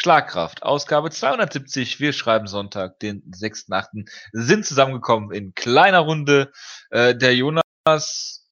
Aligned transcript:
Schlagkraft, 0.00 0.62
Ausgabe 0.62 1.10
270. 1.10 1.98
Wir 1.98 2.12
schreiben 2.12 2.46
Sonntag, 2.46 3.00
den 3.00 3.20
6.8. 3.32 4.08
Sind 4.30 4.64
zusammengekommen 4.64 5.32
in 5.32 5.54
kleiner 5.54 5.98
Runde. 5.98 6.52
Äh, 6.90 7.16
der 7.16 7.34
Jonas 7.34 8.48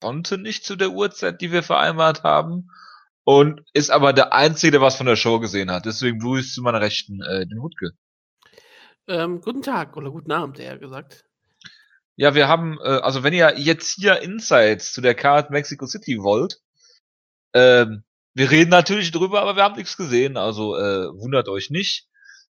konnte 0.00 0.38
nicht 0.38 0.64
zu 0.64 0.74
der 0.74 0.90
Uhrzeit, 0.90 1.40
die 1.40 1.52
wir 1.52 1.62
vereinbart 1.62 2.24
haben. 2.24 2.70
Und 3.22 3.62
ist 3.74 3.90
aber 3.90 4.12
der 4.12 4.32
Einzige, 4.32 4.72
der 4.72 4.80
was 4.80 4.96
von 4.96 5.06
der 5.06 5.14
Show 5.14 5.38
gesehen 5.38 5.70
hat. 5.70 5.86
Deswegen 5.86 6.18
grüßt 6.18 6.52
zu 6.52 6.62
meiner 6.62 6.80
Rechten 6.80 7.22
äh, 7.22 7.46
den 7.46 7.60
Wutke. 7.60 7.92
Ähm, 9.06 9.40
guten 9.40 9.62
Tag 9.62 9.96
oder 9.96 10.10
guten 10.10 10.32
Abend, 10.32 10.58
eher 10.58 10.78
gesagt. 10.78 11.24
Ja, 12.16 12.34
wir 12.34 12.48
haben, 12.48 12.76
äh, 12.82 12.88
also 12.88 13.22
wenn 13.22 13.34
ihr 13.34 13.56
jetzt 13.56 13.92
hier 13.92 14.20
Insights 14.20 14.92
zu 14.92 15.00
der 15.00 15.14
Card 15.14 15.50
Mexico 15.50 15.86
City 15.86 16.18
wollt, 16.20 16.60
ähm, 17.54 18.02
wir 18.38 18.52
reden 18.52 18.70
natürlich 18.70 19.10
drüber, 19.10 19.42
aber 19.42 19.56
wir 19.56 19.64
haben 19.64 19.74
nichts 19.74 19.96
gesehen, 19.96 20.36
also 20.36 20.76
äh, 20.76 21.08
wundert 21.12 21.48
euch 21.48 21.70
nicht. 21.70 22.06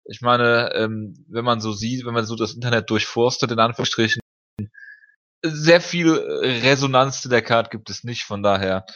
Ich 0.06 0.22
meine, 0.22 0.72
ähm, 0.74 1.14
wenn 1.28 1.44
man 1.44 1.60
so 1.60 1.72
sieht, 1.72 2.06
wenn 2.06 2.14
man 2.14 2.24
so 2.24 2.36
das 2.36 2.54
Internet 2.54 2.88
durchforstet, 2.88 3.50
in 3.50 3.58
Anführungsstrichen, 3.58 4.20
sehr 5.44 5.82
viel 5.82 6.10
Resonanz 6.10 7.20
zu 7.20 7.28
der 7.28 7.42
Card 7.42 7.70
gibt 7.70 7.90
es 7.90 8.02
nicht, 8.02 8.22
von 8.24 8.42
daher 8.42 8.86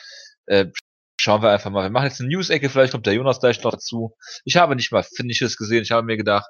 äh, 0.46 0.69
schauen 1.20 1.43
wir 1.43 1.51
einfach 1.51 1.70
mal. 1.70 1.82
Wir 1.82 1.91
machen 1.91 2.06
jetzt 2.06 2.20
eine 2.20 2.30
News-Ecke, 2.30 2.70
vielleicht 2.70 2.93
kommt 2.93 3.05
der 3.05 3.12
Jonas 3.12 3.41
gleich 3.41 3.62
noch 3.62 3.73
dazu. 3.73 4.16
Ich 4.46 4.57
habe 4.57 4.74
nicht 4.74 4.91
mal 4.91 5.02
Finishes 5.02 5.59
gesehen, 5.59 5.82
ich 5.82 5.91
habe 5.91 6.07
mir 6.07 6.16
gedacht, 6.16 6.48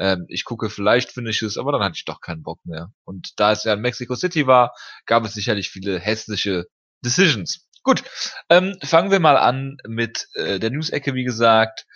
ähm, 0.00 0.26
ich 0.28 0.44
gucke 0.44 0.70
vielleicht 0.70 1.12
Finishes, 1.12 1.56
aber 1.56 1.70
dann 1.70 1.84
hatte 1.84 1.94
ich 1.94 2.04
doch 2.04 2.20
keinen 2.20 2.42
Bock 2.42 2.58
mehr. 2.64 2.90
Und 3.04 3.38
da 3.38 3.52
es 3.52 3.62
ja 3.62 3.74
in 3.74 3.80
Mexico 3.80 4.16
City 4.16 4.48
war, 4.48 4.74
gab 5.06 5.24
es 5.24 5.34
sicherlich 5.34 5.70
viele 5.70 6.00
hässliche 6.00 6.66
Decisions. 7.04 7.67
Gut, 7.88 8.04
ähm, 8.50 8.76
fangen 8.84 9.10
wir 9.10 9.18
mal 9.18 9.38
an 9.38 9.78
mit 9.86 10.28
äh, 10.34 10.58
der 10.58 10.68
News-Ecke, 10.68 11.14
wie 11.14 11.24
gesagt. 11.24 11.86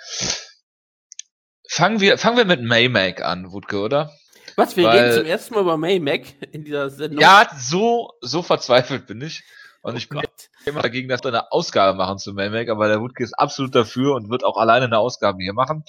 Fangen 1.68 2.00
wir, 2.00 2.16
fangen 2.16 2.38
wir 2.38 2.46
mit 2.46 2.62
Maymac 2.62 3.20
an, 3.20 3.52
Wutke, 3.52 3.78
oder? 3.78 4.10
Was, 4.56 4.74
wir 4.78 4.84
Weil, 4.84 4.98
reden 4.98 5.16
zum 5.18 5.26
ersten 5.26 5.52
Mal 5.52 5.60
über 5.60 5.76
Maymac 5.76 6.22
in 6.50 6.64
dieser 6.64 6.88
Sendung? 6.88 7.20
Ja, 7.20 7.46
so, 7.58 8.10
so 8.22 8.40
verzweifelt 8.42 9.06
bin 9.06 9.20
ich. 9.20 9.44
Und 9.82 9.92
oh 9.92 9.96
ich 9.98 10.08
bin 10.08 10.20
Gott. 10.20 10.48
immer 10.64 10.80
dagegen, 10.80 11.10
dass 11.10 11.22
wir 11.24 11.28
eine 11.28 11.52
Ausgabe 11.52 11.94
machen 11.94 12.16
zu 12.16 12.32
Maymac, 12.32 12.70
aber 12.70 12.88
der 12.88 13.02
Wutke 13.02 13.22
ist 13.22 13.34
absolut 13.34 13.74
dafür 13.74 14.14
und 14.14 14.30
wird 14.30 14.44
auch 14.44 14.56
alleine 14.56 14.86
eine 14.86 14.96
Ausgabe 14.96 15.42
hier 15.42 15.52
machen. 15.52 15.84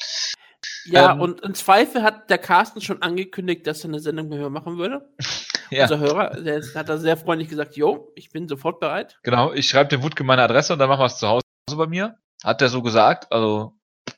Ja, 0.83 1.13
ähm, 1.13 1.21
und 1.21 1.39
im 1.43 1.53
Zweifel 1.53 2.03
hat 2.03 2.29
der 2.29 2.39
Carsten 2.39 2.81
schon 2.81 3.01
angekündigt, 3.01 3.65
dass 3.67 3.85
er 3.85 3.91
eine 3.91 4.01
Sendung 4.01 4.27
mit 4.27 4.39
mir 4.39 4.49
machen 4.49 4.77
würde. 4.77 5.09
ja. 5.77 5.83
Unser 5.83 5.99
Hörer, 5.99 6.41
der 6.41 6.61
hat 6.75 6.89
da 6.89 6.97
sehr 6.97 7.17
freundlich 7.17 7.49
gesagt, 7.49 7.75
jo, 7.75 8.11
ich 8.15 8.31
bin 8.31 8.47
sofort 8.47 8.79
bereit. 8.79 9.19
Genau, 9.23 9.53
ich 9.53 9.67
schreibe 9.67 9.89
dem 9.89 10.03
Wutke 10.03 10.23
meine 10.23 10.43
Adresse 10.43 10.73
und 10.73 10.79
dann 10.79 10.89
machen 10.89 11.01
wir 11.01 11.05
es 11.05 11.17
zu 11.17 11.27
Hause 11.27 11.43
bei 11.75 11.87
mir. 11.87 12.17
Hat 12.43 12.61
der 12.61 12.69
so 12.69 12.81
gesagt, 12.81 13.31
also 13.31 13.73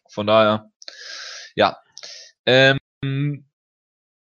von 0.10 0.28
daher, 0.28 0.72
ja. 1.56 1.78
Ähm, 2.46 2.78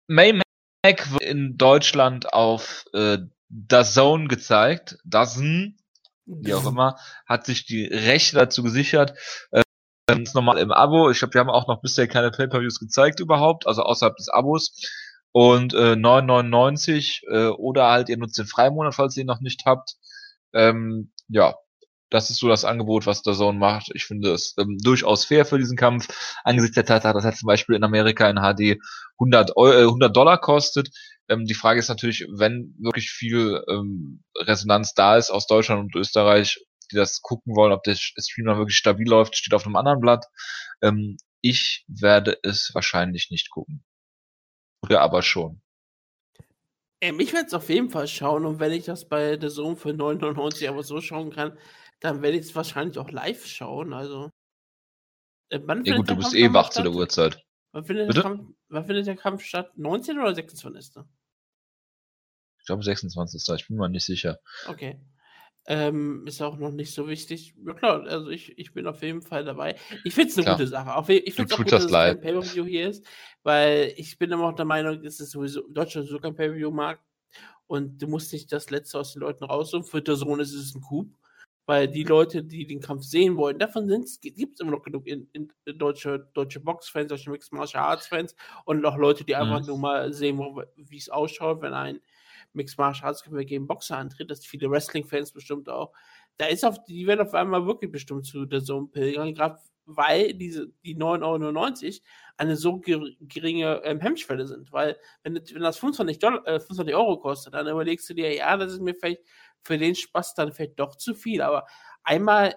May 0.06 0.32
Mac 0.32 1.12
wird 1.12 1.22
in 1.22 1.56
Deutschland 1.56 2.32
auf 2.32 2.84
äh, 2.92 3.18
das 3.48 3.94
Zone 3.94 4.28
gezeigt. 4.28 4.98
Dazen, 5.04 5.78
wie 6.26 6.54
auch 6.54 6.66
immer, 6.66 6.96
hat 7.26 7.46
sich 7.46 7.66
die 7.66 7.84
Rechte 7.84 8.36
dazu 8.36 8.62
gesichert. 8.62 9.14
Äh, 9.50 9.62
ganz 10.06 10.34
normal 10.34 10.58
im 10.58 10.72
Abo. 10.72 11.10
Ich 11.10 11.18
glaube, 11.18 11.34
wir 11.34 11.40
haben 11.40 11.50
auch 11.50 11.66
noch 11.66 11.80
bisher 11.80 12.08
keine 12.08 12.30
Pay-Per-Views 12.30 12.78
gezeigt 12.78 13.20
überhaupt, 13.20 13.66
also 13.66 13.82
außerhalb 13.82 14.16
des 14.16 14.28
Abos. 14.28 14.74
Und 15.36 15.74
äh, 15.74 15.94
9,99 15.94 17.22
äh, 17.28 17.48
oder 17.48 17.90
halt 17.90 18.08
ihr 18.08 18.16
nutzt 18.16 18.38
den 18.38 18.46
Freimonat, 18.46 18.94
falls 18.94 19.16
ihr 19.16 19.22
ihn 19.22 19.26
noch 19.26 19.40
nicht 19.40 19.64
habt. 19.66 19.96
Ähm, 20.52 21.10
ja, 21.26 21.56
das 22.08 22.30
ist 22.30 22.38
so 22.38 22.46
das 22.46 22.64
Angebot, 22.64 23.06
was 23.06 23.22
der 23.22 23.34
Zone 23.34 23.58
macht. 23.58 23.90
Ich 23.94 24.04
finde 24.04 24.32
es 24.32 24.54
ähm, 24.60 24.78
durchaus 24.80 25.24
fair 25.24 25.44
für 25.44 25.58
diesen 25.58 25.76
Kampf, 25.76 26.06
angesichts 26.44 26.76
der 26.76 26.84
Tatsache, 26.84 27.14
dass 27.14 27.24
er 27.24 27.32
zum 27.32 27.48
Beispiel 27.48 27.74
in 27.74 27.82
Amerika 27.82 28.30
in 28.30 28.36
HD 28.36 28.80
100, 29.18 29.56
Euro, 29.56 29.72
äh, 29.72 29.82
100 29.82 30.16
Dollar 30.16 30.38
kostet. 30.38 30.90
Ähm, 31.28 31.46
die 31.46 31.54
Frage 31.54 31.80
ist 31.80 31.88
natürlich, 31.88 32.28
wenn 32.32 32.72
wirklich 32.78 33.10
viel 33.10 33.60
ähm, 33.68 34.22
Resonanz 34.38 34.94
da 34.94 35.16
ist 35.16 35.30
aus 35.30 35.48
Deutschland 35.48 35.80
und 35.80 35.96
Österreich, 35.96 36.64
die 36.92 36.96
das 36.96 37.22
gucken 37.22 37.56
wollen, 37.56 37.72
ob 37.72 37.82
der 37.82 37.96
Stream 37.96 38.46
dann 38.46 38.58
wirklich 38.58 38.76
stabil 38.76 39.08
läuft, 39.08 39.36
steht 39.36 39.54
auf 39.54 39.66
einem 39.66 39.74
anderen 39.74 40.00
Blatt. 40.00 40.26
Ähm, 40.80 41.16
ich 41.40 41.84
werde 41.88 42.38
es 42.44 42.70
wahrscheinlich 42.72 43.32
nicht 43.32 43.50
gucken. 43.50 43.84
Oder 44.84 45.00
aber 45.00 45.22
schon. 45.22 45.60
Ähm, 47.00 47.20
ich 47.20 47.32
werde 47.32 47.46
es 47.46 47.54
auf 47.54 47.68
jeden 47.68 47.90
Fall 47.90 48.08
schauen 48.08 48.46
und 48.46 48.60
wenn 48.60 48.72
ich 48.72 48.84
das 48.84 49.08
bei 49.08 49.36
der 49.36 49.50
Zoom 49.50 49.76
für 49.76 49.90
9,99 49.90 50.68
aber 50.68 50.82
so 50.82 51.00
schauen 51.00 51.30
kann, 51.30 51.58
dann 52.00 52.22
werde 52.22 52.38
ich 52.38 52.46
es 52.46 52.54
wahrscheinlich 52.54 52.98
auch 52.98 53.10
live 53.10 53.46
schauen. 53.46 53.92
Also. 53.92 54.30
Äh, 55.50 55.60
ja 55.84 55.96
gut, 55.96 56.10
du 56.10 56.16
bist 56.16 56.34
eh 56.34 56.52
wach 56.52 56.70
zu 56.70 56.82
der 56.82 56.92
Uhrzeit. 56.92 57.44
Wann 57.72 57.84
findet, 57.84 58.14
Kampf, 58.14 58.54
wann 58.68 58.86
findet, 58.86 59.06
der 59.06 59.16
Kampf 59.16 59.42
statt? 59.42 59.76
19 59.76 60.18
oder 60.18 60.34
26? 60.34 61.02
Ich 62.58 62.66
glaube 62.66 62.82
26. 62.82 63.54
Ich 63.56 63.68
bin 63.68 63.76
mir 63.76 63.88
nicht 63.88 64.04
sicher. 64.04 64.38
Okay. 64.68 65.00
Ähm, 65.66 66.26
ist 66.26 66.42
auch 66.42 66.58
noch 66.58 66.72
nicht 66.72 66.92
so 66.92 67.08
wichtig. 67.08 67.54
Ja 67.64 67.72
klar, 67.72 68.02
also 68.06 68.28
ich, 68.28 68.58
ich 68.58 68.74
bin 68.74 68.86
auf 68.86 69.02
jeden 69.02 69.22
Fall 69.22 69.44
dabei. 69.44 69.76
Ich 70.04 70.14
finde 70.14 70.30
es 70.30 70.36
eine 70.36 70.44
klar. 70.44 70.56
gute 70.56 70.68
Sache. 70.68 70.94
Auch, 70.94 71.08
ich 71.08 71.34
finde 71.34 71.48
es 71.48 71.52
auch 71.52 71.56
gut, 71.56 71.72
dass 71.72 71.84
es 71.84 71.90
kein 71.90 72.20
Pay-Per-View 72.20 72.64
hier 72.64 72.90
ist, 72.90 73.06
weil 73.42 73.94
ich 73.96 74.18
bin 74.18 74.30
immer 74.30 74.48
auch 74.48 74.54
der 74.54 74.66
Meinung, 74.66 75.02
es 75.04 75.20
ist 75.20 75.30
sowieso 75.30 75.62
Deutschland 75.68 76.08
so 76.08 76.18
kein 76.18 76.34
Pay-Per-View-Markt 76.34 77.02
und 77.66 78.02
du 78.02 78.08
musst 78.08 78.32
nicht 78.34 78.52
das 78.52 78.68
Letzte 78.68 78.98
aus 78.98 79.14
den 79.14 79.20
Leuten 79.20 79.44
raussuchen. 79.44 79.84
Für 79.84 80.02
der 80.02 80.16
Sohn 80.16 80.38
ist 80.38 80.52
es 80.52 80.74
ein 80.74 80.82
Coup, 80.82 81.08
weil 81.64 81.88
die 81.88 82.04
Leute, 82.04 82.44
die 82.44 82.66
den 82.66 82.80
Kampf 82.80 83.04
sehen 83.04 83.38
wollen, 83.38 83.58
davon 83.58 83.88
gibt 83.88 84.54
es 84.54 84.60
immer 84.60 84.72
noch 84.72 84.82
genug 84.82 85.06
in, 85.06 85.28
in, 85.32 85.50
in 85.64 85.78
deutsche, 85.78 86.28
deutsche 86.34 86.60
Box-Fans, 86.60 87.08
deutsche 87.08 87.30
Mixed 87.30 87.54
Martial 87.54 87.84
Arts-Fans 87.84 88.36
und 88.66 88.84
auch 88.84 88.98
Leute, 88.98 89.24
die 89.24 89.34
einfach 89.34 89.60
mhm. 89.60 89.66
nur 89.66 89.78
mal 89.78 90.12
sehen 90.12 90.36
wollen, 90.36 90.68
wie 90.76 90.98
es 90.98 91.08
ausschaut, 91.08 91.62
wenn 91.62 91.72
ein 91.72 92.00
Mixed 92.54 92.78
Martial 92.78 93.08
Arts 93.08 93.22
Kämpfer 93.22 93.44
gegen 93.44 93.66
Boxer 93.66 93.98
antritt, 93.98 94.30
das 94.30 94.44
viele 94.44 94.70
Wrestling-Fans 94.70 95.32
bestimmt 95.32 95.68
auch. 95.68 95.92
Da 96.36 96.46
ist 96.46 96.64
auf, 96.64 96.82
die 96.84 97.06
werden 97.06 97.26
auf 97.26 97.34
einmal 97.34 97.66
wirklich 97.66 97.90
bestimmt 97.90 98.26
zu 98.26 98.46
der 98.46 98.62
Zone 98.62 98.88
pilgern, 98.88 99.34
gerade 99.34 99.58
weil 99.86 100.34
diese, 100.34 100.68
die 100.84 100.96
9,99 100.96 101.84
Euro 101.84 102.00
eine 102.36 102.56
so 102.56 102.80
geringe 102.80 103.82
ähm, 103.84 104.00
Hemmschwelle 104.00 104.46
sind. 104.46 104.72
Weil, 104.72 104.96
wenn, 105.22 105.34
wenn 105.34 105.62
das 105.62 105.78
25, 105.78 106.18
Dollar, 106.18 106.46
äh, 106.46 106.58
25 106.58 106.94
Euro 106.94 107.18
kostet, 107.18 107.54
dann 107.54 107.68
überlegst 107.68 108.08
du 108.08 108.14
dir, 108.14 108.34
ja, 108.34 108.56
das 108.56 108.72
ist 108.72 108.80
mir 108.80 108.94
vielleicht 108.94 109.22
für 109.62 109.78
den 109.78 109.94
Spaß 109.94 110.34
dann 110.34 110.52
vielleicht 110.52 110.78
doch 110.78 110.96
zu 110.96 111.14
viel, 111.14 111.42
aber 111.42 111.66
einmal 112.02 112.56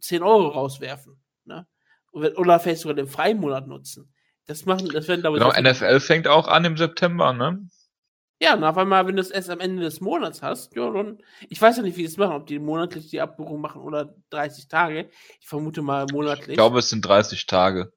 10 0.00 0.22
Euro 0.22 0.48
rauswerfen, 0.48 1.20
ne? 1.44 1.66
Oder 2.12 2.58
vielleicht 2.58 2.80
sogar 2.80 2.94
den 2.94 3.06
Freimonat 3.06 3.68
nutzen. 3.68 4.12
Das 4.46 4.64
machen, 4.64 4.88
das 4.88 5.08
werden 5.08 5.20
glaube 5.20 5.36
ich. 5.38 5.44
Genau, 5.44 5.70
NFL 5.70 6.00
fängt 6.00 6.26
auch 6.26 6.48
an 6.48 6.64
im 6.64 6.76
September, 6.76 7.34
ne? 7.34 7.68
Ja, 8.40 8.54
und 8.54 8.62
auf 8.62 8.76
einmal, 8.78 9.06
wenn 9.06 9.16
du 9.16 9.22
es 9.22 9.30
erst 9.30 9.50
am 9.50 9.58
Ende 9.58 9.82
des 9.82 10.00
Monats 10.00 10.42
hast, 10.42 10.74
ja, 10.76 10.90
dann, 10.90 11.18
ich 11.48 11.60
weiß 11.60 11.78
ja 11.78 11.82
nicht, 11.82 11.96
wie 11.96 12.02
die 12.02 12.08
es 12.08 12.16
machen, 12.16 12.34
ob 12.34 12.46
die 12.46 12.60
monatlich 12.60 13.10
die 13.10 13.20
Abbuchung 13.20 13.60
machen 13.60 13.82
oder 13.82 14.14
30 14.30 14.68
Tage. 14.68 15.10
Ich 15.40 15.48
vermute 15.48 15.82
mal 15.82 16.06
monatlich. 16.12 16.50
Ich 16.50 16.54
glaube, 16.54 16.78
es 16.78 16.88
sind 16.88 17.04
30 17.04 17.46
Tage. 17.46 17.92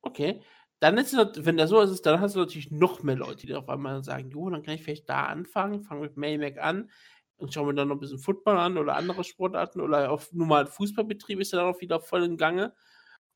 Okay. 0.00 0.42
Dann 0.80 0.98
ist 0.98 1.12
es, 1.12 1.44
wenn 1.44 1.58
das 1.58 1.70
so 1.70 1.80
ist, 1.80 2.06
dann 2.06 2.20
hast 2.20 2.34
du 2.34 2.40
natürlich 2.40 2.70
noch 2.70 3.02
mehr 3.02 3.16
Leute, 3.16 3.46
die 3.46 3.54
auf 3.54 3.68
einmal 3.68 4.02
sagen, 4.02 4.30
jo, 4.30 4.50
dann 4.50 4.62
kann 4.62 4.74
ich 4.74 4.82
vielleicht 4.82 5.08
da 5.08 5.26
anfangen, 5.26 5.84
fange 5.84 6.00
mit 6.00 6.16
Maymac 6.16 6.58
an 6.58 6.90
und 7.36 7.52
schaue 7.54 7.66
mir 7.66 7.74
dann 7.74 7.88
noch 7.88 7.96
ein 7.96 8.00
bisschen 8.00 8.18
Football 8.18 8.58
an 8.58 8.78
oder 8.78 8.96
andere 8.96 9.22
Sportarten 9.22 9.80
oder 9.80 10.10
auf 10.10 10.32
normal 10.32 10.66
Fußballbetrieb 10.66 11.38
ist 11.38 11.52
ja 11.52 11.60
dann 11.60 11.72
auch 11.72 11.80
wieder 11.80 12.00
voll 12.00 12.24
in 12.24 12.36
Gange. 12.36 12.72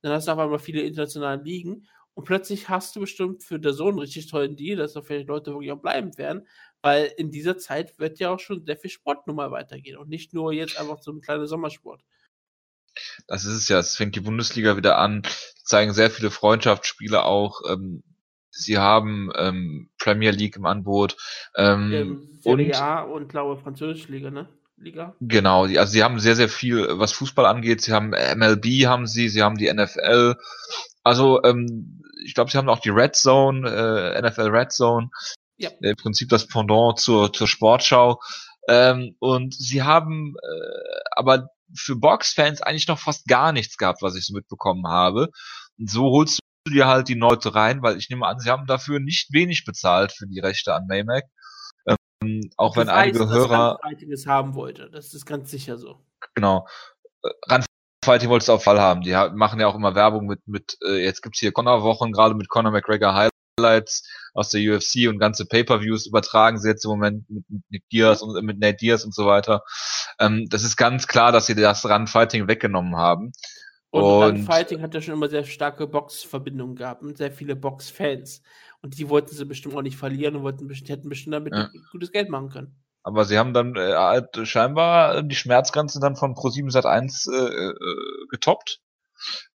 Dann 0.03 0.13
hast 0.13 0.27
du 0.27 0.33
auf 0.33 0.39
einmal 0.39 0.59
viele 0.59 0.83
internationale 0.83 1.43
Ligen 1.43 1.87
und 2.17 2.25
plötzlich 2.25 2.71
hast 2.71 2.97
du 2.97 3.01
bestimmt 3.01 3.45
für 3.45 3.61
der 3.61 3.75
Sohn 3.75 3.91
einen 3.91 3.99
richtig 3.99 4.27
tollen 4.27 4.57
Deal, 4.57 4.79
dass 4.79 4.95
da 4.95 5.03
vielleicht 5.03 5.29
Leute 5.29 5.53
wirklich 5.53 5.71
auch 5.71 5.83
bleiben 5.83 6.17
werden, 6.17 6.49
weil 6.81 7.13
in 7.19 7.31
dieser 7.31 7.59
Zeit 7.59 7.99
wird 7.99 8.19
ja 8.19 8.31
auch 8.31 8.41
schon 8.41 8.65
sehr 8.65 8.79
viel 8.79 8.89
Sport 8.89 9.27
nun 9.27 9.37
mal 9.37 9.51
weitergehen 9.51 9.99
und 9.99 10.09
nicht 10.09 10.33
nur 10.33 10.51
jetzt 10.51 10.81
einfach 10.81 11.03
so 11.03 11.13
ein 11.13 11.21
kleiner 11.21 11.47
Sommersport. 11.47 12.03
Das 13.27 13.45
ist 13.45 13.53
es 13.53 13.69
ja, 13.69 13.79
es 13.79 13.97
fängt 13.97 14.17
die 14.17 14.21
Bundesliga 14.21 14.79
wieder 14.79 14.97
an, 14.97 15.25
zeigen 15.63 15.93
sehr 15.93 16.11
viele 16.11 16.31
Freundschaftsspiele 16.31 17.23
auch. 17.23 17.61
Ähm, 17.69 18.03
sie 18.49 18.79
haben 18.79 19.31
ähm, 19.37 19.91
Premier 19.99 20.31
League 20.31 20.57
im 20.57 20.65
Angebot. 20.65 21.19
Ähm, 21.55 22.31
Serie 22.41 22.69
und, 22.69 22.75
A 22.81 23.03
und 23.03 23.29
glaube 23.29 23.61
französische 23.61 24.11
Liga, 24.11 24.31
ne? 24.31 24.49
Liga. 24.79 25.15
Genau, 25.21 25.65
also 25.65 25.87
sie 25.87 26.03
haben 26.03 26.19
sehr, 26.19 26.37
sehr 26.37 26.49
viel, 26.49 26.99
was 26.99 27.13
Fußball 27.13 27.45
angeht. 27.45 27.83
Sie 27.83 27.93
haben 27.93 28.11
MLB, 28.11 28.87
haben 28.87 29.07
sie, 29.07 29.29
sie 29.29 29.43
haben 29.43 29.57
die 29.59 29.71
NFL. 29.71 30.37
Also 31.07 31.41
ähm, 31.45 32.03
ich 32.25 32.35
glaube, 32.35 32.51
sie 32.51 32.59
haben 32.59 32.69
auch 32.69 32.81
die 32.81 32.91
Red 32.91 33.15
Zone, 33.15 33.71
äh, 33.71 34.21
NFL 34.21 34.49
Red 34.49 34.73
Zone. 34.73 35.09
Ja. 35.57 35.71
Im 35.81 35.95
Prinzip 35.95 36.31
das 36.31 36.49
Pendant 36.49 36.99
zur, 36.99 37.33
zur 37.33 37.47
Sportschau. 37.47 38.21
Ähm, 38.69 39.15
und 39.21 39.55
sie 39.55 39.85
haben 39.85 40.35
äh, 40.43 40.99
aber 41.13 41.51
für 41.73 41.95
Box-Fans 41.95 42.61
eigentlich 42.61 42.89
noch 42.89 42.99
fast 42.99 43.29
gar 43.29 43.53
nichts 43.53 43.77
gehabt, 43.77 44.03
was 44.03 44.17
ich 44.17 44.27
so 44.27 44.35
mitbekommen 44.35 44.89
habe. 44.89 45.31
Und 45.79 45.89
so 45.89 46.11
holst 46.11 46.41
du 46.65 46.73
dir 46.73 46.89
halt 46.89 47.07
die 47.07 47.15
Leute 47.15 47.55
rein, 47.55 47.83
weil 47.83 47.97
ich 47.99 48.11
nehme 48.11 48.27
an, 48.27 48.41
sie 48.41 48.51
haben 48.51 48.67
dafür 48.67 48.99
nicht 48.99 49.33
wenig 49.33 49.65
bezahlt 49.65 50.11
für 50.11 50.27
die 50.27 50.41
Rechte 50.41 50.75
an 50.75 50.89
Maymac. 50.89 51.23
Ähm, 51.87 52.51
auch 52.57 52.73
ich 52.73 52.79
wenn 52.79 52.89
einige 52.89 53.29
Hörer 53.29 53.79
haben 54.27 54.55
wollte. 54.57 54.91
Das 54.91 55.15
ist 55.15 55.25
ganz 55.25 55.53
sicher 55.53 55.79
so. 55.79 56.05
Genau. 56.35 56.67
Ran 57.47 57.65
Fighting 58.07 58.31
wolltest 58.31 58.49
du 58.49 58.53
auf 58.55 58.65
Fall 58.65 58.81
haben. 58.81 59.03
Die 59.03 59.13
machen 59.35 59.61
ja 59.61 59.67
auch 59.67 59.75
immer 59.75 59.95
Werbung 59.95 60.27
mit, 60.27 60.41
mit 60.47 60.79
äh, 60.87 61.05
jetzt 61.05 61.23
gibt's 61.23 61.41
hier 61.41 61.53
Conor-Wochen, 61.53 62.13
gerade 62.13 62.35
mit 62.35 62.49
Conor 62.49 62.73
McGregor 62.73 63.29
Highlights 63.59 64.09
aus 64.33 64.51
der 64.51 64.61
UFC 64.61 65.09
und 65.09 65.19
ganze 65.19 65.47
Pay-Per-Views 65.47 66.07
übertragen 66.07 66.59
sie 66.59 66.69
jetzt 66.69 66.85
im 66.85 66.93
Moment 66.93 67.29
mit, 67.29 67.45
Nick 67.69 67.89
Diaz 67.91 68.23
und 68.23 68.41
mit 68.45 68.59
Nate 68.61 68.77
Diaz 68.77 69.05
und 69.05 69.15
so 69.15 69.27
weiter. 69.27 69.63
Ähm, 70.21 70.47
das 70.49 70.63
ist 70.63 70.77
ganz 70.77 71.07
klar, 71.07 71.33
dass 71.33 71.47
sie 71.47 71.55
das 71.55 71.85
Run 71.85 72.07
Fighting 72.07 72.49
weggenommen 72.49 72.97
haben. 72.97 73.33
Und, 73.91 74.03
und 74.03 74.23
Run 74.23 74.43
Fighting 74.45 74.83
hat 74.83 74.95
ja 74.95 75.01
schon 75.01 75.15
immer 75.15 75.29
sehr 75.29 75.45
starke 75.45 75.87
Box-Verbindungen 75.87 76.77
gehabt 76.77 77.03
und 77.03 77.17
sehr 77.17 77.33
viele 77.33 77.57
Box-Fans. 77.57 78.43
Und 78.83 78.99
die 78.99 79.09
wollten 79.09 79.35
sie 79.35 79.45
bestimmt 79.45 79.75
auch 79.75 79.83
nicht 79.83 79.97
verlieren 79.97 80.37
und 80.37 80.43
wollten, 80.43 80.69
hätten 80.71 81.09
bestimmt 81.09 81.35
damit 81.35 81.55
ja. 81.55 81.69
gutes 81.91 82.13
Geld 82.13 82.29
machen 82.29 82.51
können. 82.51 82.86
Aber 83.07 83.25
sie 83.25 83.39
haben 83.39 83.55
dann 83.55 83.77
äh, 83.77 83.95
halt 83.95 84.37
scheinbar 84.49 85.23
die 85.23 85.37
Schmerzgrenze 85.37 86.01
dann 86.01 86.17
von 86.17 86.35
Pro7 86.35 86.73
Sat 86.73 86.87
1 86.87 87.29
äh, 87.29 87.37
äh, 87.37 87.75
getoppt. 88.31 88.81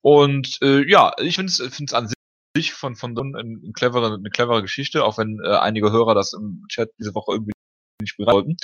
Und 0.01 0.60
äh, 0.62 0.88
ja, 0.88 1.13
ich 1.18 1.36
finde 1.36 1.51
es 1.51 1.94
an 1.94 2.13
sich 2.56 2.74
von 2.74 2.96
von 2.96 3.16
Don 3.16 3.36
eine 3.36 3.72
clevere 3.74 4.13
eine 4.13 4.30
clevere 4.30 4.62
Geschichte, 4.62 5.04
auch 5.04 5.18
wenn 5.18 5.40
äh, 5.44 5.50
einige 5.50 5.92
Hörer 5.92 6.13
das 6.13 6.34
im 6.34 6.63
Chat 6.69 6.92
diese 7.00 7.16
Woche 7.16 7.31
irgendwie 7.34 7.54
nicht 8.00 8.19
wollten. 8.19 8.57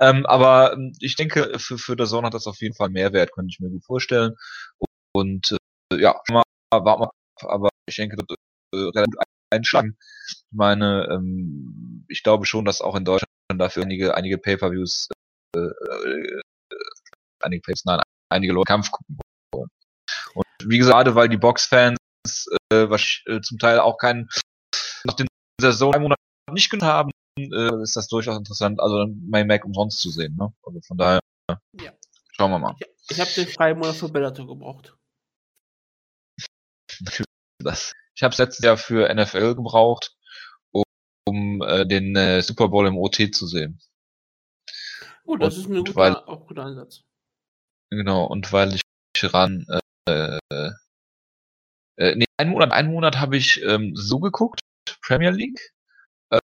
Ähm, 0.00 0.24
aber 0.26 0.72
ähm, 0.74 0.92
ich 1.00 1.16
denke, 1.16 1.58
für 1.58 1.76
für 1.76 1.96
der 1.96 2.06
Zone 2.06 2.28
hat 2.28 2.34
das 2.34 2.46
auf 2.46 2.60
jeden 2.60 2.76
Fall 2.76 2.90
Mehrwert, 2.90 3.32
könnte 3.32 3.50
ich 3.50 3.58
mir 3.58 3.70
gut 3.70 3.84
vorstellen. 3.84 4.36
Und 5.12 5.56
äh, 5.92 6.00
ja, 6.00 6.14
mal 6.30 6.44
warten 6.70 7.02
wir 7.02 7.10
aber 7.50 7.70
ich 7.88 7.96
denke, 7.96 8.16
das 8.16 8.36
äh, 8.72 8.78
relativ 8.78 9.18
einschlagen. 9.50 9.96
Ich 10.28 10.44
meine, 10.52 11.08
ähm, 11.10 12.04
ich 12.08 12.22
glaube 12.22 12.46
schon, 12.46 12.64
dass 12.64 12.80
auch 12.80 12.94
in 12.94 13.04
Deutschland 13.04 13.32
dafür 13.56 13.84
einige, 13.84 14.14
einige 14.14 14.38
Pay-Per-Views, 14.38 15.08
äh, 15.56 15.60
äh, 15.60 16.40
einige 17.40 17.62
Pay 17.62 17.74
nein, 17.84 18.02
einige 18.30 18.52
Leute 18.52 18.66
Kampf 18.66 18.90
gucken 18.90 19.18
wollen. 19.54 19.68
Und 20.34 20.44
wie 20.66 20.78
gesagt, 20.78 20.94
gerade 20.94 21.14
weil 21.14 21.28
die 21.28 21.38
Box-Fans 21.38 21.98
äh, 22.70 22.90
was 22.90 23.22
äh, 23.26 23.40
zum 23.40 23.58
Teil 23.58 23.78
auch 23.80 23.96
keinen 23.96 24.28
nach 25.04 25.14
den 25.14 25.26
Saison 25.60 25.92
drei 25.92 26.00
Monaten 26.00 26.22
nicht 26.52 26.70
genug 26.70 26.84
haben, 26.84 27.10
äh, 27.38 27.82
ist 27.82 27.96
das 27.96 28.08
durchaus 28.08 28.36
interessant, 28.36 28.80
also 28.80 29.06
mein 29.28 29.46
Mac 29.46 29.64
umsonst 29.64 30.00
zu 30.00 30.10
sehen. 30.10 30.36
Ne? 30.36 30.52
Also 30.62 30.80
von 30.82 30.98
daher 30.98 31.20
ja. 31.80 31.92
schauen 32.32 32.50
wir 32.50 32.58
mal. 32.58 32.74
Ich, 32.78 32.86
ich 33.10 33.20
habe 33.20 33.30
den 33.30 33.46
freien 33.46 33.78
Monat 33.78 33.96
für 33.96 34.08
Bellator 34.08 34.46
gebraucht. 34.46 34.94
das. 37.62 37.92
Ich 38.14 38.22
habe 38.22 38.32
es 38.32 38.38
letztes 38.38 38.64
Jahr 38.64 38.76
für 38.76 39.12
NFL 39.14 39.54
gebraucht 39.54 40.17
um 41.60 41.68
äh, 41.68 41.86
den 41.86 42.16
äh, 42.16 42.42
Super 42.42 42.68
Bowl 42.68 42.86
im 42.86 42.96
OT 42.96 43.34
zu 43.34 43.46
sehen. 43.46 43.80
Gut, 45.24 45.42
das 45.42 45.56
und, 45.56 45.60
ist 45.60 45.70
ein 45.70 45.76
guter, 45.76 45.96
weil, 45.96 46.16
auch 46.16 46.46
guter 46.46 46.64
Ansatz. 46.64 47.04
Genau, 47.90 48.24
und 48.24 48.52
weil 48.52 48.74
ich 48.74 48.82
ran 49.34 49.66
äh, 50.08 50.38
äh, 51.98 52.14
nee, 52.14 52.26
einen 52.36 52.50
Monat, 52.50 52.72
einen 52.72 52.92
Monat 52.92 53.18
habe 53.18 53.36
ich 53.36 53.62
ähm, 53.62 53.94
so 53.94 54.20
geguckt, 54.20 54.60
Premier 55.02 55.30
League, 55.30 55.72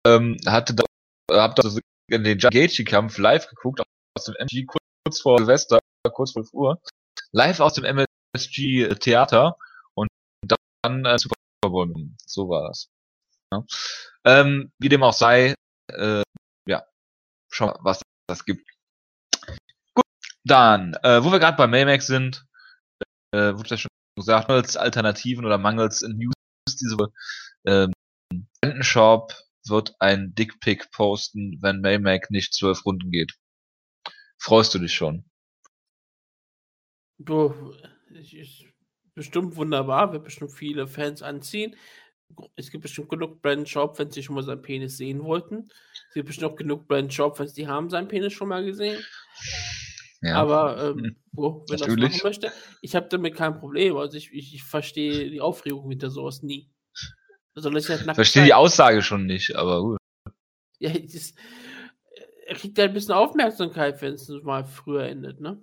ähm, 0.04 0.36
hatte 0.46 0.74
da, 0.74 0.84
hab 1.30 1.54
da 1.54 1.68
so 1.68 1.80
den 2.10 2.38
Gaethje-Kampf 2.38 3.18
live 3.18 3.48
geguckt, 3.48 3.82
aus 4.16 4.24
dem 4.24 4.34
MG 4.36 4.66
kurz 4.66 5.20
vor 5.20 5.38
Silvester, 5.38 5.78
kurz 6.12 6.32
vor 6.32 6.42
12 6.42 6.54
Uhr, 6.54 6.80
live 7.32 7.60
aus 7.60 7.74
dem 7.74 7.84
MSG 7.84 8.88
Theater 8.96 9.56
und 9.94 10.08
dann 10.42 11.04
äh, 11.04 11.18
Super 11.18 11.36
Bowl. 11.62 11.92
So 12.26 12.48
war 12.48 12.68
das. 12.68 12.88
Ja. 13.52 13.64
Ähm, 14.24 14.72
wie 14.78 14.88
dem 14.88 15.02
auch 15.02 15.12
sei, 15.12 15.54
äh, 15.92 16.22
ja, 16.66 16.84
schauen 17.50 17.70
wir, 17.70 17.78
was 17.82 18.02
das 18.26 18.44
gibt. 18.44 18.68
Gut, 19.94 20.04
dann, 20.44 20.94
äh, 21.02 21.22
wo 21.24 21.32
wir 21.32 21.38
gerade 21.38 21.56
bei 21.56 21.66
Maymax 21.66 22.06
sind, 22.06 22.44
äh, 23.32 23.54
wurde 23.54 23.70
ja 23.70 23.76
schon 23.78 23.90
gesagt, 24.16 24.48
mangels 24.48 24.76
Alternativen 24.76 25.44
oder 25.44 25.58
mangels 25.58 26.02
News 26.02 26.34
diese 26.66 26.98
Woche, 26.98 27.12
ähm, 27.64 27.92
wird 29.64 29.94
ein 30.00 30.34
Dickpick 30.34 30.90
posten, 30.92 31.58
wenn 31.60 31.80
Maymac 31.80 32.30
nicht 32.30 32.54
zwölf 32.54 32.84
Runden 32.84 33.10
geht. 33.10 33.34
Freust 34.38 34.74
du 34.74 34.78
dich 34.78 34.94
schon? 34.94 35.24
Du, 37.18 37.74
ist 38.10 38.64
bestimmt 39.14 39.56
wunderbar, 39.56 40.12
wird 40.12 40.24
bestimmt 40.24 40.52
viele 40.52 40.86
Fans 40.86 41.22
anziehen 41.22 41.76
es 42.56 42.70
gibt 42.70 42.82
bestimmt 42.82 43.08
genug 43.08 43.42
Brand 43.42 43.68
Shop, 43.68 43.98
wenn 43.98 44.10
sie 44.10 44.22
schon 44.22 44.34
mal 44.34 44.42
seinen 44.42 44.62
Penis 44.62 44.96
sehen 44.96 45.24
wollten. 45.24 45.68
Es 46.08 46.14
gibt 46.14 46.26
bestimmt 46.26 46.52
auch 46.52 46.56
genug 46.56 46.86
Brand 46.86 47.12
Shop, 47.12 47.38
wenn 47.38 47.48
sie 47.48 47.66
haben 47.66 47.90
seinen 47.90 48.08
Penis 48.08 48.32
schon 48.32 48.48
mal 48.48 48.64
gesehen. 48.64 49.02
Ja. 50.20 50.36
Aber 50.36 50.82
ähm, 50.82 50.98
hm. 50.98 51.16
wo, 51.32 51.64
wenn 51.68 51.78
Natürlich. 51.78 52.04
das 52.04 52.12
machen 52.12 52.20
möchte, 52.24 52.52
ich 52.82 52.94
habe 52.94 53.08
damit 53.08 53.34
kein 53.34 53.58
Problem. 53.58 53.96
Also 53.96 54.16
ich, 54.16 54.32
ich, 54.32 54.54
ich 54.54 54.64
verstehe 54.64 55.30
die 55.30 55.40
Aufregung 55.40 55.88
hinter 55.88 56.10
sowas 56.10 56.42
nie. 56.42 56.70
Also 57.54 57.74
ich 57.74 57.88
halt 57.88 58.02
verstehe 58.14 58.44
die 58.44 58.54
Aussage 58.54 59.02
schon 59.02 59.26
nicht, 59.26 59.56
aber 59.56 59.82
gut. 59.82 59.98
Ja, 60.78 60.92
das, 60.92 61.34
er 62.46 62.54
kriegt 62.54 62.78
ja 62.78 62.84
ein 62.84 62.92
bisschen 62.92 63.14
Aufmerksamkeit, 63.14 64.00
wenn 64.00 64.14
es 64.14 64.28
mal 64.42 64.64
früher 64.64 65.04
endet, 65.04 65.40
ne? 65.40 65.60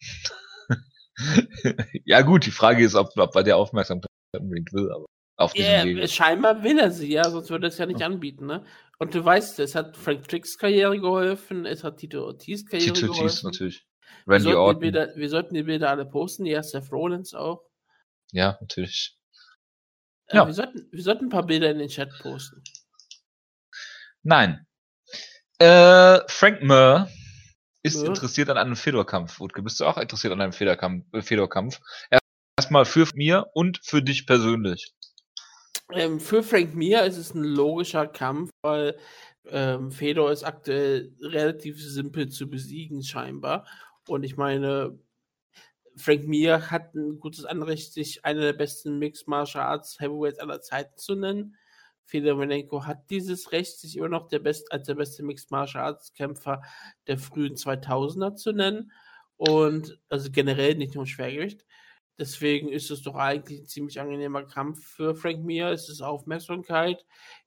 ja 2.04 2.22
gut, 2.22 2.46
die 2.46 2.52
Frage 2.52 2.84
ist, 2.84 2.94
ob, 2.94 3.10
ob 3.16 3.32
bei 3.32 3.42
der 3.42 3.56
Aufmerksamkeit 3.56 4.09
unbedingt 4.38 4.72
will, 4.72 4.90
aber 4.92 5.06
auf 5.36 5.54
yeah, 5.56 5.84
Wege. 5.84 6.06
Scheinbar 6.06 6.62
will 6.62 6.78
er 6.78 6.90
sie, 6.90 7.12
ja, 7.12 7.28
sonst 7.28 7.50
würde 7.50 7.66
er 7.66 7.68
es 7.68 7.78
ja 7.78 7.86
nicht 7.86 8.02
anbieten, 8.02 8.46
ne? 8.46 8.64
Und 8.98 9.14
du 9.14 9.24
weißt, 9.24 9.58
es 9.60 9.74
hat 9.74 9.96
Frank 9.96 10.28
Tricks 10.28 10.58
Karriere 10.58 11.00
geholfen, 11.00 11.64
es 11.64 11.82
hat 11.82 11.96
Tito 11.96 12.24
Ortiz 12.24 12.66
Karriere 12.66 12.92
Tito 12.92 13.06
geholfen. 13.06 13.24
Ortiz 13.24 13.42
natürlich. 13.42 13.86
Randy 14.26 14.48
wir 14.50 14.58
Orton. 14.58 14.80
Bilder, 14.80 15.16
wir 15.16 15.28
sollten 15.30 15.54
die 15.54 15.62
Bilder 15.62 15.90
alle 15.90 16.04
posten, 16.04 16.44
ja, 16.44 16.62
Seth 16.62 16.92
Rollins 16.92 17.32
auch. 17.34 17.62
Ja, 18.32 18.58
natürlich. 18.60 19.16
Äh, 20.26 20.36
ja. 20.36 20.46
Wir, 20.46 20.52
sollten, 20.52 20.88
wir 20.92 21.02
sollten 21.02 21.26
ein 21.26 21.30
paar 21.30 21.46
Bilder 21.46 21.70
in 21.70 21.78
den 21.78 21.88
Chat 21.88 22.10
posten. 22.20 22.62
Nein. 24.22 24.66
Äh, 25.58 26.20
Frank 26.28 26.62
Murr 26.62 27.08
ist 27.82 28.02
ja. 28.02 28.08
interessiert 28.08 28.50
an 28.50 28.58
einem 28.58 28.76
Fedor-Kampf. 28.76 29.40
Wutke, 29.40 29.62
bist 29.62 29.80
du 29.80 29.86
auch 29.86 29.96
interessiert 29.96 30.34
an 30.34 30.40
einem 30.40 30.52
Fedor-Kampf? 30.52 31.80
Erstmal 32.70 32.84
für 32.84 33.08
mir 33.16 33.46
und 33.52 33.80
für 33.82 34.00
dich 34.00 34.26
persönlich? 34.26 34.94
Ähm, 35.92 36.20
für 36.20 36.44
Frank 36.44 36.76
Mir 36.76 37.02
ist 37.02 37.16
es 37.16 37.34
ein 37.34 37.42
logischer 37.42 38.06
Kampf, 38.06 38.50
weil 38.62 38.96
ähm, 39.46 39.90
Fedor 39.90 40.30
ist 40.30 40.44
aktuell 40.44 41.12
relativ 41.20 41.82
simpel 41.82 42.28
zu 42.28 42.48
besiegen, 42.48 43.02
scheinbar. 43.02 43.66
Und 44.06 44.22
ich 44.22 44.36
meine, 44.36 44.96
Frank 45.96 46.28
Mir 46.28 46.70
hat 46.70 46.94
ein 46.94 47.18
gutes 47.18 47.44
Anrecht, 47.44 47.92
sich 47.92 48.24
einer 48.24 48.42
der 48.42 48.52
besten 48.52 49.00
Mixed 49.00 49.26
Martial 49.26 49.64
Arts 49.64 49.98
Heavyweights 49.98 50.38
aller 50.38 50.60
Zeiten 50.60 50.96
zu 50.96 51.16
nennen. 51.16 51.56
Fedor 52.04 52.34
Emelianenko 52.34 52.86
hat 52.86 53.10
dieses 53.10 53.50
Recht, 53.50 53.80
sich 53.80 53.96
immer 53.96 54.08
noch 54.08 54.28
der 54.28 54.38
Best, 54.38 54.70
als 54.70 54.86
der 54.86 54.94
beste 54.94 55.24
Mixed 55.24 55.50
Martial 55.50 55.82
Arts 55.82 56.12
Kämpfer 56.12 56.62
der 57.08 57.18
frühen 57.18 57.56
2000er 57.56 58.36
zu 58.36 58.52
nennen. 58.52 58.92
Und 59.36 59.98
also 60.08 60.30
generell 60.30 60.76
nicht 60.76 60.94
nur 60.94 61.02
im 61.02 61.08
Schwergewicht. 61.08 61.64
Deswegen 62.20 62.68
ist 62.68 62.90
es 62.90 63.00
doch 63.00 63.14
eigentlich 63.14 63.60
ein 63.60 63.66
ziemlich 63.66 63.98
angenehmer 63.98 64.42
Kampf 64.42 64.84
für 64.84 65.14
Frank 65.14 65.42
Mir. 65.42 65.68
Es 65.68 65.88
ist 65.88 66.02
Aufmerksamkeit. 66.02 67.06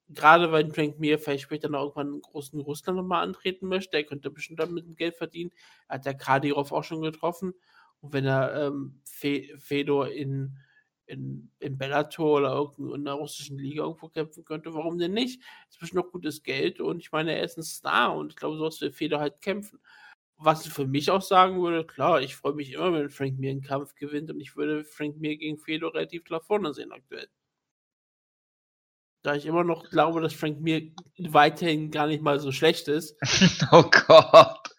Gerade 0.09 0.51
weil 0.51 0.73
Frank 0.73 0.99
Mir 0.99 1.19
vielleicht 1.19 1.43
später 1.43 1.69
noch 1.69 1.81
irgendwann 1.81 2.07
einen 2.07 2.21
großen 2.21 2.59
Russland 2.59 2.97
nochmal 2.97 3.23
antreten 3.23 3.67
möchte. 3.67 3.97
Er 3.97 4.03
könnte 4.03 4.31
bestimmt 4.31 4.59
damit 4.59 4.97
Geld 4.97 5.15
verdienen. 5.15 5.51
Er 5.87 5.97
hat 5.97 6.05
der 6.07 6.15
Kadirov 6.15 6.71
auch 6.71 6.83
schon 6.83 7.03
getroffen. 7.03 7.53
Und 8.01 8.13
wenn 8.13 8.25
er 8.25 8.65
ähm, 8.65 8.99
Fe 9.03 9.47
Fedor 9.59 10.09
in, 10.09 10.57
in, 11.05 11.51
in 11.59 11.77
Bellator 11.77 12.39
oder 12.39 12.73
in 12.79 13.07
einer 13.07 13.13
russischen 13.13 13.59
Liga 13.59 13.83
irgendwo 13.83 14.09
kämpfen 14.09 14.43
könnte, 14.43 14.73
warum 14.73 14.97
denn 14.97 15.13
nicht? 15.13 15.39
Das 15.67 15.75
ist 15.75 15.79
bestimmt 15.81 16.03
noch 16.03 16.11
gutes 16.11 16.41
Geld 16.41 16.81
und 16.81 16.99
ich 16.99 17.11
meine, 17.11 17.35
er 17.35 17.43
ist 17.43 17.59
ein 17.59 17.63
Star 17.63 18.15
und 18.15 18.31
ich 18.31 18.35
glaube, 18.35 18.57
so 18.57 18.81
will 18.81 18.91
Fedor 18.91 19.19
halt 19.19 19.39
kämpfen 19.39 19.79
was 20.37 20.65
ich 20.65 20.73
für 20.73 20.85
mich 20.85 21.09
auch 21.09 21.21
sagen 21.21 21.61
würde, 21.61 21.85
klar, 21.85 22.21
ich 22.21 22.35
freue 22.35 22.53
mich 22.53 22.73
immer, 22.73 22.93
wenn 22.93 23.09
Frank 23.09 23.39
Mir 23.39 23.51
einen 23.51 23.61
Kampf 23.61 23.95
gewinnt 23.95 24.29
und 24.29 24.39
ich 24.39 24.55
würde 24.55 24.83
Frank 24.83 25.17
Mir 25.17 25.37
gegen 25.37 25.57
Fedor 25.57 25.93
relativ 25.93 26.23
klar 26.23 26.41
vorne 26.41 26.73
sehen 26.73 26.91
aktuell. 26.91 27.27
Da 29.21 29.35
ich 29.35 29.45
immer 29.45 29.63
noch 29.63 29.89
glaube, 29.89 30.19
dass 30.21 30.33
Frank 30.33 30.59
Mir 30.59 30.91
weiterhin 31.17 31.91
gar 31.91 32.07
nicht 32.07 32.21
mal 32.21 32.39
so 32.39 32.51
schlecht 32.51 32.87
ist. 32.89 33.15
oh 33.71 33.89
Gott. 34.07 34.69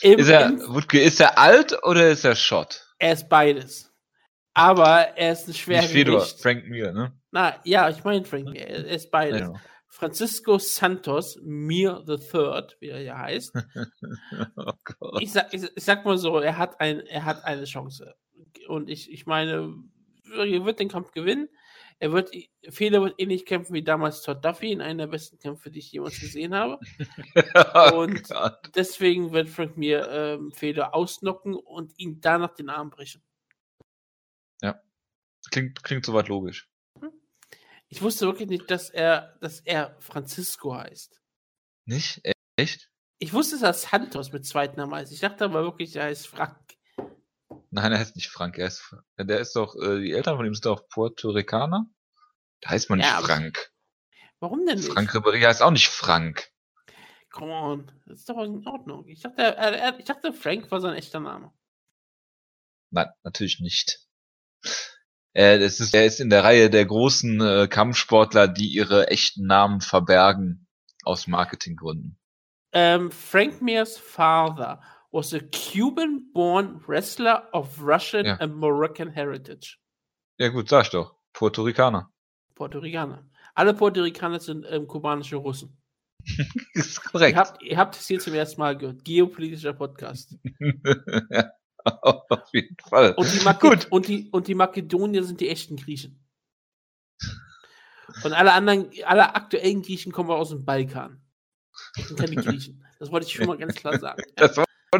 Im, 0.00 0.18
ist, 0.18 0.28
er, 0.28 0.50
Wutke, 0.68 1.00
ist 1.00 1.20
er 1.20 1.38
alt 1.38 1.76
oder 1.84 2.10
ist 2.10 2.24
er 2.24 2.34
Schott? 2.34 2.84
Er 2.98 3.12
ist 3.12 3.28
beides. 3.28 3.90
Aber 4.52 5.16
er 5.16 5.32
ist 5.32 5.48
ein 5.48 5.54
Schwergewicht. 5.54 5.92
Fedor, 5.92 6.20
Frank 6.20 6.66
Mir, 6.66 6.92
ne? 6.92 7.12
Na, 7.30 7.60
ja, 7.64 7.88
ich 7.88 8.02
meine 8.04 8.24
Frank 8.24 8.46
Mir, 8.46 8.66
er 8.66 8.84
ist 8.86 9.10
beides. 9.10 9.40
Ja. 9.40 9.52
Francisco 9.94 10.58
Santos, 10.58 11.38
Mir 11.40 12.02
the 12.04 12.16
Third, 12.16 12.76
wie 12.80 12.88
er 12.88 13.00
ja 13.00 13.16
heißt. 13.16 13.54
oh 15.00 15.18
ich, 15.20 15.30
sag, 15.30 15.54
ich, 15.54 15.62
ich, 15.62 15.84
sag 15.84 16.04
mal 16.04 16.18
so, 16.18 16.40
er 16.40 16.58
hat, 16.58 16.80
ein, 16.80 16.98
er 17.06 17.24
hat 17.24 17.44
eine 17.44 17.64
Chance. 17.64 18.16
Und 18.66 18.90
ich, 18.90 19.12
ich 19.12 19.26
meine, 19.26 19.72
er 20.36 20.64
wird 20.64 20.80
den 20.80 20.88
Kampf 20.88 21.12
gewinnen. 21.12 21.48
Er 22.00 22.10
wird, 22.10 22.32
Fehler 22.70 23.02
wird 23.02 23.14
ähnlich 23.18 23.46
kämpfen 23.46 23.72
wie 23.72 23.84
damals 23.84 24.22
Todd 24.22 24.44
Duffy 24.44 24.72
in 24.72 24.80
einer 24.80 25.04
der 25.04 25.12
besten 25.12 25.38
Kämpfe, 25.38 25.70
die 25.70 25.78
ich 25.78 25.92
jemals 25.92 26.18
gesehen 26.18 26.56
habe. 26.56 26.80
oh 27.94 28.00
und 28.00 28.24
Gott. 28.28 28.72
deswegen 28.74 29.30
wird 29.30 29.48
Frank 29.48 29.76
mir 29.76 30.08
ähm, 30.10 30.50
Fehler 30.50 30.92
ausnocken 30.92 31.54
und 31.54 31.92
ihm 31.98 32.20
danach 32.20 32.52
den 32.56 32.68
Arm 32.68 32.90
brechen. 32.90 33.22
Ja. 34.60 34.82
Klingt, 35.52 35.84
klingt 35.84 36.04
soweit 36.04 36.26
logisch. 36.26 36.68
Ich 37.94 38.02
wusste 38.02 38.26
wirklich 38.26 38.48
nicht, 38.48 38.68
dass 38.72 38.90
er, 38.90 39.36
dass 39.40 39.60
er 39.60 39.94
Francisco 40.00 40.74
heißt. 40.74 41.22
Nicht? 41.84 42.20
Echt? 42.56 42.90
Ich 43.18 43.32
wusste, 43.32 43.56
dass 43.60 43.82
Santos 43.82 44.32
mit 44.32 44.44
zweiten 44.44 44.80
Namen 44.80 44.96
heißt. 44.96 45.12
Ich 45.12 45.20
dachte 45.20 45.44
aber 45.44 45.62
wirklich, 45.62 45.94
er 45.94 46.06
heißt 46.06 46.26
Frank. 46.26 46.58
Nein, 47.70 47.92
er 47.92 48.00
heißt 48.00 48.16
nicht 48.16 48.30
Frank. 48.30 48.58
Er 48.58 48.66
ist, 48.66 48.96
der 49.16 49.38
ist 49.38 49.54
doch, 49.54 49.76
äh, 49.76 50.00
die 50.00 50.10
Eltern 50.10 50.36
von 50.36 50.44
ihm 50.44 50.54
sind 50.54 50.66
doch 50.66 50.88
Puerto 50.88 51.30
Ricaner. 51.30 51.86
Da 52.62 52.70
heißt 52.70 52.90
man 52.90 52.98
nicht 52.98 53.06
ja, 53.06 53.20
Frank. 53.20 53.70
Warum 54.40 54.66
denn 54.66 54.78
nicht? 54.78 54.92
Frank 54.92 55.14
Ribéry 55.14 55.42
heißt 55.42 55.62
auch 55.62 55.70
nicht 55.70 55.86
Frank. 55.86 56.50
Come 57.30 57.52
on, 57.52 57.92
das 58.06 58.18
ist 58.18 58.28
doch 58.28 58.42
in 58.42 58.66
Ordnung. 58.66 59.06
Ich 59.06 59.20
dachte, 59.20 59.40
er, 59.40 59.56
er, 59.56 59.98
ich 60.00 60.04
dachte, 60.04 60.32
Frank 60.32 60.68
war 60.72 60.80
sein 60.80 60.96
echter 60.96 61.20
Name. 61.20 61.52
Nein, 62.90 63.08
natürlich 63.22 63.60
nicht. 63.60 64.00
Er 65.34 65.60
ist, 65.60 65.92
er 65.92 66.06
ist 66.06 66.20
in 66.20 66.30
der 66.30 66.44
Reihe 66.44 66.70
der 66.70 66.86
großen 66.86 67.40
äh, 67.40 67.68
Kampfsportler, 67.68 68.46
die 68.46 68.68
ihre 68.68 69.08
echten 69.08 69.46
Namen 69.46 69.80
verbergen 69.80 70.68
aus 71.02 71.26
Marketinggründen. 71.26 72.16
Um, 72.72 73.10
Frank 73.10 73.60
Mears 73.60 73.98
father 73.98 74.80
was 75.12 75.32
a 75.32 75.40
Cuban-born 75.40 76.80
wrestler 76.86 77.48
of 77.52 77.80
Russian 77.80 78.26
ja. 78.26 78.36
and 78.40 78.56
Moroccan 78.56 79.10
heritage. 79.10 79.78
Ja 80.38 80.48
gut, 80.48 80.68
sag 80.68 80.86
ich 80.86 80.90
doch. 80.90 81.14
Puerto 81.32 81.62
Ricaner. 81.62 82.10
Puerto 82.54 82.78
Ricaner. 82.78 83.24
Alle 83.54 83.74
Puerto 83.74 84.02
Ricaner 84.02 84.40
sind 84.40 84.66
ähm, 84.68 84.86
kubanische 84.88 85.36
Russen. 85.36 85.80
ist 86.74 87.04
korrekt. 87.04 87.36
Ihr 87.36 87.40
habt, 87.40 87.62
ihr 87.62 87.76
habt 87.76 87.96
es 87.96 88.06
hier 88.06 88.18
zum 88.18 88.34
ersten 88.34 88.60
Mal 88.60 88.76
gehört. 88.76 89.04
Geopolitischer 89.04 89.72
Podcast. 89.72 90.36
ja, 91.30 91.50
auf 91.84 92.48
jeden 92.52 92.76
Fall. 92.88 93.14
Und 93.14 93.32
die, 93.32 93.58
Gut. 93.58 93.86
Und, 93.90 94.08
die, 94.08 94.28
und 94.30 94.48
die 94.48 94.54
Makedonier 94.54 95.24
sind 95.24 95.40
die 95.40 95.48
echten 95.48 95.76
Griechen. 95.76 96.24
Und 98.22 98.32
alle 98.32 98.52
anderen, 98.52 98.90
alle 99.04 99.34
aktuellen 99.34 99.82
Griechen 99.82 100.12
kommen 100.12 100.30
aus 100.30 100.50
dem 100.50 100.64
Balkan. 100.64 101.20
Das 101.96 102.08
sind 102.08 102.18
keine 102.18 102.36
Griechen. 102.36 102.84
Das 102.98 103.10
wollte 103.10 103.26
ich 103.26 103.32
schon 103.32 103.46
mal 103.46 103.58
ganz 103.58 103.74
klar 103.74 103.98
sagen. 103.98 104.22
Das 104.36 104.56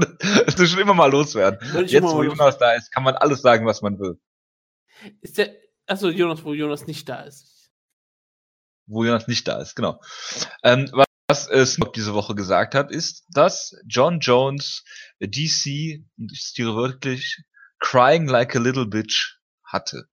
wolltest 0.08 0.58
du 0.58 0.66
schon 0.66 0.80
immer 0.80 0.94
mal 0.94 1.08
loswerden. 1.08 1.60
Jetzt, 1.86 2.02
wo 2.02 2.24
Jonas 2.24 2.58
da 2.58 2.72
ist, 2.72 2.90
kann 2.90 3.04
man 3.04 3.14
alles 3.14 3.42
sagen, 3.42 3.64
was 3.64 3.80
man 3.80 3.96
will. 4.00 4.18
Ist 5.20 5.38
der, 5.38 5.54
achso, 5.86 6.08
Jonas, 6.08 6.42
wo 6.42 6.52
Jonas 6.52 6.88
nicht 6.88 7.08
da 7.08 7.22
ist. 7.22 7.70
Wo 8.86 9.04
Jonas 9.04 9.28
nicht 9.28 9.46
da 9.46 9.60
ist, 9.60 9.76
genau. 9.76 10.00
Ähm, 10.64 10.90
was 11.28 11.48
äh, 11.48 11.64
Snoop 11.64 11.92
diese 11.92 12.14
Woche 12.14 12.34
gesagt 12.34 12.74
hat, 12.74 12.90
ist, 12.90 13.24
dass 13.30 13.76
John 13.86 14.18
Jones 14.18 14.84
DC, 15.28 16.04
ich 16.16 16.43
zitiere 16.43 16.76
wirklich, 16.76 17.43
crying 17.78 18.26
like 18.26 18.57
a 18.57 18.59
little 18.59 18.87
bitch 18.87 19.38
hatte. 19.64 20.09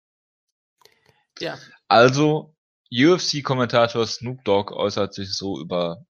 Ja. 1.39 1.59
Also, 1.89 2.55
UFC-Kommentator 2.91 4.07
Snoop 4.07 4.45
Dogg 4.45 4.73
äußert 4.73 5.15
sich 5.15 5.35
so 5.35 5.61
über 5.61 6.07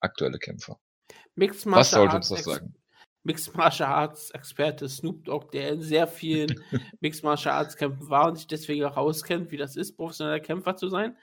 aktuelle 0.00 0.38
Kämpfer. 0.38 0.78
Mixed 1.34 1.66
Was 1.66 1.90
sollte 1.90 2.16
uns 2.16 2.28
das 2.28 2.44
sagen? 2.44 2.74
Mixed 3.22 3.54
Martial 3.54 3.90
Arts 3.90 4.30
Experte 4.30 4.88
Snoop 4.88 5.24
Dogg, 5.24 5.50
der 5.52 5.70
in 5.70 5.82
sehr 5.82 6.06
vielen 6.06 6.54
Mixed 7.00 7.22
Martial 7.22 7.54
Arts 7.54 7.76
Kämpfen 7.76 8.08
war 8.08 8.28
und 8.28 8.36
sich 8.36 8.46
deswegen 8.46 8.84
auch 8.84 8.96
auskennt, 8.96 9.50
wie 9.50 9.56
das 9.56 9.76
ist, 9.76 9.96
professioneller 9.96 10.40
Kämpfer 10.40 10.76
zu 10.76 10.88
sein, 10.88 11.16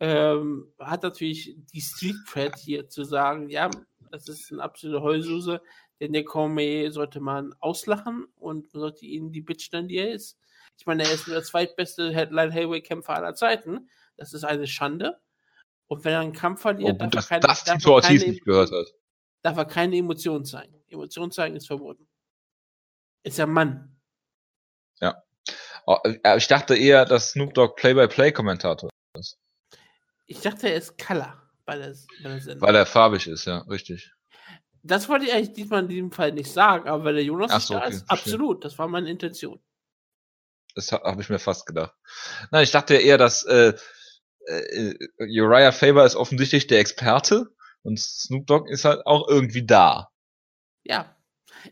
ähm, 0.00 0.72
hat 0.78 1.02
natürlich 1.02 1.56
die 1.72 1.80
Street 1.80 2.16
Cred 2.26 2.56
hier 2.56 2.88
zu 2.88 3.04
sagen, 3.04 3.50
ja, 3.50 3.70
das 4.10 4.28
ist 4.28 4.52
eine 4.52 4.62
absolute 4.62 5.02
Heulsuse, 5.02 5.60
denn 6.00 6.12
der 6.12 6.24
Cormier 6.24 6.92
sollte 6.92 7.20
man 7.20 7.54
auslachen 7.60 8.26
und 8.36 8.72
man 8.72 8.80
sollte 8.80 9.04
ihn 9.04 9.32
die 9.32 9.40
Bitch 9.40 9.72
nennen, 9.72 9.88
die 9.88 9.98
er 9.98 10.12
ist. 10.12 10.38
Ich 10.78 10.86
meine, 10.86 11.02
er 11.02 11.12
ist 11.12 11.26
der 11.26 11.42
zweitbeste 11.42 12.12
Headline 12.12 12.52
Heavyweight 12.52 12.84
Kämpfer 12.84 13.14
aller 13.16 13.34
Zeiten. 13.34 13.88
Das 14.16 14.32
ist 14.32 14.44
eine 14.44 14.66
Schande. 14.66 15.20
Und 15.88 16.04
wenn 16.04 16.12
er 16.12 16.20
einen 16.20 16.32
Kampf 16.32 16.60
verliert, 16.62 16.94
oh, 16.94 16.98
darf, 16.98 17.10
dass, 17.10 17.24
er 17.24 17.28
keine, 17.28 17.40
das 17.40 17.64
darf, 17.64 17.84
er 17.84 18.00
keine, 18.00 18.18
nicht 18.18 18.44
gehört 18.44 18.70
hat. 18.70 18.86
darf 19.42 19.56
er 19.56 19.64
keine 19.64 19.96
Emotionen 19.96 20.44
zeigen. 20.44 20.74
Emotionen 20.88 21.32
zeigen 21.32 21.56
ist 21.56 21.66
verboten. 21.66 22.06
Ist 23.22 23.38
ja 23.38 23.46
Mann. 23.46 23.96
Ja. 25.00 25.22
Oh, 25.86 25.96
äh, 26.04 26.36
ich 26.36 26.46
dachte 26.46 26.76
eher, 26.76 27.04
dass 27.06 27.30
Snoop 27.30 27.54
Dogg 27.54 27.74
Play-by-Play-Kommentator 27.76 28.90
ist. 29.18 29.38
Ich 30.26 30.40
dachte, 30.40 30.68
er 30.68 30.76
ist 30.76 30.98
Color 30.98 31.42
bei 31.64 31.76
der, 31.76 31.94
bei 32.22 32.28
der 32.28 32.40
Sendung. 32.40 32.68
Weil 32.68 32.76
er 32.76 32.86
farbig 32.86 33.26
ist, 33.26 33.46
ja, 33.46 33.58
richtig. 33.60 34.12
Das 34.88 35.08
wollte 35.08 35.26
ich 35.26 35.32
eigentlich 35.32 35.52
diesmal 35.52 35.82
in 35.82 35.88
diesem 35.88 36.12
Fall 36.12 36.32
nicht 36.32 36.50
sagen, 36.50 36.88
aber 36.88 37.04
weil 37.04 37.14
der 37.14 37.24
Jonas 37.24 37.50
Ach 37.52 37.60
so, 37.60 37.74
da 37.74 37.80
okay, 37.80 37.90
ist, 37.90 38.10
absolut, 38.10 38.64
das 38.64 38.78
war 38.78 38.88
meine 38.88 39.10
Intention. 39.10 39.60
Das 40.74 40.92
habe 40.92 41.20
ich 41.20 41.28
mir 41.28 41.38
fast 41.38 41.66
gedacht. 41.66 41.94
Nein, 42.50 42.64
ich 42.64 42.70
dachte 42.70 42.94
eher, 42.94 43.18
dass 43.18 43.42
äh, 43.44 43.74
äh, 44.46 44.94
Uriah 45.18 45.72
Faber 45.72 46.04
ist 46.04 46.16
offensichtlich 46.16 46.66
der 46.66 46.80
Experte 46.80 47.52
und 47.82 47.98
Snoop 47.98 48.46
Dogg 48.46 48.70
ist 48.70 48.84
halt 48.84 49.06
auch 49.06 49.28
irgendwie 49.28 49.64
da. 49.64 50.10
Ja. 50.84 51.16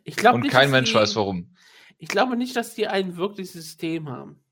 Ich 0.05 0.17
glaube 0.17 0.39
Und 0.39 0.49
kein 0.49 0.71
Mensch 0.71 0.91
die, 0.91 0.97
weiß 0.97 1.17
warum. 1.17 1.57
Ich 1.99 2.09
glaube 2.09 2.37
nicht, 2.37 2.57
dass 2.57 2.75
die 2.75 2.87
ein 2.87 3.17
wirkliches 3.17 3.53
System 3.53 4.09
haben. 4.09 4.43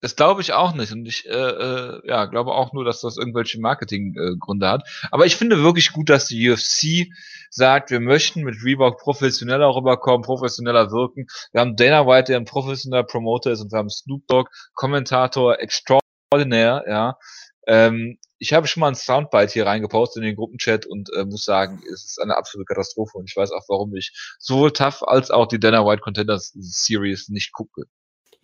Das 0.00 0.14
glaube 0.14 0.42
ich 0.42 0.52
auch 0.52 0.74
nicht. 0.74 0.92
Und 0.92 1.06
ich 1.06 1.26
äh, 1.26 1.32
äh, 1.32 2.00
ja, 2.06 2.26
glaube 2.26 2.52
auch 2.52 2.72
nur, 2.72 2.84
dass 2.84 3.00
das 3.00 3.16
irgendwelche 3.16 3.60
Marketinggründe 3.60 4.66
äh, 4.66 4.68
hat. 4.68 4.88
Aber 5.10 5.26
ich 5.26 5.36
finde 5.36 5.62
wirklich 5.62 5.92
gut, 5.92 6.10
dass 6.10 6.26
die 6.26 6.50
UFC 6.50 7.10
sagt, 7.50 7.90
wir 7.90 8.00
möchten 8.00 8.42
mit 8.42 8.62
Reebok 8.62 8.98
professioneller 8.98 9.74
rüberkommen, 9.74 10.22
professioneller 10.22 10.90
wirken. 10.90 11.26
Wir 11.52 11.62
haben 11.62 11.76
Dana 11.76 12.06
White, 12.06 12.32
der 12.32 12.38
ein 12.38 12.44
professioneller 12.44 13.04
Promoter 13.04 13.52
ist, 13.52 13.62
und 13.62 13.72
wir 13.72 13.78
haben 13.78 13.90
Snoop 13.90 14.26
Dogg, 14.26 14.50
Kommentator, 14.74 15.58
extra 15.60 15.98
extraordinär, 16.26 16.84
ja. 16.88 17.18
Ähm, 17.66 18.18
ich 18.38 18.52
habe 18.52 18.66
schon 18.66 18.82
mal 18.82 18.88
ein 18.88 18.94
Soundbite 18.94 19.52
hier 19.52 19.66
reingepostet 19.66 20.22
in 20.22 20.26
den 20.28 20.36
Gruppenchat 20.36 20.86
und 20.86 21.10
äh, 21.14 21.24
muss 21.24 21.44
sagen, 21.44 21.82
es 21.92 22.04
ist 22.04 22.20
eine 22.20 22.36
absolute 22.36 22.66
Katastrophe 22.66 23.16
und 23.18 23.28
ich 23.28 23.36
weiß 23.36 23.50
auch, 23.52 23.64
warum 23.68 23.94
ich 23.96 24.12
sowohl 24.38 24.72
Tough 24.72 25.02
als 25.02 25.30
auch 25.30 25.46
die 25.46 25.58
Dana 25.58 25.84
White 25.86 26.02
Contenders 26.02 26.52
Series 26.54 27.28
nicht 27.28 27.52
gucke. 27.52 27.84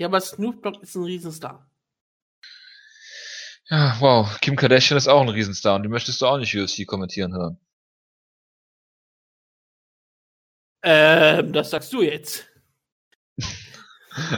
Ja, 0.02 0.08
aber 0.08 0.20
Snoop 0.20 0.64
Dogg 0.64 0.80
ist 0.82 0.96
ein 0.96 1.04
Riesenstar. 1.04 1.70
Ja, 3.70 3.96
wow. 4.00 4.36
Kim 4.40 4.56
Kardashian 4.56 4.98
ist 4.98 5.06
auch 5.06 5.20
ein 5.20 5.28
Riesenstar 5.28 5.76
und 5.76 5.84
die 5.84 5.88
möchtest 5.88 6.20
du 6.20 6.26
auch 6.26 6.38
nicht 6.38 6.56
UFC 6.56 6.84
kommentieren 6.88 7.32
hören. 7.32 7.60
Ähm, 10.82 11.52
das 11.52 11.70
sagst 11.70 11.92
du 11.92 12.02
jetzt. 12.02 12.48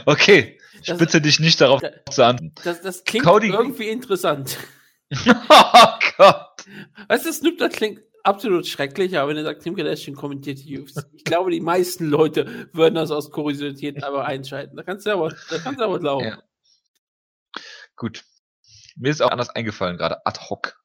okay. 0.05 0.59
Ich 0.73 0.85
das, 0.85 0.99
bitte 0.99 1.19
dich 1.19 1.39
nicht 1.39 1.59
darauf 1.59 1.81
zu 2.11 2.23
antworten. 2.23 2.53
Das, 2.63 2.81
das 2.81 3.03
klingt 3.03 3.25
Cody. 3.25 3.47
irgendwie 3.47 3.89
interessant. 3.89 4.59
oh 5.49 5.99
Gott. 6.15 6.63
Weißt 7.07 7.25
du, 7.25 7.33
Snoop 7.33 7.57
Dogg 7.57 7.73
klingt 7.73 8.01
absolut 8.25 8.67
schrecklich, 8.67 9.17
aber 9.17 9.29
wenn 9.29 9.37
er 9.37 9.43
sagt, 9.43 9.63
Kim 9.63 9.75
Kardashian 9.75 10.15
kommentiert 10.15 10.59
die 10.59 10.79
UFC. 10.79 11.05
Ich 11.13 11.23
glaube, 11.23 11.51
die 11.51 11.61
meisten 11.61 12.05
Leute 12.05 12.69
würden 12.73 12.95
das 12.95 13.11
aus 13.11 13.31
Kuriosität 13.31 14.03
aber 14.03 14.25
einschalten. 14.25 14.75
Da 14.75 14.83
kannst 14.83 15.05
du 15.05 15.11
aber, 15.11 15.29
da 15.49 15.57
kannst 15.57 15.79
du 15.79 15.85
aber 15.85 15.99
glauben. 15.99 16.25
Ja. 16.25 16.43
Gut. 17.95 18.23
Mir 18.97 19.11
ist 19.11 19.21
auch 19.21 19.31
anders 19.31 19.49
eingefallen, 19.49 19.97
gerade 19.97 20.25
ad 20.25 20.39
hoc. 20.49 20.81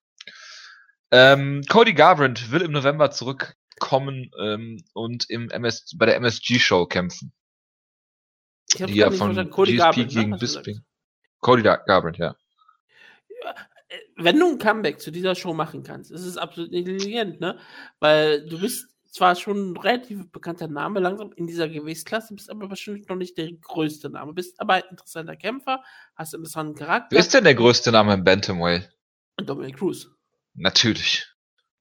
Ähm, 1.13 1.63
Cody 1.69 1.95
Garbrandt 1.95 2.51
will 2.51 2.63
im 2.63 2.73
November 2.73 3.11
zurückkommen 3.11 4.31
ähm, 4.41 4.85
und 4.95 5.29
im 5.29 5.51
MS, 5.51 5.95
bei 5.97 6.07
der 6.07 6.17
MSG-Show 6.17 6.87
kämpfen 6.87 7.33
die 8.79 8.95
ja 8.95 9.11
von 9.11 9.51
Cody 9.51 9.73
GSP 9.73 9.79
Garbrandt, 9.79 10.11
gegen 10.11 10.31
ne? 10.31 10.39
Bisping. 10.39 10.81
Cody 11.41 11.63
Garbrandt, 11.63 12.19
ja. 12.19 12.37
Wenn 14.17 14.39
du 14.39 14.51
ein 14.51 14.59
Comeback 14.59 15.01
zu 15.01 15.11
dieser 15.11 15.35
Show 15.35 15.53
machen 15.53 15.83
kannst, 15.83 16.11
ist 16.11 16.25
es 16.25 16.37
absolut 16.37 16.73
intelligent, 16.73 17.41
ne? 17.41 17.59
Weil 17.99 18.47
du 18.47 18.61
bist 18.61 18.89
zwar 19.11 19.35
schon 19.35 19.73
ein 19.73 19.77
relativ 19.77 20.31
bekannter 20.31 20.69
Name 20.69 21.01
langsam 21.01 21.33
in 21.35 21.47
dieser 21.47 21.69
Gewichtsklasse, 21.69 22.35
bist 22.35 22.51
aber 22.51 22.69
wahrscheinlich 22.69 23.09
noch 23.09 23.17
nicht 23.17 23.37
der 23.37 23.53
größte 23.53 24.09
Name. 24.11 24.33
Bist 24.33 24.61
aber 24.61 24.75
ein 24.75 24.83
interessanter 24.91 25.37
Kämpfer, 25.37 25.83
hast 26.15 26.35
einen 26.35 26.43
interessanten 26.43 26.77
Charakter. 26.77 27.09
Wer 27.11 27.21
ist 27.21 27.35
denn 27.35 27.45
der 27.45 27.55
größte 27.55 27.91
Name 27.91 28.15
im 28.15 28.25
Bantamweight? 28.25 28.91
Dominic 29.39 29.79
Cruz. 29.79 30.09
Natürlich. 30.55 31.27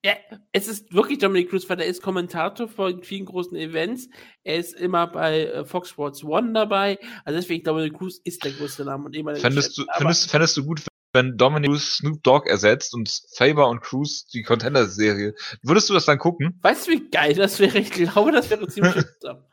Ja, 0.04 0.14
es 0.54 0.70
ist 0.70 0.94
wirklich 0.94 1.18
Dominic 1.20 1.50
Cruz, 1.50 1.70
weil 1.70 1.82
er 1.82 1.86
ist 1.86 2.02
Kommentator 2.02 2.70
von 2.70 3.04
vielen 3.04 3.26
großen 3.26 3.58
Events. 3.58 4.08
Er 4.44 4.56
ist 4.56 4.74
immer 4.74 5.08
bei 5.08 5.46
äh, 5.48 5.66
Fox 5.66 5.90
Sports 5.90 6.24
One 6.24 6.54
dabei. 6.54 6.98
Also 7.26 7.38
deswegen, 7.38 7.66
Dominic 7.66 7.98
Cruz 7.98 8.18
ist 8.24 8.46
der 8.46 8.54
größte 8.54 8.86
Name. 8.86 9.06
Und 9.06 9.16
immer 9.16 9.36
fändest, 9.36 9.78
du, 9.78 9.84
fändest, 9.98 10.32
fändest 10.32 10.56
du 10.56 10.64
gut, 10.64 10.82
wenn 11.14 11.38
Dominic 11.38 11.72
Cruz 11.72 11.98
Snoop 11.98 12.24
Dogg 12.24 12.50
ersetzt 12.50 12.94
und 12.94 13.10
Faber 13.36 13.70
und 13.70 13.82
Cruz 13.82 14.26
die 14.28 14.44
Contender-Serie? 14.44 15.34
Würdest 15.64 15.90
du 15.90 15.94
das 15.94 16.06
dann 16.06 16.20
gucken? 16.20 16.60
Weißt 16.62 16.88
du, 16.88 16.92
wie 16.92 17.10
geil 17.10 17.34
das 17.34 17.60
wäre? 17.60 17.80
Ich 17.80 17.92
glaube, 17.92 18.32
das 18.32 18.50
wäre 18.50 18.68
ziemlich 18.68 18.96
interessant. 18.96 19.44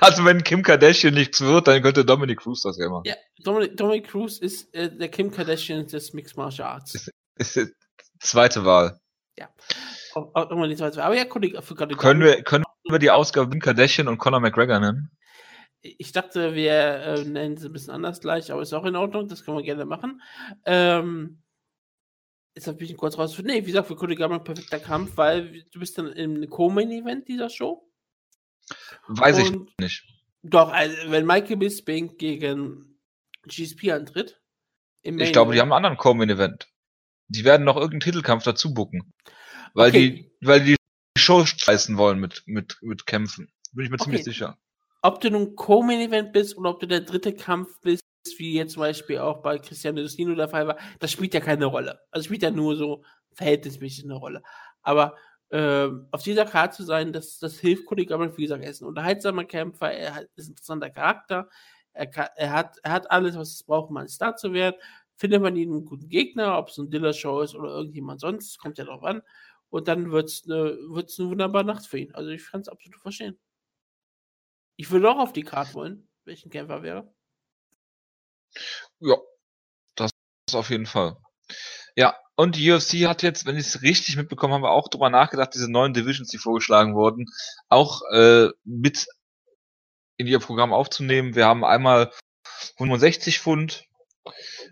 Also 0.00 0.24
wenn 0.24 0.42
Kim 0.44 0.62
Kardashian 0.62 1.14
nichts 1.14 1.40
wird, 1.40 1.66
dann 1.66 1.82
könnte 1.82 2.04
Dominic 2.04 2.40
Cruz 2.40 2.62
das 2.62 2.78
ja 2.78 2.88
machen. 2.88 3.04
Ja, 3.06 3.14
Dominic, 3.38 3.76
Dominic 3.76 4.08
Cruz 4.08 4.38
ist 4.38 4.72
äh, 4.74 4.94
der 4.94 5.08
Kim 5.08 5.30
Kardashian 5.30 5.86
des 5.86 6.12
Mixed 6.12 6.36
Martial 6.36 6.68
Arts. 6.68 6.94
Ist, 6.94 7.56
ist 7.56 7.74
zweite 8.20 8.64
Wahl. 8.64 9.00
Ja. 9.38 9.48
Auch, 10.14 10.34
auch 10.34 10.66
die 10.66 10.76
zweite 10.76 10.96
Wahl. 10.96 11.04
Aber 11.04 11.16
ja, 11.16 11.24
Kollege. 11.24 11.60
Können 11.96 12.20
wir, 12.20 12.42
können 12.42 12.64
wir 12.84 12.98
die 12.98 13.10
Ausgabe 13.10 13.50
Kim 13.50 13.60
Kardashian 13.60 14.08
und 14.08 14.18
Conor 14.18 14.40
McGregor 14.40 14.78
nennen? 14.78 15.10
Ich 15.82 16.12
dachte, 16.12 16.54
wir 16.54 16.72
äh, 16.72 17.24
nennen 17.24 17.56
sie 17.56 17.66
ein 17.66 17.72
bisschen 17.72 17.92
anders 17.92 18.20
gleich, 18.20 18.52
aber 18.52 18.62
ist 18.62 18.72
auch 18.72 18.84
in 18.84 18.94
Ordnung, 18.94 19.26
das 19.26 19.44
können 19.44 19.56
wir 19.56 19.64
gerne 19.64 19.84
machen. 19.84 20.22
Ähm, 20.64 21.42
jetzt 22.54 22.68
habe 22.68 22.82
ich 22.84 22.96
kurz 22.96 23.18
raus. 23.18 23.36
Nee, 23.38 23.62
wie 23.62 23.66
gesagt, 23.66 23.88
für 23.88 23.96
Cody 23.96 24.14
Garbrandt 24.14 24.44
perfekter 24.44 24.78
Kampf, 24.78 25.16
weil 25.16 25.64
du 25.72 25.80
bist 25.80 25.98
dann 25.98 26.12
im 26.12 26.48
Co-Main-Event 26.48 27.26
dieser 27.26 27.50
Show. 27.50 27.90
Weiß 29.08 29.38
Und 29.38 29.70
ich 29.70 29.78
nicht. 29.78 30.04
Doch, 30.44 30.70
also, 30.72 30.96
wenn 31.10 31.26
Michael 31.26 31.56
Bisping 31.56 32.16
gegen 32.16 33.00
GSP 33.48 33.90
antritt. 33.90 34.40
ich 35.02 35.32
glaube, 35.32 35.52
die 35.52 35.60
haben 35.60 35.72
einen 35.72 35.84
anderen 35.84 35.96
Co-Main-Event. 35.96 36.68
Die 37.26 37.44
werden 37.44 37.64
noch 37.64 37.76
irgendeinen 37.76 38.00
Titelkampf 38.00 38.44
dazu 38.44 38.72
bucken. 38.72 39.12
Weil 39.74 39.88
okay. 39.88 40.30
die, 40.40 40.46
weil 40.46 40.62
die 40.62 40.76
Show 41.18 41.44
scheißen 41.44 41.96
wollen 41.96 42.20
mit, 42.20 42.44
mit, 42.46 42.78
mit 42.82 43.06
Kämpfen. 43.06 43.50
Bin 43.72 43.84
ich 43.84 43.90
mir 43.90 43.96
okay. 43.96 44.04
ziemlich 44.04 44.24
sicher 44.24 44.58
ob 45.02 45.20
du 45.20 45.30
nun 45.30 45.56
Co-Main-Event 45.56 46.32
bist 46.32 46.56
oder 46.56 46.70
ob 46.70 46.80
du 46.80 46.86
der 46.86 47.00
dritte 47.00 47.34
Kampf 47.34 47.80
bist, 47.80 48.02
wie 48.38 48.54
jetzt 48.54 48.74
zum 48.74 48.80
Beispiel 48.80 49.18
auch 49.18 49.42
bei 49.42 49.58
Cristiano 49.58 50.00
Destino 50.00 50.34
der 50.34 50.48
Fall 50.48 50.68
war, 50.68 50.78
das 51.00 51.10
spielt 51.10 51.34
ja 51.34 51.40
keine 51.40 51.66
Rolle. 51.66 52.00
Also 52.10 52.26
spielt 52.26 52.42
ja 52.42 52.50
nur 52.50 52.76
so 52.76 53.02
verhältnismäßig 53.32 54.04
eine 54.04 54.14
Rolle. 54.14 54.42
Aber 54.82 55.16
äh, 55.50 55.88
auf 56.12 56.22
dieser 56.22 56.44
Karte 56.46 56.76
zu 56.76 56.84
sein, 56.84 57.12
das, 57.12 57.38
das 57.38 57.58
hilft 57.58 57.84
Kollege 57.84 58.14
aber 58.14 58.36
wie 58.36 58.42
gesagt, 58.42 58.62
er 58.62 58.70
ist 58.70 58.80
ein 58.80 58.86
unterhaltsamer 58.86 59.44
Kämpfer, 59.44 59.92
er 59.92 60.26
ist 60.36 60.48
ein 60.48 60.52
interessanter 60.52 60.90
Charakter, 60.90 61.48
er, 61.92 62.06
kann, 62.06 62.28
er, 62.36 62.52
hat, 62.52 62.78
er 62.82 62.92
hat 62.92 63.10
alles, 63.10 63.36
was 63.36 63.52
es 63.54 63.64
braucht, 63.64 63.90
um 63.90 63.96
ein 63.98 64.08
Star 64.08 64.36
zu 64.36 64.52
werden. 64.52 64.76
Findet 65.16 65.42
man 65.42 65.56
ihn 65.56 65.70
einen 65.72 65.84
guten 65.84 66.08
Gegner, 66.08 66.58
ob 66.58 66.68
es 66.68 66.78
ein 66.78 66.90
Diller-Show 66.90 67.42
ist 67.42 67.54
oder 67.54 67.68
irgendjemand 67.70 68.20
sonst, 68.20 68.58
kommt 68.58 68.78
ja 68.78 68.84
drauf 68.84 69.04
an. 69.04 69.22
Und 69.68 69.88
dann 69.88 70.10
wird 70.10 70.28
es 70.28 70.44
eine, 70.46 70.76
wird's 70.88 71.18
eine 71.20 71.30
wunderbare 71.30 71.64
Nacht 71.64 71.86
für 71.86 71.98
ihn. 71.98 72.14
Also 72.14 72.30
ich 72.30 72.50
kann 72.50 72.62
es 72.62 72.68
absolut 72.68 73.00
verstehen. 73.00 73.38
Ich 74.76 74.90
würde 74.90 75.10
auch 75.10 75.18
auf 75.18 75.32
die 75.32 75.44
Karte 75.44 75.74
wollen, 75.74 76.08
welchen 76.24 76.50
Kämpfer 76.50 76.82
wäre. 76.82 77.12
Ja, 79.00 79.16
das 79.94 80.10
ist 80.48 80.54
auf 80.54 80.70
jeden 80.70 80.86
Fall. 80.86 81.16
Ja, 81.96 82.16
und 82.36 82.56
die 82.56 82.70
UFC 82.70 83.06
hat 83.06 83.22
jetzt, 83.22 83.46
wenn 83.46 83.56
ich 83.56 83.66
es 83.66 83.82
richtig 83.82 84.16
mitbekommen 84.16 84.54
habe, 84.54 84.70
auch 84.70 84.88
drüber 84.88 85.10
nachgedacht, 85.10 85.54
diese 85.54 85.70
neuen 85.70 85.92
Divisions, 85.92 86.28
die 86.28 86.38
vorgeschlagen 86.38 86.94
wurden, 86.94 87.26
auch 87.68 88.02
äh, 88.12 88.48
mit 88.64 89.06
in 90.16 90.26
ihr 90.26 90.38
Programm 90.38 90.72
aufzunehmen. 90.72 91.34
Wir 91.34 91.46
haben 91.46 91.64
einmal 91.64 92.12
160 92.76 93.40
Pfund, 93.40 93.84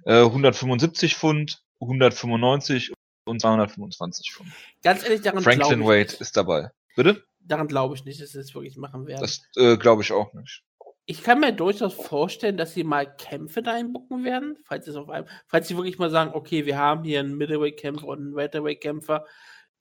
äh, 0.05 0.23
175 0.23 1.17
Pfund, 1.17 1.63
195 1.81 2.93
und 3.27 3.41
225 3.41 4.33
Pfund. 4.33 4.53
Ganz 4.83 5.03
ehrlich, 5.03 5.23
daran 5.23 5.43
Franklin 5.43 5.85
Wade 5.85 6.15
ist 6.19 6.37
dabei. 6.37 6.71
Bitte? 6.97 7.25
Daran 7.41 7.69
glaube 7.69 7.95
ich 7.95 8.05
nicht, 8.05 8.21
dass 8.21 8.31
sie 8.31 8.41
es 8.41 8.55
wirklich 8.55 8.77
machen 8.77 9.07
werden. 9.07 9.21
Das 9.21 9.43
äh, 9.57 9.77
glaube 9.77 10.03
ich 10.03 10.13
auch 10.13 10.33
nicht. 10.35 10.63
Ich 11.07 11.23
kann 11.23 11.41
mir 11.41 11.53
durchaus 11.53 11.95
vorstellen, 11.95 12.57
dass 12.57 12.75
sie 12.75 12.85
mal 12.85 13.05
Kämpfe 13.17 13.63
da 13.63 13.75
einbucken 13.75 14.23
werden, 14.23 14.57
falls 14.65 14.87
es 14.87 14.95
auf 14.95 15.09
einem, 15.09 15.27
falls 15.49 15.67
sie 15.67 15.77
wirklich 15.77 15.99
mal 15.99 16.11
sagen, 16.11 16.33
okay, 16.35 16.67
wir 16.67 16.79
haben 16.79 17.03
hier 17.03 17.21
einen 17.21 17.37
Middleweight-Kämpfer 17.37 18.07
und 18.07 18.19
einen 18.19 18.37
Welterweight-Kämpfer, 18.37 19.27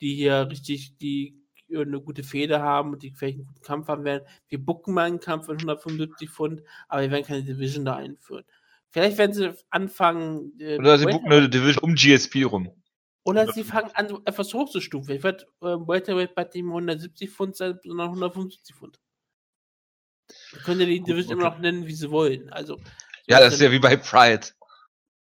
die 0.02 0.16
hier 0.16 0.48
richtig 0.50 0.98
die 0.98 1.40
eine 1.72 2.02
gute 2.02 2.24
Feder 2.24 2.62
haben 2.62 2.94
und 2.94 3.04
die 3.04 3.12
vielleicht 3.12 3.38
einen 3.38 3.46
guten 3.46 3.62
Kampf 3.62 3.88
haben 3.88 4.04
werden. 4.04 4.24
Wir 4.48 4.64
bucken 4.64 4.94
mal 4.94 5.06
einen 5.06 5.20
Kampf 5.20 5.50
in 5.50 5.58
175 5.58 6.30
Pfund, 6.30 6.64
aber 6.88 7.04
wir 7.04 7.12
werden 7.12 7.26
keine 7.26 7.44
Division 7.44 7.86
da 7.86 7.98
einführen. 7.98 8.46
Vielleicht 8.90 9.18
werden 9.18 9.34
sie 9.34 9.54
anfangen. 9.70 10.54
Äh, 10.60 10.80
Oder 10.80 10.98
sie 10.98 11.06
bucken 11.06 11.32
eine 11.32 11.50
Division 11.50 11.84
um 11.84 11.96
GSP 11.96 12.46
rum. 12.46 12.70
Oder 13.24 13.52
sie 13.52 13.64
fangen 13.64 13.92
an, 13.94 14.18
etwas 14.26 14.54
hochzustufen. 14.54 15.16
Ich 15.16 15.24
werde 15.24 15.46
äh, 15.62 15.66
Welterweight 15.66 16.36
bei 16.36 16.46
dem 16.46 16.68
170 16.70 17.30
Pfund 17.30 17.56
sein, 17.56 17.80
sondern 17.84 18.08
175 18.08 18.76
Pfund. 18.76 19.00
Da 20.52 20.60
könnt 20.60 20.80
ihr 20.82 20.88
die 20.88 21.02
Division 21.02 21.34
okay. 21.34 21.42
immer 21.42 21.50
noch 21.50 21.60
nennen, 21.60 21.86
wie 21.86 21.94
sie 21.94 22.12
wollen. 22.12 22.50
Also, 22.52 22.80
ja, 23.28 23.40
das 23.40 23.56
ist 23.56 23.62
ja 23.62 23.72
wie 23.72 23.80
bei 23.80 23.98
Pride. 23.98 24.48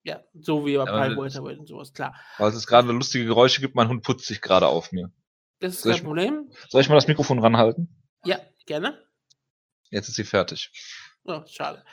Ja, 0.04 0.22
so 0.34 0.64
wie 0.66 0.76
bei 0.76 0.84
ja, 0.84 0.92
Pride 0.92 1.20
Welterweight 1.20 1.58
und 1.58 1.66
sowas, 1.66 1.92
klar. 1.92 2.14
Weil 2.38 2.52
es 2.52 2.66
gerade 2.66 2.92
lustige 2.92 3.24
Geräusche 3.24 3.60
gibt, 3.60 3.74
mein 3.74 3.88
Hund 3.88 4.04
putzt 4.04 4.26
sich 4.26 4.40
gerade 4.40 4.68
auf 4.68 4.92
mir. 4.92 5.10
Das 5.58 5.74
ist 5.74 5.82
soll 5.82 5.92
kein 5.92 5.98
ich, 5.98 6.04
Problem. 6.04 6.50
Soll 6.68 6.80
ich 6.82 6.88
mal 6.88 6.94
das 6.96 7.08
Mikrofon 7.08 7.38
ranhalten? 7.38 7.88
Ja, 8.24 8.38
gerne. 8.66 9.02
Jetzt 9.90 10.08
ist 10.08 10.16
sie 10.16 10.24
fertig. 10.24 10.70
Oh, 11.24 11.42
schade. 11.46 11.84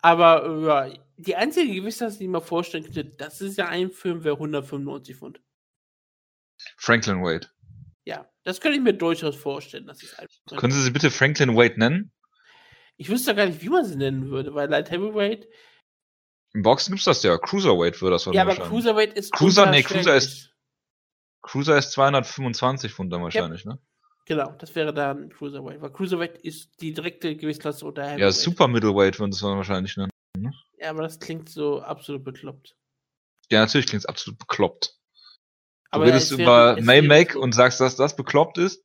Aber 0.00 0.44
äh, 0.44 0.66
ja, 0.66 0.98
die 1.16 1.36
einzige 1.36 1.74
Gewissheit, 1.74 2.18
die 2.18 2.24
ich 2.24 2.30
mir 2.30 2.40
vorstellen 2.40 2.84
könnte, 2.84 3.04
das 3.04 3.40
ist 3.40 3.58
ja 3.58 3.68
ein 3.68 3.90
Film, 3.90 4.24
wäre 4.24 4.36
195 4.36 5.16
Pfund. 5.16 5.40
Franklin 6.88 7.22
Wade. 7.22 7.46
Ja, 8.06 8.26
das 8.44 8.62
könnte 8.62 8.78
ich 8.78 8.82
mir 8.82 8.94
durchaus 8.94 9.36
vorstellen. 9.36 9.86
Dass 9.86 10.00
Können 10.56 10.72
Sie 10.72 10.82
sie 10.82 10.90
bitte 10.90 11.10
Franklin 11.10 11.54
Wade 11.54 11.78
nennen? 11.78 12.12
Ich 12.96 13.10
wüsste 13.10 13.34
gar 13.34 13.44
nicht, 13.44 13.60
wie 13.60 13.68
man 13.68 13.84
sie 13.84 13.96
nennen 13.96 14.30
würde, 14.30 14.54
weil 14.54 14.70
Light 14.70 14.90
Heavyweight. 14.90 15.46
Im 16.54 16.62
Boxen 16.62 16.92
gibt 16.92 17.00
es 17.00 17.04
das 17.04 17.22
ja. 17.22 17.36
Cruiserweight 17.36 18.00
würde 18.00 18.14
das 18.14 18.24
Ja, 18.24 18.40
aber 18.40 18.56
Cruiserweight 18.56 19.12
ist. 19.12 19.32
Cruiser, 19.32 19.70
nee, 19.70 19.82
Cruiser 19.82 20.16
ist. 20.16 20.50
Cruiser 21.42 21.76
ist 21.76 21.92
225 21.92 22.90
Pfund 22.90 23.12
dann 23.12 23.22
wahrscheinlich, 23.22 23.64
ja. 23.64 23.72
ne? 23.72 23.78
Genau, 24.24 24.52
das 24.52 24.74
wäre 24.74 24.94
dann 24.94 25.28
Cruiserweight. 25.28 25.82
Weil 25.82 25.92
Cruiserweight 25.92 26.38
ist 26.38 26.80
die 26.80 26.94
direkte 26.94 27.36
Gewichtsklasse 27.36 27.84
unter 27.84 28.04
Heavyweight. 28.04 28.20
Ja, 28.20 28.32
Super 28.32 28.66
Middleweight 28.66 29.18
würden 29.20 29.32
es 29.32 29.42
wahrscheinlich 29.42 29.94
nennen. 29.98 30.10
Ne? 30.38 30.52
Ja, 30.78 30.88
aber 30.88 31.02
das 31.02 31.20
klingt 31.20 31.50
so 31.50 31.82
absolut 31.82 32.24
bekloppt. 32.24 32.78
Ja, 33.50 33.60
natürlich 33.60 33.88
klingt 33.88 34.04
es 34.04 34.06
absolut 34.06 34.38
bekloppt. 34.38 34.97
Du 35.92 36.00
redest 36.00 36.32
über 36.32 36.78
Maymac 36.80 37.34
und 37.34 37.54
sagst, 37.54 37.80
dass 37.80 37.96
das 37.96 38.14
bekloppt 38.14 38.58
ist? 38.58 38.84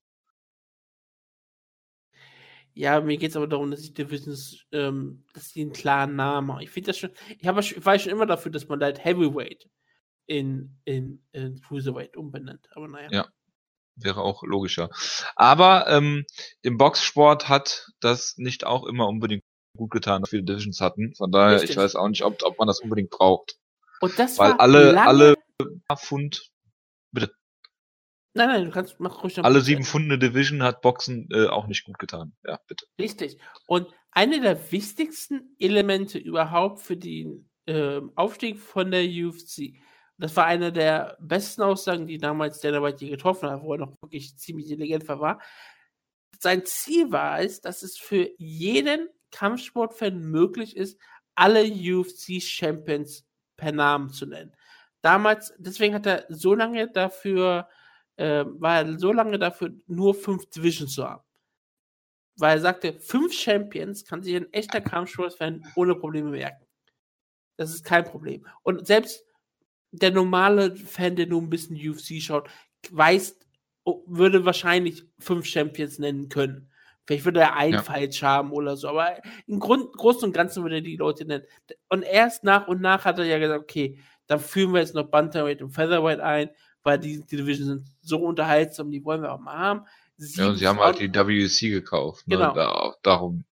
Ja, 2.76 3.02
mir 3.02 3.18
geht 3.18 3.30
es 3.32 3.36
aber 3.36 3.48
darum, 3.48 3.70
dass 3.70 3.82
ich 3.82 3.94
Divisions, 3.94 4.66
ähm, 4.72 5.26
dass 5.34 5.52
die 5.52 5.62
einen 5.62 5.74
klaren 5.74 6.16
Namen 6.16 6.52
haben. 6.52 6.62
Ich 6.62 6.72
finde 6.72 6.88
das 6.88 6.98
schon, 6.98 7.12
ich, 7.38 7.48
hab, 7.48 7.60
ich 7.60 7.86
war 7.86 8.00
schon 8.00 8.12
immer 8.12 8.26
dafür, 8.26 8.52
dass 8.52 8.68
man 8.68 8.82
halt 8.82 9.04
Heavyweight 9.04 9.70
in, 10.26 10.80
in, 10.86 11.24
in 11.34 11.62
Cruiserweight 11.62 12.18
umbenennt. 12.18 12.68
Aber 12.74 12.88
naja. 12.88 13.10
Ja, 13.12 13.28
wäre 13.96 14.22
auch 14.22 14.44
logischer. 14.44 14.90
Aber 15.36 15.88
ähm, 15.88 16.26
im 16.62 16.78
Boxsport 16.78 17.48
hat 17.48 17.88
das 18.00 18.36
nicht 18.38 18.66
auch 18.66 18.86
immer 18.86 19.08
unbedingt 19.08 19.44
gut 19.78 19.92
getan, 19.92 20.22
dass 20.22 20.32
viele 20.32 20.44
Divisions 20.44 20.82
hatten. 20.82 21.14
Von 21.16 21.32
daher, 21.32 21.56
Richtig. 21.56 21.72
ich 21.72 21.78
weiß 21.78 21.96
auch 21.96 22.08
nicht, 22.08 22.24
ob, 22.24 22.42
ob 22.44 22.58
man 22.58 22.68
das 22.68 22.80
unbedingt 22.80 23.12
braucht. 23.12 23.58
Und 24.02 24.18
das 24.18 24.40
Weil 24.40 24.54
alle, 24.54 25.00
alle 25.00 25.36
Pfund 25.96 26.53
Bitte. 27.14 27.34
Nein, 28.36 28.48
nein, 28.48 28.66
du 28.66 28.72
kannst, 28.72 29.00
mach 29.00 29.24
ruhig. 29.24 29.44
Alle 29.44 29.62
sieben 29.62 29.84
Pfund 29.84 30.06
eine 30.06 30.18
Division 30.18 30.64
hat 30.64 30.82
Boxen 30.82 31.30
äh, 31.32 31.48
auch 31.48 31.68
nicht 31.68 31.86
gut 31.86 32.00
getan. 32.00 32.34
Ja, 32.44 32.60
bitte. 32.68 32.88
Richtig. 33.00 33.38
Und 33.68 33.88
eine 34.12 34.42
der 34.42 34.72
wichtigsten 34.72 35.56
Elemente 35.60 36.18
überhaupt 36.18 36.82
für 36.82 36.98
den 36.98 37.50
äh, 37.68 38.02
Aufstieg 38.16 38.60
von 38.60 38.90
der 38.90 39.04
UFC, 39.04 39.76
das 40.18 40.36
war 40.36 40.46
eine 40.46 40.72
der 40.72 41.18
besten 41.20 41.62
Aussagen, 41.62 42.08
die 42.08 42.18
damals 42.18 42.60
Dana 42.60 42.82
White 42.82 43.08
getroffen 43.08 43.50
hat, 43.50 43.62
wo 43.62 43.74
er 43.74 43.80
noch 43.80 44.02
wirklich 44.02 44.36
ziemlich 44.38 44.70
intelligent 44.72 45.08
war. 45.08 45.40
Sein 46.40 46.66
Ziel 46.66 47.12
war 47.12 47.40
es, 47.40 47.62
dass 47.62 47.84
es 47.84 47.98
für 47.98 48.30
jeden 48.38 49.10
Kampfsportfan 49.32 50.20
möglich 50.20 50.76
ist, 50.76 51.00
alle 51.36 51.64
UFC-Champions 51.64 53.26
per 53.58 53.72
Namen 53.72 54.10
zu 54.10 54.26
nennen 54.26 54.56
damals, 55.04 55.54
deswegen 55.58 55.94
hat 55.94 56.08
er 56.08 56.26
so 56.30 56.56
lange 56.56 56.90
dafür, 56.90 57.70
äh, 58.16 58.46
war 58.46 58.82
er 58.82 58.98
so 58.98 59.14
lange 59.14 59.38
dafür, 59.38 59.72
nur 59.86 60.16
fünf 60.16 60.50
Divisions 60.50 60.96
zu 60.96 61.08
haben. 61.08 61.24
Weil 62.38 62.58
er 62.58 62.62
sagte, 62.62 62.94
fünf 62.94 63.34
Champions 63.34 64.06
kann 64.06 64.24
sich 64.24 64.36
ein 64.36 64.52
echter 64.52 64.82
Kampfsportfan 64.82 65.64
ohne 65.76 65.94
Probleme 65.94 66.32
merken. 66.32 66.66
Das 67.58 67.72
ist 67.72 67.86
kein 67.86 68.06
Problem. 68.06 68.48
Und 68.64 68.88
selbst 68.88 69.24
der 69.92 70.10
normale 70.10 70.76
Fan, 70.76 71.16
der 71.16 71.28
nur 71.28 71.42
ein 71.42 71.52
bisschen 71.52 71.76
UFC 71.76 72.20
schaut, 72.20 72.50
weiß, 72.90 73.38
würde 74.08 74.46
wahrscheinlich 74.46 75.04
fünf 75.20 75.46
Champions 75.46 76.00
nennen 76.00 76.30
können. 76.30 76.72
Vielleicht 77.06 77.26
würde 77.26 77.42
er 77.42 77.56
einen 77.58 77.74
ja. 77.74 77.84
falsch 77.84 78.24
haben 78.24 78.52
oder 78.52 78.78
so, 78.78 78.88
aber 78.88 79.22
im 79.46 79.60
Grund, 79.60 79.92
Großen 79.92 80.24
und 80.24 80.34
Ganzen 80.34 80.64
würde 80.64 80.76
er 80.76 80.82
die 80.82 80.96
Leute 80.96 81.26
nennen. 81.26 81.44
Und 81.90 82.04
erst 82.04 82.46
nach 82.46 82.68
und 82.68 82.82
nach 82.82 83.04
hat 83.04 83.20
er 83.20 83.26
ja 83.26 83.40
gesagt, 83.40 83.62
okay, 83.62 84.00
dann 84.28 84.40
führen 84.40 84.74
wir 84.74 84.80
jetzt 84.80 84.96
noch 84.96 85.10
Bantamweight 85.10 85.62
und 85.62 85.72
Featherweight 85.72 86.20
ein, 86.20 86.50
weil 86.84 87.00
die, 87.00 87.24
die 87.26 87.38
Division 87.38 87.68
sind 87.68 87.88
so 88.02 88.18
unterhaltsam, 88.18 88.92
die 88.92 89.04
wollen 89.04 89.22
wir 89.22 89.32
auch 89.32 89.40
mal 89.40 89.58
haben. 89.58 89.86
Sieben 90.18 90.44
ja, 90.44 90.50
und 90.50 90.58
sie 90.58 90.68
haben 90.68 90.80
halt 90.80 91.00
die 91.00 91.14
WC 91.14 91.70
gekauft. 91.70 92.28
Ne? 92.28 92.38
Genau. 92.38 92.54
Da, 92.54 92.94
darum. 93.02 93.46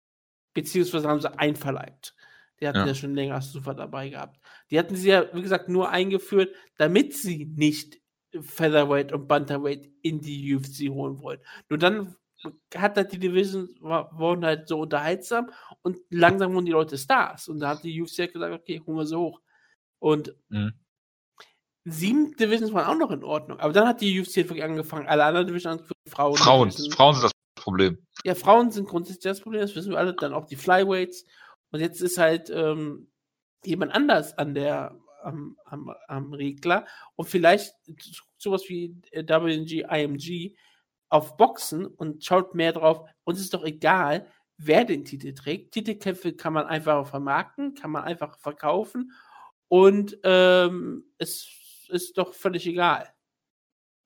Beziehungsweise 0.54 1.08
haben 1.08 1.20
sie 1.20 1.38
einverleibt. 1.38 2.14
Die 2.60 2.66
hatten 2.66 2.78
ja. 2.78 2.86
ja 2.86 2.94
schon 2.94 3.14
länger 3.14 3.40
Super 3.40 3.74
dabei 3.74 4.08
gehabt. 4.08 4.40
Die 4.70 4.78
hatten 4.78 4.96
sie 4.96 5.10
ja, 5.10 5.26
wie 5.32 5.42
gesagt, 5.42 5.68
nur 5.68 5.90
eingeführt, 5.90 6.54
damit 6.76 7.14
sie 7.14 7.44
nicht 7.44 8.00
Featherweight 8.40 9.12
und 9.12 9.28
Bantamweight 9.28 9.88
in 10.02 10.20
die 10.20 10.54
UFC 10.54 10.90
holen 10.90 11.20
wollen. 11.22 11.40
Nur 11.68 11.78
dann 11.78 12.16
hat 12.74 12.96
halt 12.96 13.12
die 13.12 13.18
Division, 13.18 13.68
wurden 13.80 14.44
halt 14.44 14.68
so 14.68 14.80
unterhaltsam 14.80 15.50
und 15.82 15.98
langsam 16.10 16.54
wurden 16.54 16.66
die 16.66 16.72
Leute 16.72 16.98
Stars. 16.98 17.48
Und 17.48 17.60
da 17.60 17.70
hat 17.70 17.84
die 17.84 18.00
UFC 18.00 18.18
halt 18.18 18.32
gesagt, 18.32 18.54
okay, 18.54 18.80
holen 18.84 18.98
wir 18.98 19.06
sie 19.06 19.16
hoch. 19.16 19.40
Und 19.98 20.34
mhm. 20.48 20.72
sieben 21.84 22.36
Divisions 22.36 22.72
waren 22.72 22.86
auch 22.86 22.98
noch 22.98 23.10
in 23.10 23.24
Ordnung. 23.24 23.60
Aber 23.60 23.72
dann 23.72 23.88
hat 23.88 24.00
die 24.00 24.20
UFC 24.20 24.36
wirklich 24.36 24.62
angefangen, 24.62 25.06
alle 25.06 25.24
anderen 25.24 25.46
Divisions 25.46 25.82
Frauen. 26.06 26.36
Frauen, 26.36 26.70
Frauen 26.70 27.14
sind 27.14 27.24
das 27.24 27.32
Problem. 27.54 27.98
Ja, 28.24 28.34
Frauen 28.34 28.70
sind 28.70 28.88
grundsätzlich 28.88 29.24
das 29.24 29.40
Problem, 29.40 29.62
das 29.62 29.74
wissen 29.74 29.90
wir 29.90 29.98
alle. 29.98 30.14
Dann 30.14 30.34
auch 30.34 30.46
die 30.46 30.56
Flyweights. 30.56 31.24
Und 31.70 31.80
jetzt 31.80 32.00
ist 32.00 32.18
halt 32.18 32.50
ähm, 32.50 33.10
jemand 33.64 33.94
anders 33.94 34.36
an 34.38 34.54
der 34.54 34.98
am, 35.22 35.56
am, 35.64 35.92
am 36.06 36.32
Regler 36.32 36.86
und 37.16 37.26
vielleicht 37.26 37.74
sowas 38.38 38.64
wie 38.68 38.94
WNG, 39.12 39.84
IMG 39.90 40.56
auf 41.08 41.36
Boxen 41.36 41.86
und 41.86 42.24
schaut 42.24 42.54
mehr 42.54 42.72
drauf. 42.72 43.08
Uns 43.24 43.40
ist 43.40 43.54
doch 43.54 43.64
egal, 43.64 44.26
wer 44.56 44.84
den 44.84 45.04
Titel 45.04 45.34
trägt. 45.34 45.72
Titelkämpfe 45.72 46.34
kann 46.34 46.52
man 46.52 46.66
einfach 46.66 47.06
vermarkten, 47.06 47.74
kann 47.74 47.90
man 47.90 48.04
einfach 48.04 48.38
verkaufen 48.38 49.12
und 49.68 50.18
ähm, 50.24 51.04
es 51.18 51.46
ist 51.88 52.18
doch 52.18 52.34
völlig 52.34 52.66
egal, 52.66 53.12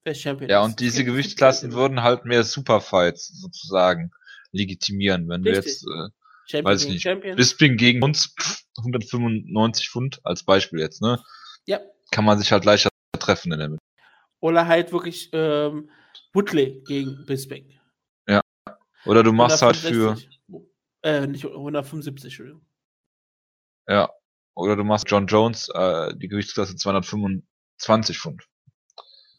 wer 0.04 0.14
Champion 0.14 0.50
ja, 0.50 0.58
ist. 0.58 0.60
Ja, 0.60 0.64
und 0.64 0.80
diese 0.80 1.04
Gewichtsklassen 1.04 1.72
würden 1.72 2.02
halt 2.02 2.24
mehr 2.24 2.44
Superfights 2.44 3.28
sozusagen 3.40 4.12
legitimieren, 4.52 5.28
wenn 5.28 5.42
Richtig. 5.42 5.64
du 5.64 5.68
jetzt 5.68 5.82
äh, 5.84 6.10
Champion 6.46 6.64
weiß 6.64 6.84
ich 6.84 6.90
nicht, 6.90 7.02
Champion. 7.02 7.36
Bisping 7.36 7.76
gegen 7.76 8.02
uns 8.02 8.34
195 8.78 9.88
Pfund 9.88 10.20
als 10.24 10.44
Beispiel 10.44 10.80
jetzt, 10.80 11.00
ne? 11.00 11.22
Ja. 11.66 11.80
Kann 12.10 12.24
man 12.24 12.38
sich 12.38 12.52
halt 12.52 12.64
leichter 12.64 12.90
treffen 13.18 13.52
in 13.52 13.58
der 13.58 13.68
Mitte. 13.68 13.82
Oder 14.40 14.66
halt 14.66 14.92
wirklich 14.92 15.30
ähm, 15.32 15.88
Woodley 16.32 16.82
gegen 16.86 17.24
Bisping. 17.26 17.72
Ja. 18.28 18.42
Oder 19.04 19.22
du 19.22 19.32
machst 19.32 19.62
halt 19.62 19.76
für. 19.76 20.16
Äh, 21.04 21.26
nicht 21.26 21.44
175, 21.44 22.24
Entschuldigung. 22.24 22.64
Ja. 23.88 24.10
Oder 24.54 24.76
du 24.76 24.84
machst 24.84 25.10
John 25.10 25.26
Jones 25.26 25.68
äh, 25.74 26.14
die 26.16 26.28
Gewichtsklasse 26.28 26.76
225 26.76 28.18
Pfund. 28.18 28.44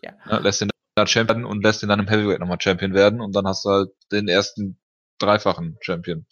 Ja. 0.01 0.13
ja 0.29 0.37
lässt 0.39 0.61
den 0.61 0.69
da 0.95 1.07
Champion 1.07 1.45
und 1.45 1.63
lässt 1.63 1.81
den 1.81 1.89
dann 1.89 1.99
im 1.99 2.07
Heavyweight 2.07 2.39
nochmal 2.39 2.59
Champion 2.61 2.93
werden 2.93 3.21
und 3.21 3.35
dann 3.35 3.47
hast 3.47 3.65
du 3.65 3.69
halt 3.69 3.89
den 4.11 4.27
ersten 4.27 4.79
dreifachen 5.19 5.77
Champion. 5.81 6.25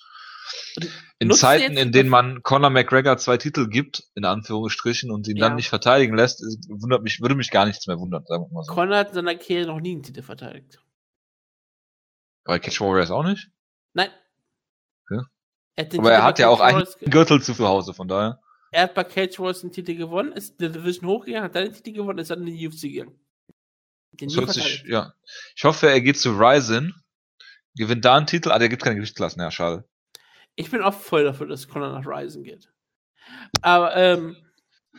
In 1.19 1.29
Nutzt 1.29 1.41
Zeiten, 1.41 1.77
in 1.77 1.91
denen 1.91 2.09
man 2.09 2.43
Conor 2.43 2.69
McGregor 2.69 3.17
zwei 3.17 3.37
Titel 3.37 3.67
gibt, 3.67 4.03
in 4.15 4.25
Anführungsstrichen, 4.25 5.11
und 5.11 5.27
ihn 5.27 5.37
ja. 5.37 5.47
dann 5.47 5.55
nicht 5.55 5.69
verteidigen 5.69 6.15
lässt, 6.15 6.41
wundert 6.67 7.03
mich, 7.03 7.21
würde 7.21 7.35
mich 7.35 7.51
gar 7.51 7.65
nichts 7.65 7.87
mehr 7.87 7.99
wundern, 7.99 8.25
sagen 8.25 8.45
wir 8.45 8.53
mal 8.53 8.63
so. 8.63 8.73
Conor 8.73 8.97
hat 8.97 9.09
in 9.09 9.13
seiner 9.13 9.35
Karriere 9.35 9.67
noch 9.67 9.79
nie 9.79 9.91
einen 9.91 10.03
Titel 10.03 10.23
verteidigt. 10.23 10.83
Bei 12.43 12.59
Catch 12.59 12.81
Warriors 12.81 13.11
auch 13.11 13.23
nicht? 13.23 13.49
Nein. 13.93 14.09
Okay. 15.05 15.21
Er 15.75 15.99
Aber 15.99 16.11
er 16.11 16.23
hat 16.23 16.39
ja 16.39 16.49
auch 16.49 16.59
einen 16.59 16.85
Gürtel 17.05 17.41
zu 17.41 17.55
Hause, 17.59 17.93
von 17.93 18.07
daher. 18.07 18.41
Er 18.71 18.84
hat 18.84 18.93
bei 18.93 19.03
Cage 19.03 19.38
Warriors 19.39 19.63
einen 19.63 19.73
Titel 19.73 19.95
gewonnen, 19.95 20.31
ist 20.31 20.60
der 20.62 20.69
Division 20.69 21.10
hochgegangen, 21.10 21.43
hat 21.43 21.55
dann 21.55 21.65
den 21.65 21.73
Titel 21.73 21.91
gewonnen, 21.91 22.19
ist 22.19 22.31
dann 22.31 22.47
in 22.47 22.57
die 22.57 22.67
UFC 22.67 22.81
gegangen. 22.81 23.19
Sich, 24.47 24.84
ja. 24.88 25.13
Ich 25.55 25.63
hoffe, 25.63 25.89
er 25.89 26.01
geht 26.01 26.17
zu 26.17 26.31
Ryzen, 26.31 26.93
gewinnt 27.75 28.05
da 28.05 28.17
einen 28.17 28.27
Titel, 28.27 28.51
ah, 28.51 28.60
der 28.60 28.69
gibt 28.69 28.81
keine 28.81 28.95
Gewichtsklassen, 28.95 29.41
ja, 29.41 29.51
schade. 29.51 29.88
Ich 30.55 30.69
bin 30.69 30.81
auch 30.81 30.93
voll 30.93 31.23
dafür, 31.23 31.47
dass 31.47 31.67
Connor 31.67 31.91
nach 31.91 32.05
Ryzen 32.05 32.43
geht. 32.43 32.71
Aber, 33.62 33.95
ähm, 33.95 34.38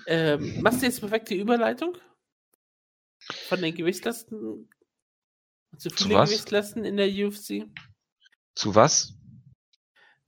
ähm, 0.07 0.63
machst 0.63 0.83
du 0.83 0.87
jetzt 0.87 1.01
perfekte 1.01 1.35
Überleitung? 1.35 1.97
Von 3.49 3.61
den 3.61 3.75
Gewichtslasten? 3.75 4.69
Zu 5.79 5.91
viele 5.91 5.97
zu 5.97 6.09
Gewichtslasten 6.09 6.85
in 6.85 6.97
der 6.97 7.09
UFC? 7.09 7.67
Zu 8.55 8.75
was? 8.75 9.15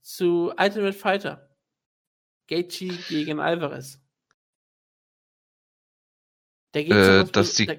Zu 0.01 0.53
Ultimate 0.57 0.93
Fighter. 0.93 1.44
Gaethje 2.47 2.93
gegen 3.09 3.39
Alvarez. 3.39 3.99
Da 6.71 6.81
äh, 6.81 7.25
dass, 7.31 7.53
die, 7.53 7.67
da, 7.67 7.75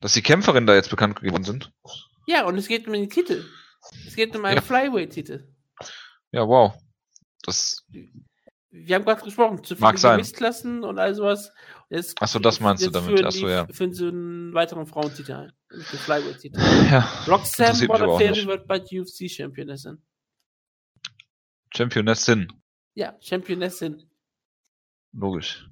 dass 0.00 0.14
die 0.14 0.22
Kämpferinnen 0.22 0.66
da 0.66 0.74
jetzt 0.74 0.90
bekannt 0.90 1.20
geworden 1.20 1.44
sind. 1.44 1.72
Ja, 2.26 2.46
und 2.46 2.56
es 2.56 2.66
geht 2.66 2.86
um 2.86 2.94
den 2.94 3.10
Titel. 3.10 3.44
Es 4.06 4.16
geht 4.16 4.34
um 4.34 4.44
einen 4.44 4.56
ja. 4.56 4.62
Flyweight-Titel. 4.62 5.52
Ja, 6.32 6.46
wow. 6.46 6.74
Das. 7.42 7.86
Wir 8.70 8.94
haben 8.94 9.04
gerade 9.04 9.22
gesprochen, 9.22 9.64
zu 9.64 9.74
viele 9.74 9.92
Gewichtsklassen 9.92 10.84
und 10.84 10.98
all 10.98 11.14
sowas. 11.14 11.52
Achso, 12.20 12.38
das 12.38 12.60
meinst 12.60 12.86
du 12.86 12.90
damit. 12.90 13.24
Achso, 13.24 13.48
ja. 13.48 13.66
Für 13.66 13.92
so 13.92 14.08
einen 14.08 14.54
weiteren 14.54 14.86
Frauentitel 14.86 15.32
ein. 15.32 15.52
Den 15.70 15.80
Flyweight-Titel. 15.82 16.58
Ja. 16.90 17.00
Roxanne 17.26 17.86
Modafferi 17.86 18.46
wird 18.46 18.66
bald 18.66 18.90
UFC-Championessin. 18.90 20.02
Championessin. 21.74 22.59
Ja, 22.94 23.16
Championessin. 23.20 24.10
Logisch. 25.12 25.70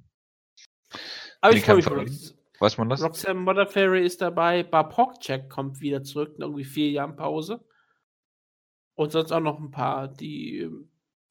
Aber 1.41 1.55
ich 1.55 1.63
freue 1.63 1.75
mich 1.77 1.85
schon. 1.85 2.39
Weiß 2.59 2.77
man 2.77 2.89
das? 2.89 3.01
Roxanne 3.01 3.39
Modafferi 3.39 4.05
ist 4.05 4.21
dabei. 4.21 4.63
Bapokcek 4.63 5.49
kommt 5.49 5.79
wieder 5.79 6.03
zurück, 6.03 6.37
nach 6.37 6.47
irgendwie 6.47 6.65
vier 6.65 6.89
Jahren 6.91 7.15
Pause. 7.15 7.65
Und 8.95 9.13
sonst 9.13 9.31
auch 9.31 9.39
noch 9.39 9.59
ein 9.59 9.71
paar, 9.71 10.09
die 10.09 10.69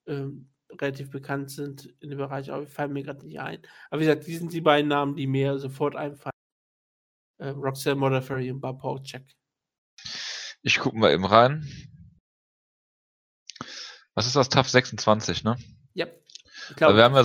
ähm, 0.06 0.48
relativ 0.70 1.10
bekannt 1.10 1.50
sind 1.50 1.94
in 2.00 2.08
dem 2.08 2.18
Bereich, 2.18 2.50
aber 2.50 2.66
fallen 2.66 2.94
mir 2.94 3.02
gerade 3.02 3.26
nicht 3.26 3.40
ein. 3.40 3.60
Aber 3.90 4.00
wie 4.00 4.06
gesagt, 4.06 4.26
die 4.26 4.36
sind 4.36 4.54
die 4.54 4.62
beiden 4.62 4.88
Namen, 4.88 5.16
die 5.16 5.26
mir 5.26 5.58
sofort 5.58 5.96
einfallen. 5.96 6.32
Äh, 7.38 7.50
Roxanne 7.50 7.96
Modafferi 7.96 8.50
und 8.50 8.60
Bob 8.60 9.04
Check. 9.04 9.26
Ich 10.62 10.78
gucke 10.78 10.96
mal 10.96 11.12
eben 11.12 11.26
rein. 11.26 11.66
Was 14.14 14.26
ist 14.26 14.34
das? 14.34 14.48
TAF 14.48 14.68
26, 14.68 15.44
ne? 15.44 15.56
Ja. 15.94 16.06
Ich 16.70 16.76
glaube, 16.76 16.96
wir 16.96 17.04
haben 17.04 17.14
ja, 17.14 17.24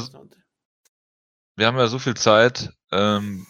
wir 1.56 1.68
haben 1.68 1.78
ja 1.78 1.88
so 1.88 2.00
viel 2.00 2.16
Zeit. 2.16 2.72
Ähm, 2.92 3.48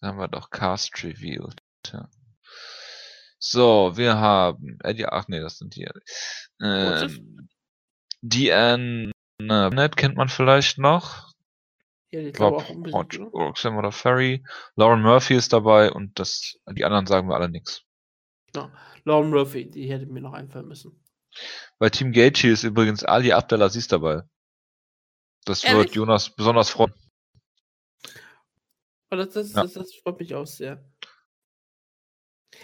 da 0.00 0.08
haben 0.08 0.18
wir 0.18 0.28
doch 0.28 0.50
Cast 0.50 1.02
revealed. 1.04 1.62
Ja. 1.92 2.08
So, 3.38 3.96
wir 3.96 4.18
haben 4.18 4.78
Eddie, 4.82 5.06
ach 5.06 5.28
nee, 5.28 5.40
das 5.40 5.58
sind 5.58 5.74
die. 5.74 5.88
Ähm, 6.60 7.48
DN 8.22 9.12
Net 9.38 9.96
kennt 9.96 10.16
man 10.16 10.28
vielleicht 10.28 10.78
noch. 10.78 11.32
Ja, 12.10 12.22
die 12.22 12.32
glaube 12.32 12.58
auch 12.58 12.68
unbedingt. 12.68 13.18
Roxanne 13.32 13.78
oder 13.78 13.92
Ferry. 13.92 14.44
Lauren 14.74 15.00
Murphy 15.00 15.34
ist 15.34 15.52
dabei 15.52 15.90
und 15.92 16.18
das, 16.18 16.58
die 16.70 16.84
anderen 16.84 17.06
sagen 17.06 17.28
wir 17.28 17.36
alle 17.36 17.48
nichts. 17.48 17.82
Ja, 18.54 18.70
Lauren 19.04 19.30
Murphy, 19.30 19.70
die 19.70 19.90
hätte 19.90 20.06
mir 20.06 20.20
noch 20.20 20.32
einfallen 20.32 20.68
müssen. 20.68 20.99
Bei 21.78 21.90
Team 21.90 22.12
Gaethje 22.12 22.52
ist 22.52 22.64
übrigens 22.64 23.04
Ali 23.04 23.32
Abdelaziz 23.32 23.88
dabei. 23.88 24.22
Das 25.44 25.64
Ehrlich? 25.64 25.86
wird 25.86 25.94
Jonas 25.94 26.30
besonders 26.30 26.70
freuen. 26.70 26.94
Oh, 29.10 29.16
das, 29.16 29.30
das, 29.30 29.52
ja. 29.54 29.62
das, 29.62 29.74
das 29.74 29.94
freut 29.94 30.20
mich 30.20 30.34
auch 30.34 30.46
sehr. 30.46 30.84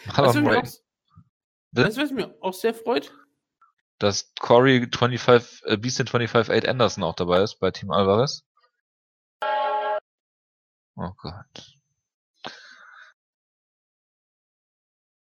Weißt 0.07 0.37
du, 0.37 0.45
was, 0.45 1.97
was 1.97 2.11
mir 2.11 2.37
auch 2.41 2.55
sehr 2.55 2.75
freut? 2.75 3.13
Dass 3.99 4.33
Corey 4.39 4.89
25, 4.93 5.63
äh, 5.65 5.77
Beastin 5.77 6.07
25-8 6.07 6.67
Anderson 6.67 7.05
auch 7.05 7.15
dabei 7.15 7.43
ist 7.43 7.59
bei 7.59 7.71
Team 7.71 7.91
Alvarez. 7.91 8.45
Oh 10.97 11.11
Gott. 11.17 11.76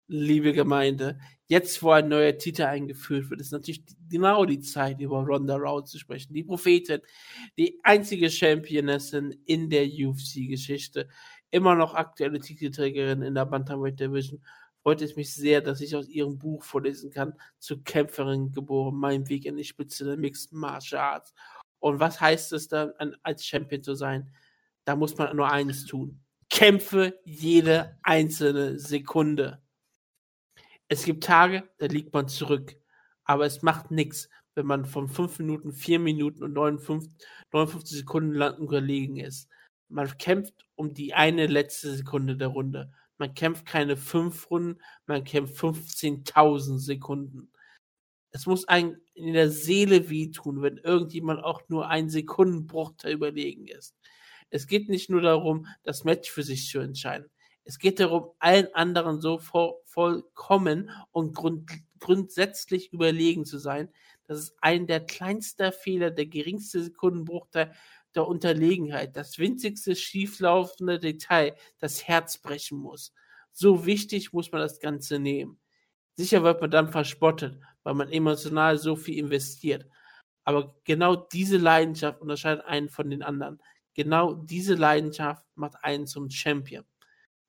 Liebe 0.08 0.54
Gemeinde, 0.54 1.20
jetzt 1.48 1.82
wo 1.82 1.92
ein 1.92 2.08
neuer 2.08 2.38
Titel 2.38 2.64
eingeführt 2.64 3.30
wird, 3.30 3.42
ist 3.42 3.52
natürlich 3.52 3.84
genau 4.10 4.46
die 4.46 4.60
Zeit, 4.60 5.00
über 5.02 5.24
Ronda 5.24 5.56
Rousey 5.56 5.92
zu 5.94 6.00
sprechen. 6.00 6.34
Die 6.34 6.44
Prophetin, 6.44 7.02
die 7.58 7.80
einzige 7.84 8.30
Championessin 8.30 9.32
in 9.46 9.70
der 9.70 9.86
UFC-Geschichte, 9.86 11.10
immer 11.50 11.76
noch 11.76 11.96
aktuelle 11.96 12.40
Titelträgerin 12.40 13.22
in 13.22 13.34
der 13.34 13.46
Bantamweight 13.46 14.00
Division 14.00 14.42
freut 14.86 15.02
es 15.02 15.16
mich 15.16 15.34
sehr, 15.34 15.62
dass 15.62 15.82
ich 15.82 15.96
aus 15.96 16.08
ihrem 16.08 16.38
Buch 16.38 16.64
vorlesen 16.64 17.10
kann, 17.10 17.34
zur 17.58 17.84
Kämpferin 17.84 18.52
geboren, 18.52 18.94
mein 18.96 19.28
Weg 19.30 19.46
in 19.46 19.58
die 19.58 19.64
Spitze 19.64 20.06
der 20.06 20.16
Mixed 20.16 20.54
Martial 20.54 21.02
Arts. 21.02 21.34
Und 21.80 22.00
was 22.00 22.22
heißt 22.22 22.54
es 22.54 22.68
dann, 22.68 22.94
als 23.24 23.44
Champion 23.44 23.82
zu 23.82 23.96
sein? 23.96 24.32
Da 24.84 24.96
muss 24.96 25.18
man 25.18 25.36
nur 25.36 25.52
eines 25.52 25.88
tun. 25.88 26.22
Kämpfe 26.52 27.20
jede 27.26 27.98
einzelne 28.04 28.78
Sekunde. 28.78 29.60
Es 30.88 31.04
gibt 31.04 31.24
Tage, 31.24 31.68
da 31.78 31.88
liegt 31.88 32.14
man 32.14 32.28
zurück. 32.28 32.76
Aber 33.24 33.46
es 33.46 33.62
macht 33.64 33.92
nichts, 33.92 34.30
wenn 34.54 34.68
man 34.68 34.86
von 34.86 35.08
5 35.08 35.40
Minuten, 35.40 35.74
4 35.74 36.00
Minuten 36.00 36.44
und 36.44 36.54
59, 36.54 37.12
59 37.52 37.98
Sekunden 37.98 38.34
lang 38.34 38.58
überlegen 38.58 39.18
ist. 39.18 39.50
Man 39.90 40.18
kämpft 40.18 40.68
um 40.76 40.94
die 40.94 41.14
eine 41.14 41.48
letzte 41.48 41.96
Sekunde 41.96 42.38
der 42.38 42.50
Runde. 42.50 42.92
Man 43.18 43.34
kämpft 43.34 43.66
keine 43.66 43.98
fünf 43.98 44.50
Runden, 44.50 44.82
man 45.08 45.24
kämpft 45.24 45.58
15.000 45.58 46.80
Sekunden. 46.80 47.52
Es 48.32 48.46
muss 48.46 48.68
einem 48.68 48.98
in 49.14 49.34
der 49.34 49.50
Seele 49.50 50.10
wehtun, 50.10 50.62
wenn 50.62 50.78
irgendjemand 50.78 51.42
auch 51.44 51.62
nur 51.70 51.88
ein 51.88 52.10
Sekundenbruchteil 52.10 53.14
überlegen 53.14 53.68
ist. 53.68 53.96
Es 54.50 54.68
geht 54.68 54.90
nicht 54.90 55.10
nur 55.10 55.22
darum, 55.22 55.68
das 55.84 56.04
Match 56.04 56.30
für 56.30 56.44
sich 56.44 56.68
zu 56.68 56.80
entscheiden. 56.80 57.30
Es 57.66 57.80
geht 57.80 58.00
darum, 58.00 58.30
allen 58.40 58.74
anderen 58.74 59.20
so 59.20 59.40
voll, 59.40 59.74
vollkommen 59.86 60.92
und 61.12 61.36
grund, 61.36 61.70
grundsätzlich 62.00 62.94
überlegen 62.94 63.44
zu 63.44 63.58
sein, 63.58 63.90
dass 64.28 64.38
es 64.38 64.56
ein 64.62 64.88
der 64.88 65.00
kleinsten 65.00 65.72
Fehler, 65.72 66.12
der 66.12 66.28
geringste 66.28 66.84
Sekundenbruchteil 66.84 67.74
der 68.14 68.28
Unterlegenheit, 68.28 69.18
das 69.18 69.40
winzigste 69.40 69.96
schieflaufende 69.96 71.00
Detail, 71.00 71.56
das 71.80 72.08
Herz 72.08 72.38
brechen 72.38 72.78
muss. 72.78 73.14
So 73.52 73.86
wichtig 73.86 74.32
muss 74.32 74.52
man 74.52 74.62
das 74.62 74.80
Ganze 74.80 75.20
nehmen. 75.20 75.60
Sicher 76.14 76.44
wird 76.44 76.62
man 76.62 76.72
dann 76.72 76.92
verspottet, 76.92 77.60
weil 77.84 77.94
man 77.94 78.10
emotional 78.10 78.78
so 78.78 78.96
viel 78.96 79.18
investiert. 79.18 79.86
Aber 80.44 80.76
genau 80.84 81.16
diese 81.16 81.58
Leidenschaft 81.58 82.22
unterscheidet 82.22 82.66
einen 82.66 82.90
von 82.90 83.10
den 83.10 83.24
anderen. 83.24 83.62
Genau 83.96 84.34
diese 84.34 84.76
Leidenschaft 84.76 85.44
macht 85.56 85.76
einen 85.84 86.06
zum 86.06 86.30
Champion. 86.30 86.86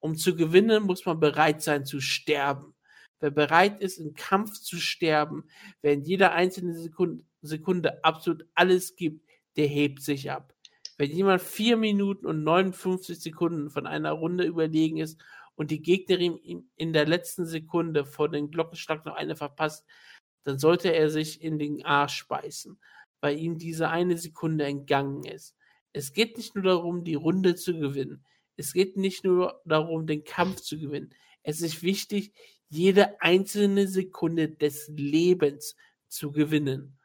Um 0.00 0.16
zu 0.16 0.36
gewinnen, 0.36 0.84
muss 0.84 1.06
man 1.06 1.20
bereit 1.20 1.62
sein 1.62 1.84
zu 1.84 2.00
sterben. 2.00 2.74
Wer 3.20 3.30
bereit 3.30 3.80
ist, 3.80 3.98
im 3.98 4.14
Kampf 4.14 4.60
zu 4.60 4.76
sterben, 4.76 5.44
wer 5.80 5.94
in 5.94 6.02
jeder 6.02 6.32
einzelnen 6.32 6.76
Sekunde, 6.76 7.24
Sekunde 7.40 8.04
absolut 8.04 8.46
alles 8.54 8.94
gibt, 8.96 9.26
der 9.56 9.66
hebt 9.66 10.02
sich 10.02 10.30
ab. 10.30 10.52
Wenn 10.98 11.10
jemand 11.10 11.42
vier 11.42 11.76
Minuten 11.76 12.26
und 12.26 12.42
59 12.44 13.18
Sekunden 13.18 13.70
von 13.70 13.86
einer 13.86 14.12
Runde 14.12 14.44
überlegen 14.44 14.98
ist 14.98 15.22
und 15.54 15.70
die 15.70 15.82
Gegnerin 15.82 16.38
ihm 16.38 16.70
in 16.76 16.92
der 16.92 17.06
letzten 17.06 17.46
Sekunde 17.46 18.04
vor 18.04 18.28
dem 18.28 18.50
Glockenschlag 18.50 19.04
noch 19.04 19.14
eine 19.14 19.36
verpasst, 19.36 19.86
dann 20.44 20.58
sollte 20.58 20.94
er 20.94 21.10
sich 21.10 21.42
in 21.42 21.58
den 21.58 21.84
Arsch 21.84 22.28
beißen, 22.28 22.78
weil 23.20 23.38
ihm 23.38 23.58
diese 23.58 23.88
eine 23.88 24.16
Sekunde 24.16 24.64
entgangen 24.64 25.24
ist. 25.24 25.56
Es 25.92 26.12
geht 26.12 26.36
nicht 26.36 26.54
nur 26.54 26.64
darum, 26.64 27.04
die 27.04 27.14
Runde 27.14 27.54
zu 27.54 27.78
gewinnen. 27.78 28.24
Es 28.56 28.72
geht 28.72 28.96
nicht 28.96 29.24
nur 29.24 29.60
darum, 29.64 30.06
den 30.06 30.24
Kampf 30.24 30.60
zu 30.60 30.78
gewinnen. 30.78 31.14
Es 31.42 31.60
ist 31.60 31.82
wichtig, 31.82 32.32
jede 32.68 33.20
einzelne 33.20 33.86
Sekunde 33.86 34.48
des 34.48 34.88
Lebens 34.88 35.76
zu 36.08 36.32
gewinnen. 36.32 36.98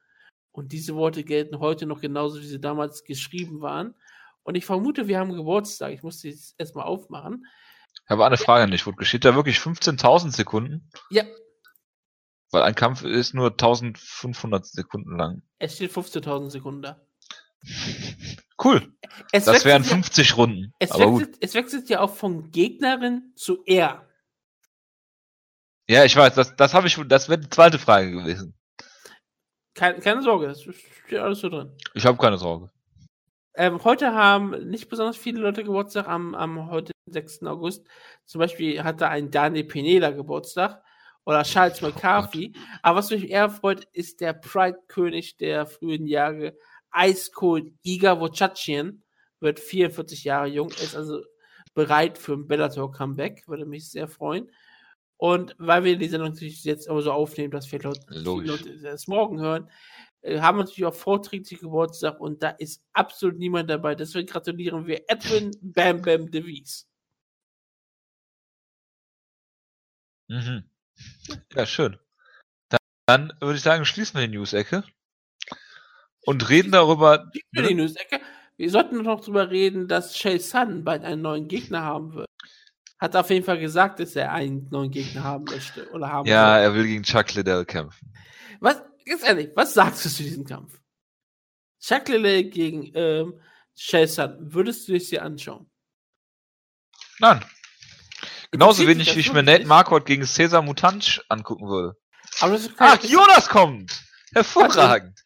Und 0.51 0.71
diese 0.71 0.95
Worte 0.95 1.23
gelten 1.23 1.59
heute 1.59 1.85
noch 1.85 2.01
genauso, 2.01 2.39
wie 2.41 2.45
sie 2.45 2.59
damals 2.59 3.03
geschrieben 3.03 3.61
waren. 3.61 3.95
Und 4.43 4.55
ich 4.55 4.65
vermute, 4.65 5.07
wir 5.07 5.19
haben 5.19 5.33
Geburtstag. 5.33 5.93
Ich 5.93 6.03
muss 6.03 6.19
die 6.19 6.37
erstmal 6.57 6.85
aufmachen. 6.85 7.45
Ich 8.05 8.09
habe 8.09 8.25
eine 8.25 8.37
Frage 8.37 8.69
nicht. 8.69 8.85
Steht 9.01 9.25
da 9.25 9.35
wirklich 9.35 9.57
15.000 9.57 10.31
Sekunden? 10.31 10.89
Ja. 11.09 11.23
Weil 12.49 12.63
ein 12.63 12.75
Kampf 12.75 13.03
ist 13.03 13.33
nur 13.33 13.51
1500 13.51 14.65
Sekunden 14.65 15.15
lang. 15.17 15.41
Es 15.59 15.75
steht 15.75 15.91
15.000 15.91 16.49
Sekunden 16.49 16.81
da. 16.81 17.01
Cool. 18.63 18.93
Es 19.31 19.45
das 19.45 19.65
wären 19.65 19.83
50 19.83 20.29
ja, 20.29 20.35
Runden. 20.35 20.73
Es 20.79 20.97
wechselt, 20.97 21.37
es 21.39 21.53
wechselt 21.53 21.89
ja 21.89 21.99
auch 21.99 22.15
von 22.15 22.51
Gegnerin 22.51 23.33
zu 23.35 23.63
er. 23.65 24.07
Ja, 25.87 26.05
ich 26.05 26.15
weiß, 26.15 26.35
das, 26.35 26.55
das 26.55 26.73
habe 26.73 26.87
ich, 26.87 26.99
das 27.07 27.27
wäre 27.27 27.39
die 27.39 27.49
zweite 27.49 27.79
Frage 27.79 28.11
gewesen. 28.11 28.53
Keine, 29.73 29.99
keine 29.99 30.21
Sorge, 30.21 30.47
das 30.47 30.61
steht 30.61 31.19
alles 31.19 31.39
so 31.39 31.49
drin. 31.49 31.75
Ich 31.93 32.05
habe 32.05 32.17
keine 32.17 32.37
Sorge. 32.37 32.69
Ähm, 33.55 33.83
heute 33.83 34.13
haben 34.13 34.69
nicht 34.69 34.89
besonders 34.89 35.17
viele 35.17 35.41
Leute 35.41 35.63
Geburtstag 35.63 36.07
am, 36.07 36.35
am 36.35 36.69
heute 36.69 36.93
6. 37.07 37.43
August. 37.43 37.85
Zum 38.25 38.39
Beispiel 38.39 38.83
hatte 38.83 39.09
ein 39.09 39.31
Daniel 39.31 39.65
Pineda 39.65 40.11
Geburtstag 40.11 40.81
oder 41.25 41.43
Charles 41.43 41.81
McCarthy. 41.81 42.53
Aber 42.81 42.99
was 42.99 43.09
mich 43.09 43.29
eher 43.29 43.49
freut, 43.49 43.85
ist 43.91 44.21
der 44.21 44.33
Pride-König 44.33 45.37
der 45.37 45.65
frühen 45.65 46.07
Jahre, 46.07 46.57
Ice 46.95 47.31
Cold 47.31 47.73
Iga 47.83 48.19
Vochachian, 48.19 49.03
wird 49.39 49.59
44 49.59 50.23
Jahre 50.23 50.47
jung, 50.47 50.69
ist 50.69 50.95
also 50.95 51.23
bereit 51.73 52.17
für 52.17 52.33
ein 52.33 52.47
Bellator-Comeback, 52.47 53.47
würde 53.47 53.65
mich 53.65 53.89
sehr 53.89 54.07
freuen. 54.07 54.51
Und 55.17 55.55
weil 55.59 55.83
wir 55.83 55.97
die 55.97 56.07
Sendung 56.07 56.29
natürlich 56.29 56.63
jetzt 56.63 56.87
immer 56.87 57.01
so 57.01 57.11
aufnehmen, 57.11 57.51
dass 57.51 57.67
viele 57.67 57.83
Leute, 57.83 58.01
viele 58.07 58.23
Leute 58.23 58.81
das 58.81 59.07
morgen 59.07 59.39
hören, 59.39 59.69
äh, 60.21 60.39
haben 60.39 60.57
wir 60.57 60.63
natürlich 60.63 60.85
auch 60.85 60.95
vorträglich 60.95 61.59
Geburtstag 61.59 62.19
und 62.19 62.41
da 62.41 62.49
ist 62.49 62.83
absolut 62.93 63.37
niemand 63.37 63.69
dabei. 63.69 63.95
Deswegen 63.95 64.27
gratulieren 64.27 64.87
wir 64.87 65.03
Edwin 65.07 65.51
Bam 65.61 66.01
Bam 66.01 66.29
DeVries. 66.31 66.87
Mhm. 70.27 70.63
Ja, 71.53 71.65
schön. 71.65 71.97
Dann, 72.69 72.79
dann 73.05 73.33
würde 73.39 73.57
ich 73.57 73.63
sagen, 73.63 73.85
schließen 73.85 74.19
wir 74.19 74.27
die 74.27 74.37
News-Ecke 74.37 74.83
und 76.25 76.49
reden 76.49 76.71
darüber. 76.71 77.31
News-Ecke. 77.53 78.21
Wir 78.57 78.69
sollten 78.69 79.01
noch 79.01 79.21
darüber 79.21 79.49
reden, 79.49 79.87
dass 79.87 80.17
Shay 80.17 80.39
Sun 80.39 80.83
bald 80.83 81.03
einen 81.03 81.21
neuen 81.21 81.47
Gegner 81.47 81.81
haben 81.81 82.13
wird. 82.13 82.27
Hat 82.99 83.15
auf 83.15 83.29
jeden 83.31 83.45
Fall 83.45 83.59
gesagt, 83.59 83.99
dass 83.99 84.15
er 84.15 84.31
einen 84.31 84.69
neuen 84.69 84.91
Gegner 84.91 85.23
haben 85.23 85.45
möchte. 85.45 85.89
Oder 85.91 86.09
haben 86.09 86.27
ja, 86.27 86.55
will. 86.55 86.63
er 86.63 86.73
will 86.75 86.85
gegen 86.85 87.03
Chuck 87.03 87.33
Liddell 87.33 87.65
kämpfen. 87.65 88.13
Was, 88.59 88.81
ganz 89.05 89.23
ehrlich, 89.23 89.49
was 89.55 89.73
sagst 89.73 90.05
du 90.05 90.09
zu 90.09 90.23
diesem 90.23 90.45
Kampf? 90.45 90.79
Chuck 91.79 92.07
Liddell 92.07 92.43
gegen 92.43 92.91
ähm, 92.93 93.41
Shay 93.75 94.05
Sun, 94.05 94.35
würdest 94.39 94.87
du 94.87 94.95
es 94.95 95.09
dir 95.09 95.23
anschauen? 95.23 95.67
Nein. 97.19 97.43
Genauso 98.51 98.85
wenig, 98.85 99.15
wie 99.15 99.21
ich 99.21 99.31
mir 99.31 99.43
Nate 99.43 99.65
Marquardt 99.65 100.05
gegen 100.05 100.25
Cesar 100.25 100.61
Mutanch 100.61 101.21
angucken 101.29 101.67
würde. 101.67 101.97
Aber 102.41 102.53
das 102.53 102.63
ist 102.63 102.73
Ach, 102.77 103.01
Jonas 103.03 103.47
kommt! 103.47 104.03
Hervorragend! 104.33 105.20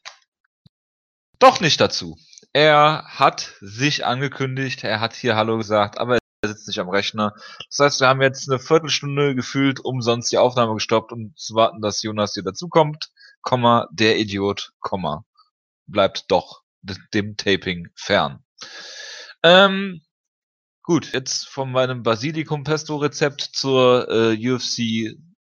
Doch 1.46 1.60
nicht 1.60 1.80
dazu. 1.80 2.18
Er 2.54 3.04
hat 3.06 3.54
sich 3.62 4.04
angekündigt, 4.04 4.84
er 4.84 5.00
hat 5.00 5.14
hier 5.14 5.36
Hallo 5.36 5.58
gesagt, 5.58 6.00
aber 6.00 6.18
er 6.42 6.50
sitzt 6.50 6.68
nicht 6.68 6.80
am 6.80 6.90
Rechner. 6.90 7.36
Das 7.70 7.78
heißt, 7.78 8.00
wir 8.02 8.08
haben 8.08 8.24
jetzt 8.24 8.50
eine 8.50 8.58
Viertelstunde 8.58 9.36
gefühlt 9.36 9.80
umsonst 9.80 10.32
die 10.32 10.40
Aufnahme 10.40 10.74
gestoppt, 10.74 11.12
um 11.12 11.36
zu 11.36 11.54
warten, 11.54 11.82
dass 11.82 12.02
Jonas 12.02 12.34
hier 12.34 12.42
dazukommt. 12.42 13.12
Komma, 13.44 13.88
der 13.92 14.18
Idiot, 14.18 14.72
Komma. 14.80 15.24
Bleibt 15.86 16.26
doch 16.30 16.64
dem 17.14 17.38
Taping 17.38 17.90
fern. 17.94 18.44
Ähm, 19.44 20.02
Gut, 20.82 21.14
jetzt 21.14 21.48
von 21.48 21.72
meinem 21.72 22.02
Basilikum 22.02 22.64
Pesto 22.64 22.96
Rezept 22.98 23.42
zur 23.42 24.10
äh, 24.10 24.52
UFC 24.52 24.80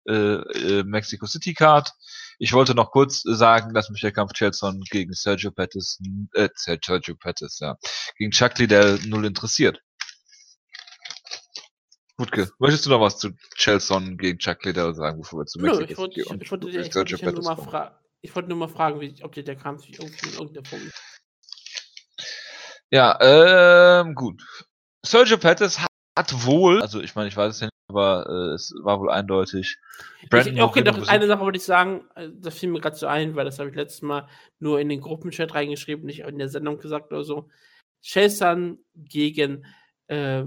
äh, 0.07 0.13
äh, 0.13 0.83
Mexico 0.83 1.25
City 1.25 1.55
Card. 1.55 1.91
Ich 2.39 2.53
wollte 2.53 2.75
noch 2.75 2.91
kurz 2.91 3.21
sagen, 3.21 3.73
dass 3.73 3.89
mich 3.89 4.01
der 4.01 4.11
Kampf 4.11 4.33
Chelson 4.33 4.81
gegen 4.89 5.13
Sergio 5.13 5.51
Pettis, 5.51 5.99
äh, 6.33 6.49
Sergio 6.55 7.15
Pettis, 7.15 7.59
ja, 7.59 7.77
gegen 8.17 8.31
Chuck 8.31 8.57
Liddell 8.57 8.99
null 9.05 9.25
interessiert. 9.25 9.79
Gutke, 12.17 12.49
möchtest 12.59 12.85
du 12.85 12.91
noch 12.91 13.01
was 13.01 13.17
zu 13.17 13.31
Chelson 13.55 14.17
gegen 14.17 14.39
Chuck 14.39 14.63
Liddell 14.63 14.93
sagen, 14.95 15.21
bevor 15.21 15.39
wir 15.41 15.45
zu 15.45 15.59
Nö, 15.59 15.83
ich 15.83 15.97
wollte, 15.97 16.21
ich, 16.21 16.31
ich 16.31 16.51
wollte, 16.51 16.69
ich, 16.69 16.93
Sergio 16.93 17.17
Pettis 17.17 17.45
nur 17.45 17.55
mal 17.55 17.61
fragen. 17.61 17.95
Ich 18.21 18.35
wollte 18.35 18.49
nur 18.49 18.57
mal 18.57 18.69
fragen, 18.69 19.01
wie, 19.01 19.21
ob 19.23 19.33
dir 19.33 19.43
der 19.43 19.55
Kampf 19.55 19.83
irgendwie 19.87 20.29
in 20.29 20.33
irgendeiner 20.33 20.65
Form 20.65 20.81
ja, 22.91 23.17
ähm, 23.19 24.15
gut. 24.15 24.41
Sergio 25.05 25.37
Pettis 25.37 25.79
hat 26.17 26.45
wohl, 26.45 26.81
also 26.81 27.01
ich 27.01 27.15
meine, 27.15 27.27
ich 27.27 27.35
weiß 27.35 27.55
es 27.55 27.59
ja 27.59 27.67
nicht, 27.67 27.74
aber 27.87 28.25
äh, 28.27 28.53
es 28.53 28.73
war 28.81 28.99
wohl 28.99 29.11
eindeutig. 29.11 29.77
Brandon 30.29 30.55
ich, 30.55 30.61
okay, 30.61 30.83
doch 30.83 31.07
eine 31.07 31.27
Sache 31.27 31.41
wollte 31.41 31.57
ich 31.57 31.63
sagen, 31.63 32.07
äh, 32.15 32.29
das 32.33 32.57
fiel 32.57 32.69
mir 32.69 32.81
gerade 32.81 32.95
so 32.95 33.07
ein, 33.07 33.35
weil 33.35 33.45
das 33.45 33.59
habe 33.59 33.69
ich 33.69 33.75
letztes 33.75 34.01
Mal 34.01 34.27
nur 34.59 34.79
in 34.79 34.89
den 34.89 35.01
Gruppenchat 35.01 35.53
reingeschrieben, 35.53 36.05
nicht 36.05 36.21
in 36.21 36.39
der 36.39 36.49
Sendung 36.49 36.79
gesagt 36.79 37.11
oder 37.11 37.23
so. 37.23 37.49
Chelsea 38.01 38.75
gegen, 38.95 39.65
äh, 40.07 40.43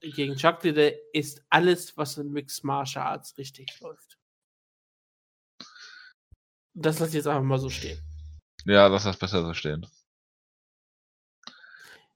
gegen 0.00 0.36
Chuck 0.36 0.62
Liddell 0.62 0.98
ist 1.12 1.42
alles, 1.50 1.96
was 1.96 2.18
in 2.18 2.30
Mixed 2.30 2.64
Martial 2.64 3.06
Arts 3.06 3.36
richtig 3.38 3.78
läuft. 3.80 4.18
Das 6.74 6.98
lasse 6.98 7.10
ich 7.10 7.16
jetzt 7.16 7.26
einfach 7.26 7.42
mal 7.42 7.58
so 7.58 7.70
stehen. 7.70 7.98
Ja, 8.66 8.86
lass 8.88 9.04
das 9.04 9.18
besser 9.18 9.44
so 9.44 9.54
stehen. 9.54 9.86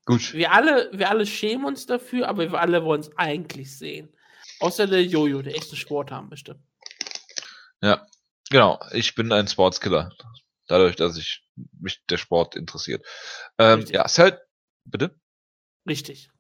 Gut. 0.04 0.32
Wir 0.32 0.52
alle, 0.52 0.90
wir 0.92 1.10
alle 1.10 1.26
schämen 1.26 1.66
uns 1.66 1.84
dafür, 1.84 2.28
aber 2.28 2.50
wir 2.50 2.58
alle 2.58 2.82
wollen 2.82 3.02
es 3.02 3.16
eigentlich 3.18 3.76
sehen. 3.76 4.08
Außer 4.60 4.86
der 4.86 5.04
Jojo, 5.04 5.42
der 5.42 5.54
echten 5.54 5.76
Sport 5.76 6.10
haben 6.10 6.28
möchte. 6.28 6.60
Ja, 7.80 8.06
genau. 8.50 8.80
Ich 8.92 9.14
bin 9.14 9.32
ein 9.32 9.48
Sportskiller. 9.48 10.10
Dadurch, 10.66 10.96
dass 10.96 11.16
ich 11.16 11.44
mich 11.80 12.02
der 12.10 12.18
Sport 12.18 12.56
interessiert. 12.56 13.04
Ähm, 13.58 13.86
ja, 13.88 14.06
Ser 14.08 14.40
bitte? 14.84 15.18
Richtig. 15.88 16.30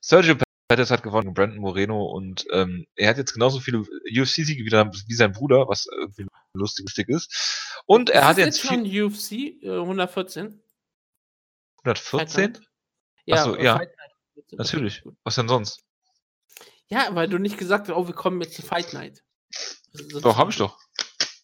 Sergio 0.00 0.36
Pettis 0.68 0.90
hat 0.90 1.02
gewonnen, 1.02 1.34
Brandon 1.34 1.60
Moreno 1.60 2.04
und 2.06 2.46
ähm, 2.50 2.86
er 2.96 3.10
hat 3.10 3.18
jetzt 3.18 3.34
genauso 3.34 3.60
viele 3.60 3.78
UFC-Siege 3.80 4.64
wie 4.64 5.14
sein 5.14 5.32
Bruder, 5.32 5.68
was 5.68 5.86
irgendwie 5.86 6.26
lustig 6.54 7.08
ist. 7.08 7.82
Und 7.86 8.10
er 8.10 8.22
ist 8.22 8.26
hat 8.26 8.38
jetzt, 8.38 8.62
jetzt 8.62 8.66
schon 8.66 8.84
UFC 8.84 9.62
äh, 9.62 9.78
114. 9.78 10.60
114? 11.84 12.58
Ja, 13.26 13.36
Achso, 13.36 13.56
ja. 13.56 13.80
Natürlich. 14.52 15.02
Was 15.24 15.36
denn 15.36 15.48
sonst? 15.48 15.81
Ja, 16.92 17.08
weil 17.14 17.26
du 17.26 17.38
nicht 17.38 17.56
gesagt 17.56 17.88
hast, 17.88 17.96
oh, 17.96 18.06
wir 18.06 18.14
kommen 18.14 18.38
jetzt 18.42 18.54
zu 18.54 18.60
Fight 18.60 18.92
Night. 18.92 19.24
Doch, 20.20 20.36
hab 20.36 20.50
ich 20.50 20.58
doch. 20.58 20.78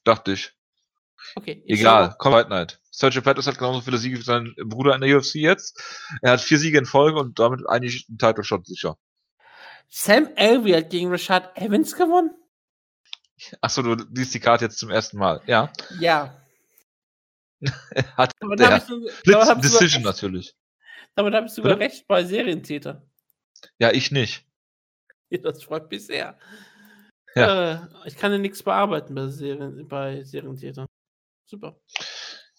Dachte 0.05 0.33
ich. 0.33 0.53
Okay. 1.37 1.65
Egal, 1.67 2.15
komm 2.19 2.33
Fight 2.33 2.51
Night. 2.51 2.79
Sergio 2.91 3.23
Pettis 3.23 3.47
hat 3.47 3.57
genauso 3.57 3.81
viele 3.81 3.97
Siege 3.97 4.19
wie 4.19 4.23
sein 4.23 4.55
Bruder 4.63 4.95
in 4.95 5.01
der 5.01 5.17
UFC 5.17 5.37
jetzt. 5.37 5.81
Er 6.21 6.33
hat 6.33 6.43
vier 6.43 6.59
Siege 6.59 6.77
in 6.77 6.85
Folge 6.85 7.19
und 7.19 7.39
damit 7.39 7.67
eigentlich 7.67 8.07
einen 8.11 8.19
Title 8.19 8.45
Shot 8.45 8.67
sicher. 8.67 8.99
Sam 9.89 10.29
Elvey 10.37 10.73
hat 10.73 10.91
gegen 10.91 11.09
Rashad 11.09 11.57
Evans 11.57 11.97
gewonnen? 11.97 12.35
Achso, 13.63 13.81
du 13.81 13.95
liest 14.13 14.35
die 14.35 14.41
Karte 14.41 14.67
jetzt 14.67 14.79
zum 14.79 14.91
ersten 14.91 15.17
Mal. 15.17 15.41
Ja. 15.47 15.73
Ja. 15.99 16.43
hat 18.19 18.33
aber 18.41 18.57
der 18.57 18.83
Blitz 19.25 19.61
Decision 19.63 20.03
natürlich. 20.03 20.55
Aber 21.15 21.31
da 21.31 21.41
bist 21.41 21.57
du 21.57 21.63
sogar 21.63 21.79
recht 21.79 22.07
bei 22.07 22.23
Serientäter. 22.23 23.09
Ja, 23.79 23.93
ich 23.93 24.11
nicht. 24.11 24.48
Das 25.43 25.63
freut 25.63 25.91
mich 25.91 26.07
sehr. 26.07 26.39
Ja. 27.35 27.73
Äh, 27.75 27.89
ich 28.07 28.17
kann 28.17 28.33
ja 28.33 28.39
nichts 28.39 28.63
bearbeiten 28.63 29.15
bei, 29.15 29.29
Serien, 29.29 29.87
bei 29.87 30.23
Serientätern. 30.25 30.87
Super. 31.45 31.79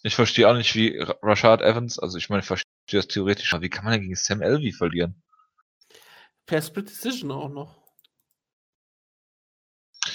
Ich 0.03 0.15
verstehe 0.15 0.47
auch 0.47 0.55
nicht, 0.55 0.75
wie 0.75 0.97
Rashad 1.21 1.61
Evans, 1.61 1.99
also 1.99 2.17
ich 2.17 2.29
meine, 2.29 2.41
ich 2.41 2.45
verstehe 2.45 2.65
das 2.91 3.07
theoretisch, 3.07 3.53
aber 3.53 3.63
wie 3.63 3.69
kann 3.69 3.83
man 3.83 3.93
denn 3.93 4.01
gegen 4.03 4.15
Sam 4.15 4.41
Elvey 4.41 4.71
verlieren? 4.71 5.21
Per 6.45 6.61
Split 6.61 6.89
Decision 6.89 7.31
auch 7.31 7.49
noch. 7.49 7.79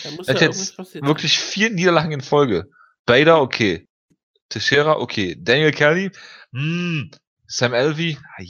Da 0.02 0.10
muss 0.12 0.26
ja 0.26 0.34
jetzt 0.34 0.78
wirklich 0.78 1.38
vier 1.38 1.70
Niederlagen 1.70 2.12
in 2.12 2.20
Folge. 2.22 2.70
Bader, 3.06 3.40
okay. 3.40 3.88
Teixeira, 4.48 4.96
okay. 4.98 5.36
Daniel 5.38 5.72
Kelly, 5.72 6.10
hm. 6.52 7.10
Sam 7.46 7.74
Elvey, 7.74 8.18
ai, 8.36 8.48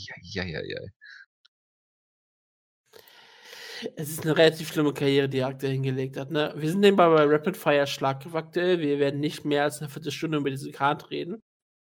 Es 3.96 4.10
ist 4.10 4.24
eine 4.24 4.36
relativ 4.36 4.72
schlimme 4.72 4.92
Karriere, 4.92 5.28
die 5.28 5.38
er 5.38 5.48
aktuell 5.48 5.72
hingelegt 5.72 6.16
hat. 6.16 6.30
Ne? 6.30 6.52
Wir 6.56 6.70
sind 6.70 6.80
nebenbei 6.80 7.08
bei 7.08 7.24
Rapid 7.24 7.56
Fire 7.56 7.86
Schlag 7.86 8.24
aktuell. 8.32 8.80
Wir 8.80 8.98
werden 8.98 9.20
nicht 9.20 9.44
mehr 9.44 9.64
als 9.64 9.80
eine 9.80 9.88
Viertelstunde 9.88 10.38
über 10.38 10.50
diese 10.50 10.70
Karte 10.70 11.10
reden. 11.10 11.42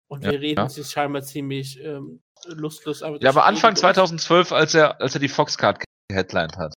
Und 0.07 0.23
wir 0.23 0.33
ja, 0.33 0.39
reden 0.39 0.59
ja. 0.59 0.69
sich 0.69 0.87
scheinbar 0.87 1.21
ziemlich 1.21 1.79
ähm, 1.79 2.21
lustlos. 2.45 3.01
Aber 3.01 3.21
ja, 3.21 3.29
aber 3.29 3.45
Anfang 3.45 3.75
2012, 3.75 4.51
als 4.51 4.73
er, 4.73 4.99
als 4.99 5.13
er 5.13 5.21
die 5.21 5.29
Fox 5.29 5.57
Card 5.57 5.83
geheadlined 6.09 6.57
hat, 6.57 6.73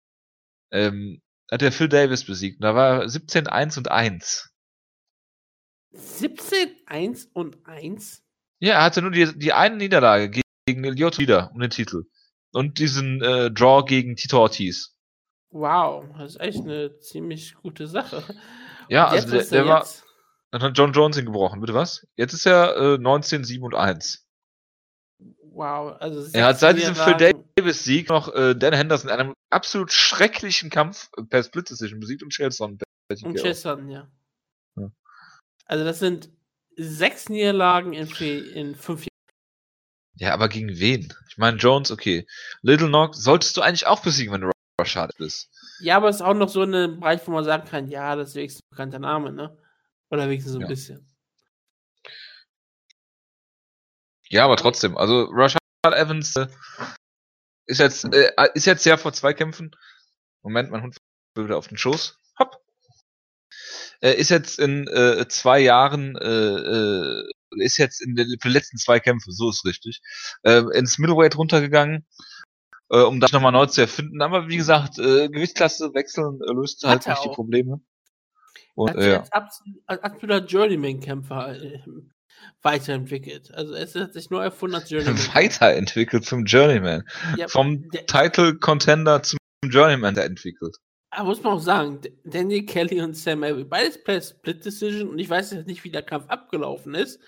ähm, 0.71 1.21
hat 1.51 1.63
er 1.63 1.73
Phil 1.73 1.89
Davis 1.89 2.25
besiegt. 2.25 2.63
da 2.63 2.75
war 2.75 3.03
er 3.03 3.09
17, 3.09 3.47
1 3.47 3.79
und 3.79 3.91
1. 3.91 4.51
17, 5.93 6.77
1 6.87 7.27
und 7.33 7.67
1? 7.67 8.23
Ja, 8.61 8.75
er 8.75 8.83
hatte 8.85 9.03
nur 9.03 9.11
die, 9.11 9.39
die 9.39 9.53
eine 9.53 9.77
Niederlage 9.77 10.43
gegen 10.67 10.85
Lyoto 10.85 11.19
wieder 11.19 11.51
um 11.53 11.61
den 11.61 11.71
Titel. 11.71 12.05
Und 12.53 12.79
diesen 12.79 13.23
äh, 13.23 13.51
Draw 13.51 13.85
gegen 13.85 14.17
Tito 14.17 14.39
Ortiz. 14.39 14.92
Wow, 15.53 16.07
das 16.19 16.33
ist 16.33 16.41
echt 16.41 16.61
eine 16.61 16.99
ziemlich 16.99 17.55
gute 17.57 17.87
Sache. 17.87 18.23
Ja, 18.89 19.09
also 19.09 19.31
der, 19.31 19.45
der 19.45 19.67
war. 19.67 19.87
Dann 20.51 20.63
hat 20.63 20.77
John 20.77 20.93
Jones 20.93 21.17
ihn 21.17 21.27
gebrochen, 21.27 21.61
bitte 21.61 21.73
was? 21.73 22.07
Jetzt 22.17 22.35
ist 22.35 22.47
er 22.47 22.77
äh, 22.77 22.99
19, 22.99 23.45
7 23.45 23.65
und 23.65 23.75
1. 23.75 24.27
Wow, 25.55 25.97
also 26.01 26.29
er 26.33 26.47
hat 26.47 26.59
seit 26.59 26.79
diesem 26.79 26.95
Phil 26.95 27.35
Davis 27.57 27.85
Sieg 27.85 28.09
noch 28.09 28.35
äh, 28.35 28.55
Dan 28.55 28.75
Henderson 28.75 29.11
in 29.11 29.17
einem 29.17 29.35
absolut 29.51 29.93
schrecklichen 29.93 30.71
Kampf 30.71 31.11
per 31.29 31.43
Split 31.43 31.71
Decision 31.71 32.01
besiegt 32.01 32.23
und 32.23 32.31
Chelson. 32.31 32.79
Und 33.23 33.39
Chelson, 33.39 33.89
ja. 33.89 34.11
ja. 34.77 34.91
Also 35.67 35.85
das 35.85 35.99
sind 35.99 36.31
sechs 36.77 37.29
Niederlagen 37.29 37.93
in, 37.93 38.09
in 38.09 38.75
fünf 38.75 39.01
Jahren. 39.01 39.09
Ja, 40.17 40.33
aber 40.33 40.49
gegen 40.49 40.79
wen? 40.79 41.13
Ich 41.29 41.37
meine, 41.37 41.59
Jones, 41.59 41.91
okay. 41.91 42.27
Little 42.63 42.89
Knock 42.89 43.15
solltest 43.15 43.57
du 43.57 43.61
eigentlich 43.61 43.87
auch 43.87 44.01
besiegen, 44.01 44.33
wenn 44.33 44.41
du 44.43 44.52
Rashad 44.81 45.17
bist. 45.19 45.51
Ja, 45.81 45.97
aber 45.97 46.09
es 46.09 46.17
ist 46.17 46.23
auch 46.23 46.35
noch 46.35 46.49
so 46.49 46.63
ein 46.63 47.01
Bereich, 47.01 47.27
wo 47.27 47.33
man 47.33 47.45
sagen 47.45 47.69
kann, 47.69 47.89
ja, 47.89 48.17
das 48.17 48.31
ist 48.31 48.35
wenigstens 48.35 48.63
ein 48.63 48.71
bekannter 48.71 48.99
Name, 48.99 49.33
ne? 49.33 49.57
Oder 50.11 50.29
wenigstens 50.29 50.53
so 50.53 50.59
ein 50.59 50.63
ja. 50.63 50.69
bisschen. 50.69 51.09
Ja, 54.29 54.45
aber 54.45 54.57
trotzdem, 54.57 54.97
also 54.97 55.29
Rashad 55.31 55.61
Evans 55.85 56.37
äh, 56.37 56.47
ist 57.67 57.79
jetzt 57.79 58.05
äh, 58.13 58.33
ist 58.55 58.67
jetzt 58.67 58.87
ja 58.87 58.97
vor 58.97 59.13
zwei 59.13 59.35
Kämpfen. 59.35 59.75
Moment, 60.43 60.71
mein 60.71 60.83
Hund 60.83 60.97
wieder 61.37 61.59
auf 61.59 61.69
den 61.69 61.79
Schoß. 61.79 62.19
Hopp. 62.39 62.57
Äh, 64.01 64.15
ist 64.15 64.31
jetzt 64.31 64.59
in 64.59 64.89
äh, 64.89 65.29
zwei 65.29 65.61
Jahren 65.61 66.17
äh, 66.17 66.29
äh, 66.29 67.31
ist 67.61 67.77
jetzt 67.77 68.01
in 68.01 68.15
den, 68.15 68.39
letzten 68.45 68.79
zwei 68.79 69.01
Kämpfe, 69.01 69.31
so 69.33 69.51
ist 69.51 69.65
richtig, 69.65 70.01
äh, 70.43 70.63
ins 70.75 70.99
Middleweight 70.99 71.37
runtergegangen, 71.37 72.07
äh, 72.93 73.03
um 73.03 73.19
das 73.19 73.33
nochmal 73.33 73.53
neu 73.53 73.67
zu 73.67 73.81
erfinden. 73.81 74.21
Aber 74.23 74.49
wie 74.49 74.57
gesagt, 74.57 74.99
äh, 74.99 75.29
Gewichtsklasse 75.29 75.95
wechseln 75.95 76.41
äh, 76.47 76.53
löst 76.53 76.85
halt 76.85 77.07
nicht 77.07 77.25
die 77.25 77.31
Probleme. 77.31 77.81
Und, 78.75 78.95
äh, 78.97 79.13
ja. 79.13 79.25
als 79.31 80.03
absoluter 80.03 80.45
Journeyman-Kämpfer 80.45 81.61
äh, 81.61 81.81
weiterentwickelt. 82.63 83.53
Also 83.53 83.75
es 83.75 83.95
hat 83.95 84.13
sich 84.13 84.31
nur 84.31 84.43
erfunden 84.43 84.77
als 84.77 84.91
Journeyman. 84.91 85.19
Weiterentwickelt 85.35 86.25
zum 86.25 86.45
Journeyman. 86.45 87.05
Ja, 87.37 87.49
Vom 87.49 87.91
Title-Contender 87.91 89.23
zum 89.23 89.39
Journeyman 89.65 90.17
entwickelt. 90.17 90.77
Aber 91.11 91.29
muss 91.29 91.43
man 91.43 91.55
auch 91.55 91.61
sagen, 91.61 92.01
Daniel 92.25 92.65
Kelly 92.65 93.03
und 93.03 93.15
Sam 93.15 93.43
Elby, 93.43 93.65
beides 93.65 94.03
per 94.03 94.21
Split 94.21 94.65
Decision 94.65 95.11
und 95.11 95.19
ich 95.19 95.29
weiß 95.29 95.53
jetzt 95.53 95.67
nicht, 95.67 95.85
wie 95.85 95.91
der 95.91 96.03
Kampf 96.03 96.25
abgelaufen 96.29 96.95
ist, 96.95 97.21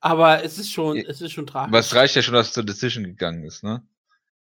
aber 0.00 0.44
es 0.44 0.58
ist 0.58 0.70
schon, 0.70 0.98
es 0.98 1.22
ist 1.22 1.32
schon 1.32 1.46
tragisch. 1.46 1.68
Aber 1.68 1.78
es 1.78 1.94
reicht 1.94 2.14
ja 2.14 2.20
schon, 2.20 2.34
dass 2.34 2.48
es 2.48 2.52
zur 2.52 2.64
Decision 2.64 3.04
gegangen 3.04 3.44
ist, 3.44 3.64
ne? 3.64 3.82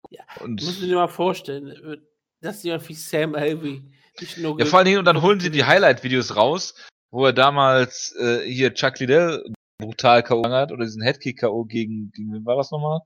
Ja, 0.09 0.23
und 0.41 0.63
muss 0.63 0.75
ich 0.75 0.85
dir 0.85 0.95
mal 0.95 1.07
vorstellen, 1.07 2.01
dass 2.41 2.63
jemand 2.63 2.87
wie 2.87 2.93
Sam 2.93 3.35
Elby 3.35 3.91
nicht 4.19 4.37
nur. 4.37 4.59
Ja, 4.59 4.65
vor 4.65 4.79
allen 4.79 4.85
Dingen, 4.85 4.99
und 4.99 5.05
dann 5.05 5.21
holen 5.21 5.39
sie 5.39 5.51
die 5.51 5.65
Highlight-Videos 5.65 6.35
raus, 6.35 6.75
wo 7.11 7.25
er 7.25 7.33
damals 7.33 8.15
äh, 8.19 8.41
hier 8.49 8.73
Chuck 8.73 8.99
Liddell 8.99 9.43
brutal 9.79 10.23
K.O. 10.23 10.49
hat 10.49 10.71
oder 10.71 10.85
diesen 10.85 11.01
Headkick 11.01 11.39
K.O. 11.39 11.65
gegen, 11.65 12.11
gegen 12.11 12.33
wen 12.33 12.45
war 12.45 12.55
das 12.55 12.71
nochmal? 12.71 13.01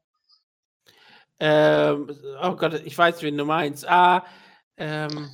Ähm, 1.39 2.10
oh 2.41 2.56
Gott, 2.56 2.82
ich 2.86 2.97
weiß, 2.97 3.21
wen 3.23 3.38
du 3.38 3.45
meinst. 3.45 3.88
Ah, 3.89 4.25
ähm, 4.77 5.30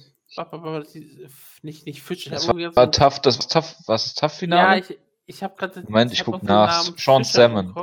nicht, 1.61 1.85
nicht 1.85 2.01
Fischer. 2.01 2.31
Das 2.31 2.47
war, 2.47 2.55
war 2.55 2.91
tough, 2.91 3.19
das 3.21 3.39
war 3.39 3.47
tough, 3.47 3.75
was 3.87 4.07
ist 4.07 4.19
tough 4.19 4.33
Finale? 4.33 4.79
Ja, 4.79 4.85
ich, 4.85 4.97
ich 5.25 5.43
habe 5.43 5.55
gerade. 5.57 5.83
Moment, 5.83 6.11
ich, 6.11 6.19
ich 6.19 6.25
guck 6.25 6.43
nach. 6.43 6.83
Sean 6.97 7.23
Salmon. 7.23 7.75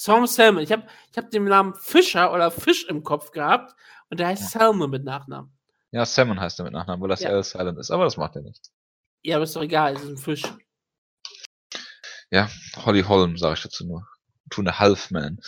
Sean 0.00 0.26
Salmon. 0.26 0.62
Ich 0.62 0.72
habe 0.72 0.84
ich 1.10 1.18
hab 1.18 1.30
den 1.30 1.44
Namen 1.44 1.74
Fischer 1.74 2.32
oder 2.32 2.50
Fisch 2.50 2.86
im 2.88 3.04
Kopf 3.04 3.32
gehabt 3.32 3.74
und 4.08 4.18
der 4.18 4.28
heißt 4.28 4.54
ja. 4.54 4.60
Salmon 4.60 4.88
mit 4.88 5.04
Nachnamen. 5.04 5.52
Ja, 5.90 6.06
Salmon 6.06 6.40
heißt 6.40 6.58
er 6.58 6.64
mit 6.64 6.72
Nachnamen, 6.72 7.02
weil 7.02 7.10
das 7.10 7.20
ja. 7.20 7.42
Silent 7.42 7.78
ist, 7.78 7.90
aber 7.90 8.04
das 8.04 8.16
macht 8.16 8.34
er 8.34 8.40
nicht. 8.40 8.70
Ja, 9.22 9.36
aber 9.36 9.44
ist 9.44 9.54
doch 9.54 9.62
egal, 9.62 9.92
es 9.92 10.02
ist 10.02 10.08
ein 10.08 10.16
Fisch. 10.16 10.42
Ja, 12.30 12.48
Holly 12.76 13.02
Holm, 13.02 13.36
sage 13.36 13.54
ich 13.54 13.62
dazu 13.62 13.86
nur. 13.86 14.06
Two 14.48 14.62
and 14.62 14.70
a 14.70 14.78
Half 14.78 15.10
Man. 15.10 15.38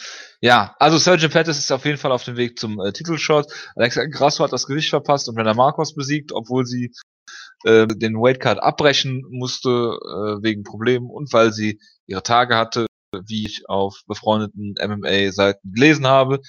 Ja, 0.43 0.77
also 0.79 0.99
Sergeant 0.99 1.33
Pettis 1.33 1.59
ist 1.59 1.73
auf 1.73 1.87
jeden 1.87 1.97
Fall 1.97 2.12
auf 2.12 2.25
dem 2.25 2.37
Weg 2.37 2.59
zum 2.59 2.79
äh, 2.79 2.93
Titelshot. 2.93 3.51
Alexa 3.75 4.05
Grasso 4.05 4.45
hat 4.45 4.53
das 4.53 4.67
Gewicht 4.67 4.91
verpasst 4.91 5.31
und 5.31 5.35
Brenda 5.35 5.55
Marcos 5.55 5.95
besiegt, 5.95 6.31
obwohl 6.31 6.67
sie 6.67 6.93
äh, 7.65 7.87
den 7.87 8.17
Weightcard 8.17 8.62
abbrechen 8.62 9.25
musste 9.31 9.71
äh, 9.71 10.43
wegen 10.43 10.62
Problemen 10.62 11.09
und 11.09 11.33
weil 11.33 11.55
sie 11.55 11.81
ihre 12.07 12.23
Tage 12.23 12.55
hatte, 12.55 12.87
wie 13.27 13.46
ich 13.46 13.68
auf 13.68 14.03
befreundeten 14.07 14.75
MMA-Seiten 14.81 15.72
gelesen 15.72 16.07
habe. 16.07 16.40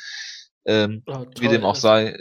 Ähm, 0.66 1.04
oh, 1.06 1.26
wie 1.40 1.48
dem 1.48 1.66
auch 1.66 1.76
sei. 1.76 2.18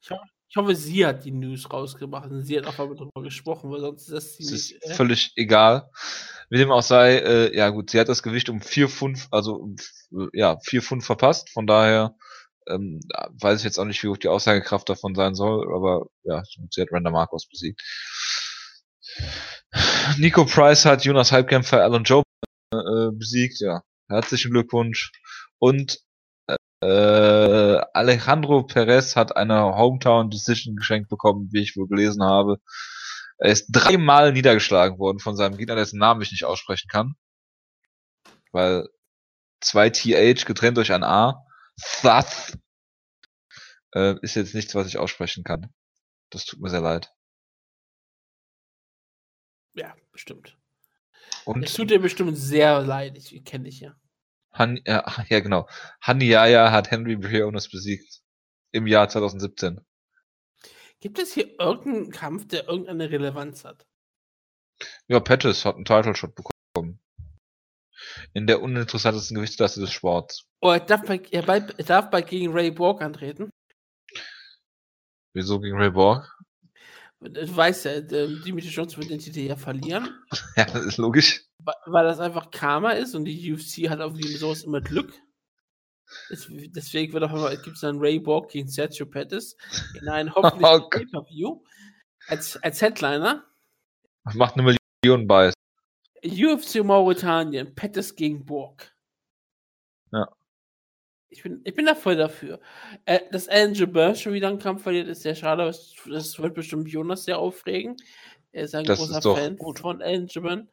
Ich, 0.00 0.10
ich, 0.48 0.56
hoffe, 0.56 0.74
sie 0.76 1.04
hat 1.04 1.24
die 1.24 1.32
News 1.32 1.70
rausgebracht 1.70 2.30
und 2.30 2.44
sie 2.44 2.58
hat 2.58 2.66
auch 2.66 2.78
mal 2.78 2.94
darüber 2.94 3.22
gesprochen, 3.22 3.70
weil 3.70 3.80
sonst 3.80 4.02
ist 4.02 4.12
das 4.12 4.36
ziemlich. 4.36 4.74
ist 4.74 4.90
äh? 4.90 4.94
völlig 4.94 5.32
egal. 5.36 5.90
Wie 6.50 6.58
dem 6.58 6.70
auch 6.70 6.82
sei, 6.82 7.16
äh, 7.16 7.56
ja 7.56 7.70
gut, 7.70 7.90
sie 7.90 7.98
hat 7.98 8.08
das 8.08 8.22
Gewicht 8.22 8.48
um 8.48 8.60
4 8.60 8.88
Pfund, 8.88 9.26
also 9.30 9.54
um, 9.54 9.76
ja, 10.32 10.58
4 10.60 10.82
Pfund 10.82 11.04
verpasst, 11.04 11.50
von 11.50 11.66
daher 11.66 12.14
ähm, 12.68 13.00
weiß 13.40 13.58
ich 13.58 13.64
jetzt 13.64 13.78
auch 13.78 13.84
nicht, 13.84 14.02
wie 14.02 14.08
hoch 14.08 14.16
die 14.16 14.28
Aussagekraft 14.28 14.88
davon 14.88 15.14
sein 15.14 15.34
soll, 15.34 15.74
aber 15.74 16.06
ja, 16.22 16.42
sie 16.70 16.80
hat 16.80 16.92
Randa 16.92 17.10
Marcos 17.10 17.46
besiegt. 17.48 17.80
Nico 20.18 20.44
Price 20.44 20.84
hat 20.84 21.04
Jonas 21.04 21.32
Halbkämpfer 21.32 21.82
Alan 21.82 22.04
Joe 22.04 22.22
äh, 22.80 23.16
besiegt, 23.16 23.60
ja. 23.60 23.82
Herzlichen 24.08 24.50
Glückwunsch. 24.52 25.12
Und 25.58 26.00
äh, 26.80 27.80
Alejandro 27.94 28.64
Perez 28.64 29.16
hat 29.16 29.36
eine 29.36 29.76
Hometown 29.76 30.30
Decision 30.30 30.76
geschenkt 30.76 31.08
bekommen, 31.08 31.48
wie 31.52 31.62
ich 31.62 31.76
wohl 31.76 31.88
gelesen 31.88 32.22
habe. 32.22 32.58
Er 33.38 33.50
ist 33.50 33.68
dreimal 33.70 34.32
niedergeschlagen 34.32 34.98
worden 34.98 35.18
von 35.18 35.36
seinem 35.36 35.56
Gegner, 35.56 35.76
dessen 35.76 35.98
Namen 35.98 36.22
ich 36.22 36.30
nicht 36.30 36.44
aussprechen 36.44 36.88
kann. 36.88 37.14
Weil 38.52 38.88
zwei 39.60 39.90
TH 39.90 40.44
getrennt 40.44 40.76
durch 40.76 40.92
ein 40.92 41.04
A. 41.04 41.44
Thus 42.02 42.56
äh, 43.94 44.16
ist 44.22 44.36
jetzt 44.36 44.54
nichts, 44.54 44.74
was 44.74 44.86
ich 44.86 44.98
aussprechen 44.98 45.42
kann. 45.42 45.72
Das 46.30 46.44
tut 46.44 46.60
mir 46.60 46.70
sehr 46.70 46.80
leid. 46.80 47.12
Ja, 49.74 49.94
bestimmt. 50.12 50.56
Und 51.44 51.64
es 51.64 51.74
tut 51.74 51.90
dir 51.90 52.00
bestimmt 52.00 52.36
sehr 52.36 52.80
leid, 52.80 53.16
ich 53.16 53.44
kenne 53.44 53.64
dich 53.64 53.80
ja. 53.80 53.94
Han, 54.52 54.80
ja, 54.86 55.04
ja, 55.28 55.40
genau. 55.40 55.68
Haniaya 56.00 56.70
hat 56.70 56.90
Henry 56.90 57.16
Briones 57.16 57.68
besiegt. 57.68 58.20
Im 58.72 58.86
Jahr 58.86 59.08
2017. 59.08 59.80
Gibt 61.00 61.18
es 61.18 61.34
hier 61.34 61.58
irgendeinen 61.60 62.10
Kampf, 62.10 62.48
der 62.48 62.68
irgendeine 62.68 63.10
Relevanz 63.10 63.64
hat? 63.64 63.86
Ja, 65.06 65.20
Pettis 65.20 65.64
hat 65.64 65.76
einen 65.76 65.84
Title 65.84 66.14
Shot 66.14 66.34
bekommen. 66.34 67.00
In 68.32 68.46
der 68.46 68.62
uninteressantesten 68.62 69.36
Gewichtsklasse 69.36 69.80
des 69.80 69.92
Sports. 69.92 70.46
Oh, 70.60 70.70
er 70.70 70.80
darf 70.80 71.02
bei, 71.02 71.20
er, 71.30 71.42
bei, 71.42 71.58
er 71.58 71.84
darf 71.84 72.10
bei 72.10 72.22
gegen 72.22 72.52
Ray 72.52 72.70
Borg 72.70 73.02
antreten? 73.02 73.50
Wieso 75.32 75.60
gegen 75.60 75.76
Ray 75.76 75.90
Borg? 75.90 76.26
Du 77.20 77.56
weißt 77.56 77.84
ja, 77.86 78.00
Dimitri 78.00 78.68
Johnson 78.68 79.00
wird 79.00 79.10
den 79.10 79.18
Titel 79.18 79.40
ja 79.40 79.56
verlieren. 79.56 80.10
ja, 80.56 80.64
das 80.64 80.84
ist 80.84 80.98
logisch. 80.98 81.44
Weil 81.86 82.04
das 82.04 82.20
einfach 82.20 82.50
Karma 82.50 82.90
ist 82.90 83.14
und 83.14 83.24
die 83.24 83.52
UFC 83.52 83.88
hat 83.88 84.00
auf 84.00 84.14
jeden 84.16 84.36
sowas 84.36 84.62
immer 84.62 84.80
Glück. 84.80 85.12
Deswegen 86.30 87.12
wird 87.12 87.24
auch 87.24 87.32
immer, 87.32 87.50
gibt 87.56 87.76
es 87.76 87.80
dann 87.80 87.98
Ray 87.98 88.18
Borg 88.18 88.50
gegen 88.50 88.68
Sergio 88.68 89.06
Pettis 89.06 89.56
in 90.00 90.08
einem 90.08 90.32
hoffentlich 90.34 90.68
oh, 90.68 90.88
Pay-Per-View 90.90 91.62
als, 92.28 92.56
als 92.62 92.82
Headliner. 92.82 93.44
Macht 94.34 94.54
eine 94.54 94.76
Million 95.02 95.26
bei. 95.26 95.52
UFC 96.24 96.84
Mauretanien, 96.84 97.74
Pettis 97.74 98.14
gegen 98.14 98.44
Borg. 98.44 98.94
Ja. 100.12 100.28
Ich 101.34 101.42
bin, 101.42 101.60
ich 101.64 101.74
bin 101.74 101.86
da 101.86 101.96
voll 101.96 102.14
dafür. 102.14 102.60
Äh, 103.06 103.20
dass 103.32 103.48
Alan 103.48 103.74
Jabir 103.74 104.14
schon 104.14 104.34
wieder 104.34 104.48
einen 104.48 104.60
Kampf 104.60 104.84
verliert, 104.84 105.08
ist 105.08 105.22
sehr 105.22 105.34
schade. 105.34 105.64
Das 105.64 106.38
wird 106.38 106.54
bestimmt 106.54 106.88
Jonas 106.88 107.24
sehr 107.24 107.40
aufregen. 107.40 107.96
Er 108.52 108.64
ist 108.64 108.74
ein 108.76 108.84
das 108.84 109.00
großer 109.00 109.18
ist 109.18 109.24
Fan 109.24 109.56
gut. 109.56 109.80
von 109.80 110.00
Alan 110.00 110.28
Jabir. 110.28 110.68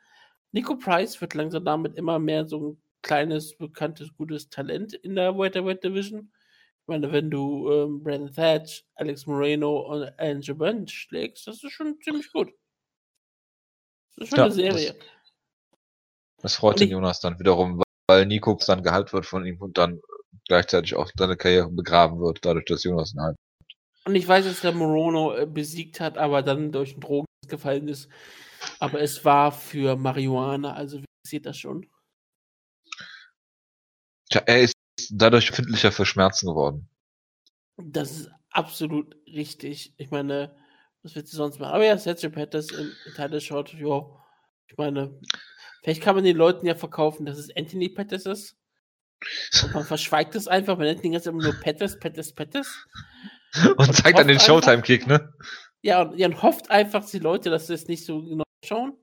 Nico 0.52 0.76
Price 0.76 1.20
wird 1.20 1.34
langsam 1.34 1.66
damit 1.66 1.96
immer 1.96 2.20
mehr 2.20 2.46
so 2.46 2.60
ein 2.60 2.82
kleines, 3.02 3.58
bekanntes, 3.58 4.14
gutes 4.14 4.50
Talent 4.50 4.94
in 4.94 5.16
der 5.16 5.36
Welterweight 5.36 5.84
Division. 5.84 6.32
Ich 6.82 6.88
meine, 6.88 7.12
wenn 7.12 7.32
du 7.32 7.72
ähm, 7.72 8.04
Brandon 8.04 8.32
Thatch, 8.32 8.86
Alex 8.94 9.26
Moreno 9.26 9.80
und 9.80 10.12
Alan 10.20 10.42
Jabir 10.42 10.88
schlägst, 10.88 11.48
das 11.48 11.64
ist 11.64 11.72
schon 11.72 12.00
ziemlich 12.04 12.32
gut. 12.32 12.54
Das 14.16 14.26
ist 14.26 14.30
schon 14.30 14.38
ja, 14.38 14.46
eine 14.46 14.54
Serie. 14.54 14.94
Das, 14.94 15.06
das 16.44 16.56
freut 16.56 16.80
den 16.80 16.90
Jonas 16.92 17.20
dann 17.20 17.40
wiederum, 17.40 17.82
weil 18.08 18.28
Nico 18.28 18.60
dann 18.68 18.84
gehalten 18.84 19.14
wird 19.14 19.26
von 19.26 19.44
ihm 19.44 19.60
und 19.60 19.80
dann 19.80 20.00
gleichzeitig 20.52 20.96
auch 20.96 21.10
seine 21.18 21.38
Karriere 21.38 21.70
begraben 21.70 22.20
wird, 22.20 22.44
dadurch, 22.44 22.66
dass 22.66 22.84
Jonas 22.84 23.14
ihn 23.14 23.22
halt. 23.22 23.38
Und 24.04 24.16
ich 24.16 24.28
weiß, 24.28 24.44
dass 24.44 24.60
der 24.60 24.74
Morono 24.74 25.34
äh, 25.34 25.46
besiegt 25.46 26.02
hat, 26.02 26.18
aber 26.18 26.42
dann 26.42 26.74
durch 26.74 26.92
den 26.92 27.00
Drogen 27.00 27.26
gefallen 27.48 27.88
ist. 27.88 28.10
Aber 28.80 29.00
es 29.00 29.24
war 29.24 29.54
für 29.54 29.96
Marihuana, 29.96 30.74
also 30.74 31.00
wie 31.00 31.06
sieht 31.26 31.46
das 31.46 31.58
schon? 31.58 31.88
Tja, 34.30 34.42
er 34.46 34.62
ist 34.64 34.76
dadurch 35.10 35.48
empfindlicher 35.48 35.94
für 35.94 36.06
Schmerzen 36.06 36.48
geworden. 36.48 36.90
Das 37.78 38.12
ist 38.12 38.32
absolut 38.50 39.16
richtig. 39.28 39.94
Ich 39.96 40.12
meine, 40.12 40.54
was 41.02 41.16
willst 41.16 41.32
du 41.32 41.38
sonst 41.38 41.60
machen? 41.60 41.74
Aber 41.74 41.86
ja, 41.86 41.98
Sergio 41.98 42.30
Pettis 42.30 42.72
im 42.72 42.92
Title 43.16 43.40
Shot, 43.40 43.74
ja. 43.74 44.06
Ich 44.68 44.78
meine, 44.78 45.18
vielleicht 45.82 46.02
kann 46.02 46.16
man 46.16 46.26
den 46.26 46.36
Leuten 46.36 46.66
ja 46.66 46.76
verkaufen, 46.76 47.26
dass 47.26 47.38
es 47.38 47.56
Anthony 47.56 47.88
Pettis 47.88 48.26
ist. 48.26 48.61
Und 49.64 49.74
man 49.74 49.86
verschweigt 49.86 50.36
es 50.36 50.48
einfach, 50.48 50.78
man 50.78 50.88
nennt 50.88 51.04
den 51.04 51.12
ganzen 51.14 51.30
immer 51.30 51.44
nur 51.44 51.60
Pettis, 51.60 52.00
Pettis, 52.00 52.34
Pettis. 52.34 52.88
Und, 53.64 53.80
und 53.80 53.96
zeigt 53.96 54.18
dann 54.18 54.28
den 54.28 54.40
Showtime-Kick, 54.40 55.08
ne? 55.08 55.34
Ja 55.82 56.02
und, 56.02 56.18
ja, 56.18 56.28
und 56.28 56.42
hofft 56.42 56.70
einfach 56.70 57.08
die 57.10 57.20
Leute, 57.20 57.50
dass 57.50 57.68
sie 57.68 57.74
es 57.74 57.88
nicht 57.88 58.06
so 58.06 58.22
genau 58.22 58.44
schauen. 58.64 58.94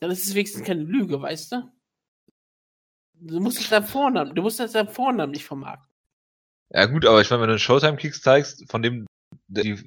Dann 0.00 0.10
ist 0.10 0.26
es 0.26 0.34
wenigstens 0.34 0.64
keine 0.64 0.82
Lüge, 0.82 1.20
weißt 1.20 1.52
du? 1.52 1.70
Du 3.14 3.40
musst 3.40 3.58
es 3.58 3.70
deinem 3.70 3.86
Vornamen, 3.86 4.34
du 4.34 4.42
musst 4.42 4.60
es 4.60 4.72
deinem 4.72 4.88
Vornamen 4.88 5.32
nicht 5.32 5.44
vermarkten. 5.44 5.88
Ja 6.70 6.86
gut, 6.86 7.06
aber 7.06 7.20
ich 7.20 7.30
meine, 7.30 7.42
wenn 7.42 7.50
du 7.50 7.58
Showtime-Kicks 7.58 8.20
zeigst, 8.20 8.70
von 8.70 8.82
dem, 8.82 9.06
die, 9.46 9.82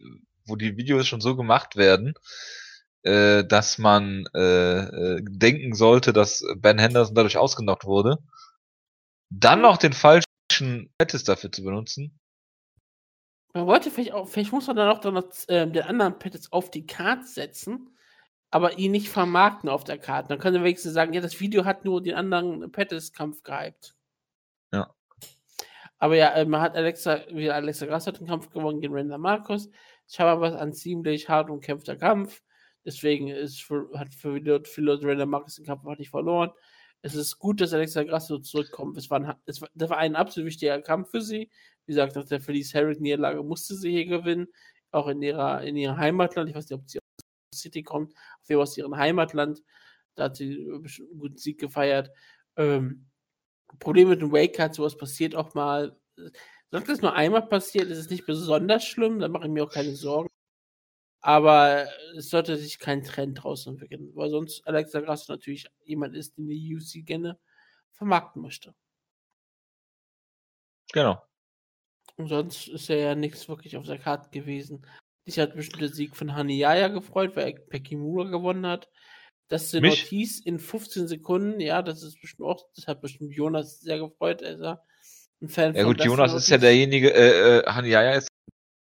wo 0.46 0.56
die 0.56 0.78
Videos 0.78 1.08
schon 1.08 1.22
so 1.22 1.36
gemacht 1.36 1.76
werden, 1.76 2.14
äh, 3.04 3.44
dass 3.46 3.78
man 3.78 4.26
äh, 4.34 4.80
äh, 4.80 5.22
denken 5.24 5.76
sollte, 5.76 6.14
dass 6.14 6.44
Ben 6.56 6.80
Henderson 6.80 7.16
dadurch 7.16 7.38
ausgenockt 7.38 7.86
wurde, 7.86 8.18
dann 9.30 9.62
noch 9.62 9.78
den 9.78 9.94
falschen 9.94 10.94
Pettis 10.98 11.24
dafür 11.24 11.52
zu 11.52 11.64
benutzen. 11.64 12.20
Man 13.54 13.68
wollte 13.68 13.90
vielleicht 13.90 14.14
auch, 14.14 14.28
vielleicht 14.28 14.52
muss 14.52 14.68
man 14.68 14.76
dann 14.76 14.90
auch 14.90 15.00
dann 15.00 15.16
noch, 15.16 15.30
äh, 15.48 15.66
den 15.68 15.84
anderen 15.84 16.20
Pettis 16.20 16.52
auf 16.52 16.70
die 16.70 16.86
Karte 16.86 17.26
setzen, 17.26 17.98
aber 18.52 18.78
ihn 18.78 18.92
nicht 18.92 19.10
vermarkten 19.10 19.70
auf 19.70 19.84
der 19.84 19.98
Karte. 19.98 20.30
Dann 20.30 20.40
können 20.40 20.58
wir 20.58 20.64
wenigstens 20.64 20.94
sagen, 20.94 21.14
ja, 21.14 21.22
das 21.22 21.40
Video 21.40 21.66
hat 21.66 21.84
nur 21.84 22.02
den 22.02 22.16
anderen 22.16 22.72
Pettis-Kampf 22.72 23.44
gehypt. 23.44 23.96
Ja. 24.72 24.94
Aber 25.98 26.16
ja, 26.16 26.34
äh, 26.34 26.46
man 26.46 26.62
hat 26.62 26.76
Alexa, 26.76 27.22
wie 27.32 27.50
Alexa 27.50 27.86
Grass 27.86 28.08
hat 28.08 28.20
den 28.20 28.28
Kampf 28.28 28.50
gewonnen 28.50 28.80
gegen 28.80 28.94
Randa 28.94 29.18
Marcos. 29.18 29.70
Ich 30.08 30.20
habe 30.20 30.32
aber 30.32 30.60
ein 30.60 30.74
ziemlich 30.74 31.28
hart 31.28 31.50
umkämpfter 31.50 31.96
Kampf. 31.96 32.44
Deswegen 32.86 33.28
ist 33.28 33.62
für, 33.62 33.90
hat 33.98 34.14
für 34.14 34.38
Leute 34.38 35.08
Randa 35.08 35.26
Marcos 35.26 35.56
den 35.56 35.66
Kampf 35.66 35.86
auch 35.86 35.98
nicht 35.98 36.12
verloren. 36.12 36.52
Es 37.02 37.16
ist 37.16 37.40
gut, 37.40 37.62
dass 37.62 37.74
Alexa 37.74 38.04
Grasso 38.04 38.40
zurückkommt. 38.40 38.98
Es 38.98 39.10
war, 39.10 39.20
ein, 39.22 39.36
es 39.46 39.62
war, 39.62 39.70
das 39.76 39.90
war 39.90 39.98
ein 39.98 40.16
absolut 40.16 40.48
wichtiger 40.48 40.82
Kampf 40.82 41.12
für 41.12 41.22
sie. 41.22 41.50
Wie 41.86 41.94
gesagt, 41.94 42.16
nach 42.16 42.26
der 42.26 42.42
Felice 42.42 42.74
Herrick-Niederlage 42.74 43.44
musste 43.44 43.76
sie 43.76 43.92
hier 43.92 44.06
gewinnen. 44.06 44.48
Auch 44.92 45.08
in 45.08 45.22
ihrer, 45.22 45.62
in 45.64 45.76
ihrem 45.76 45.98
Heimatland. 45.98 46.50
Ich 46.50 46.56
weiß 46.56 46.70
nicht, 46.70 46.80
ob 46.80 46.90
sie 46.90 47.00
aus 47.00 47.60
City 47.60 47.84
kommt. 47.84 48.14
Auf 48.14 48.50
jeden 48.50 48.60
Fall 48.60 48.64
aus 48.64 48.78
ihrem 48.78 48.98
Heimatland. 48.98 49.64
Da 50.16 50.26
hat 50.26 50.38
sie 50.38 50.68
einen 50.70 51.20
guten 51.20 51.38
Sieg 51.38 51.60
gefeiert. 51.60 52.12
Ähm, 52.56 53.08
Problem 53.80 54.10
mit 54.10 54.22
dem 54.22 54.32
Wake 54.32 54.60
hat 54.60 54.76
sowas 54.76 54.98
passiert 54.98 55.36
auch 55.36 55.54
mal. 55.54 55.98
Sollte 56.72 56.88
das 56.88 57.02
nur 57.02 57.14
einmal 57.14 57.48
passiert, 57.48 57.90
ist 57.90 58.00
es 58.00 58.10
nicht 58.10 58.26
besonders 58.26 58.84
schlimm. 58.84 59.20
Da 59.20 59.28
mache 59.28 59.46
ich 59.46 59.52
mir 59.52 59.64
auch 59.64 59.72
keine 59.72 59.96
Sorgen. 59.96 60.30
Aber 61.28 61.90
es 62.16 62.30
sollte 62.30 62.56
sich 62.56 62.80
kein 62.80 63.04
Trend 63.04 63.44
draus 63.44 63.68
entwickeln, 63.68 64.12
weil 64.16 64.30
sonst 64.30 64.66
Alexa 64.66 65.02
Grasso 65.02 65.34
natürlich 65.34 65.68
jemand 65.84 66.16
ist, 66.16 66.38
den 66.38 66.48
die 66.48 66.74
UC 66.74 67.06
gerne 67.06 67.38
vermarkten 67.92 68.42
möchte. 68.42 68.74
Genau. 70.94 71.22
Und 72.16 72.30
sonst 72.30 72.70
ist 72.70 72.90
er 72.90 72.98
ja 73.00 73.16
nichts 73.16 73.50
wirklich 73.50 73.76
auf 73.76 73.86
der 73.86 73.98
Karte 73.98 74.30
gewesen. 74.30 74.86
Ich 75.26 75.38
hat 75.38 75.54
bestimmt 75.54 75.82
der 75.82 75.90
Sieg 75.90 76.16
von 76.16 76.34
Haniyaya 76.34 76.88
gefreut, 76.88 77.36
weil 77.36 77.52
er 77.52 77.60
Pekimura 77.60 78.30
gewonnen 78.30 78.66
hat. 78.66 78.90
Das 79.50 79.72
sind 79.72 79.84
Ortiz 79.84 80.40
in 80.40 80.60
15 80.60 81.10
Sekunden, 81.10 81.60
ja, 81.60 81.82
das 81.82 82.04
ist 82.04 82.22
bestimmt 82.22 82.48
auch, 82.48 82.70
das 82.74 82.88
hat 82.88 83.02
bestimmt 83.02 83.34
Jonas 83.34 83.82
sehr 83.82 84.00
gefreut, 84.00 84.42
er 84.42 84.54
ist 84.54 84.62
ja 84.62 84.82
ein 85.42 85.50
Fan 85.50 85.76
ja, 85.76 85.84
von 85.84 85.94
gut, 85.94 86.06
Jonas 86.06 86.34
ist 86.34 86.48
ja 86.48 86.58
derjenige, 86.58 87.14
äh, 87.14 87.58
äh, 87.60 87.66
Haniyaya 87.66 88.14
ist 88.14 88.30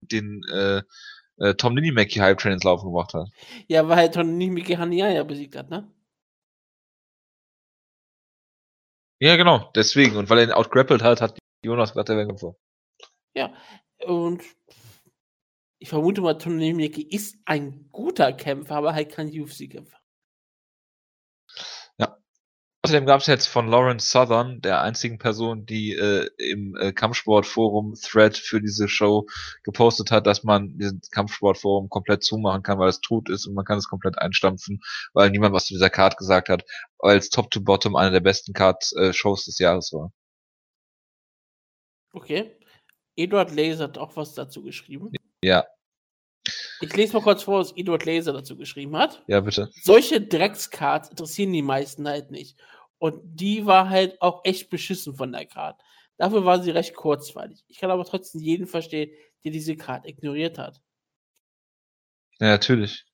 den, 0.00 0.42
äh, 0.50 0.82
äh, 1.40 1.54
Tom 1.54 1.74
Ninimaki 1.74 2.18
Hype 2.18 2.38
Train 2.38 2.52
ins 2.52 2.64
Laufen 2.64 2.86
gebracht 2.86 3.14
hat. 3.14 3.28
Ja, 3.66 3.88
weil 3.88 4.06
er 4.06 4.12
Tom 4.12 4.36
Ninimaki 4.36 4.72
ja 4.72 5.24
besiegt 5.24 5.56
hat, 5.56 5.70
ne? 5.70 5.90
Ja, 9.22 9.36
genau, 9.36 9.70
deswegen. 9.74 10.16
Und 10.16 10.30
weil 10.30 10.38
er 10.38 10.44
ihn 10.44 10.52
outgrappelt 10.52 11.02
hat, 11.02 11.20
hat 11.20 11.38
Jonas 11.64 11.92
gesagt, 11.92 12.08
er 12.08 12.16
wäre 12.16 12.38
vor. 12.38 12.56
Ja, 13.34 13.52
und 14.06 14.42
ich 15.78 15.88
vermute 15.88 16.20
mal, 16.20 16.34
Tom 16.34 16.56
Ninimaki 16.56 17.02
ist 17.02 17.38
ein 17.44 17.88
guter 17.92 18.32
Kämpfer, 18.32 18.76
aber 18.76 18.94
halt 18.94 19.10
kein 19.10 19.28
UFC-Kämpfer. 19.28 19.99
Außerdem 22.90 23.06
gab 23.06 23.20
es 23.20 23.28
jetzt 23.28 23.46
von 23.46 23.68
Lawrence 23.68 24.10
Southern, 24.10 24.60
der 24.62 24.80
einzigen 24.80 25.18
Person, 25.18 25.64
die 25.64 25.92
äh, 25.92 26.28
im 26.38 26.74
äh, 26.74 26.92
Kampfsportforum 26.92 27.94
Thread 27.94 28.36
für 28.36 28.60
diese 28.60 28.88
Show 28.88 29.28
gepostet 29.62 30.10
hat, 30.10 30.26
dass 30.26 30.42
man 30.42 30.76
diesen 30.76 31.00
Kampfsportforum 31.12 31.88
komplett 31.88 32.24
zumachen 32.24 32.64
kann, 32.64 32.80
weil 32.80 32.88
es 32.88 33.00
tot 33.00 33.28
ist 33.28 33.46
und 33.46 33.54
man 33.54 33.64
kann 33.64 33.78
es 33.78 33.88
komplett 33.88 34.18
einstampfen, 34.18 34.80
weil 35.12 35.30
niemand 35.30 35.54
was 35.54 35.66
zu 35.66 35.74
dieser 35.74 35.88
Card 35.88 36.16
gesagt 36.16 36.48
hat, 36.48 36.64
weil 36.98 37.16
es 37.16 37.30
top 37.30 37.52
to 37.52 37.60
bottom 37.60 37.94
eine 37.94 38.10
der 38.10 38.18
besten 38.18 38.54
Card-Shows 38.54 39.42
äh, 39.42 39.50
des 39.50 39.58
Jahres 39.60 39.92
war. 39.92 40.10
Okay. 42.12 42.58
Eduard 43.14 43.54
Laser 43.54 43.84
hat 43.84 43.98
auch 43.98 44.16
was 44.16 44.34
dazu 44.34 44.64
geschrieben. 44.64 45.12
Ja, 45.44 45.64
ich 46.80 46.96
lese 46.96 47.12
mal 47.12 47.22
kurz 47.22 47.42
vor, 47.42 47.60
was 47.60 47.76
Eduard 47.76 48.04
Laser 48.06 48.32
dazu 48.32 48.56
geschrieben 48.56 48.96
hat. 48.96 49.22
Ja, 49.26 49.40
bitte. 49.40 49.70
Solche 49.82 50.20
Dreckscards 50.20 51.10
interessieren 51.10 51.52
die 51.52 51.62
meisten 51.62 52.08
halt 52.08 52.30
nicht. 52.30 52.56
Und 53.00 53.18
die 53.24 53.64
war 53.64 53.88
halt 53.88 54.20
auch 54.20 54.42
echt 54.44 54.68
beschissen 54.68 55.14
von 55.14 55.32
der 55.32 55.46
Card. 55.46 55.80
Dafür 56.18 56.44
war 56.44 56.62
sie 56.62 56.70
recht 56.70 56.94
kurzweilig. 56.94 57.64
Ich 57.66 57.78
kann 57.78 57.90
aber 57.90 58.04
trotzdem 58.04 58.42
jeden 58.42 58.66
verstehen, 58.66 59.10
der 59.42 59.52
diese 59.52 59.74
Card 59.74 60.06
ignoriert 60.06 60.58
hat. 60.58 60.82
Ja, 62.40 62.48
natürlich. 62.48 63.06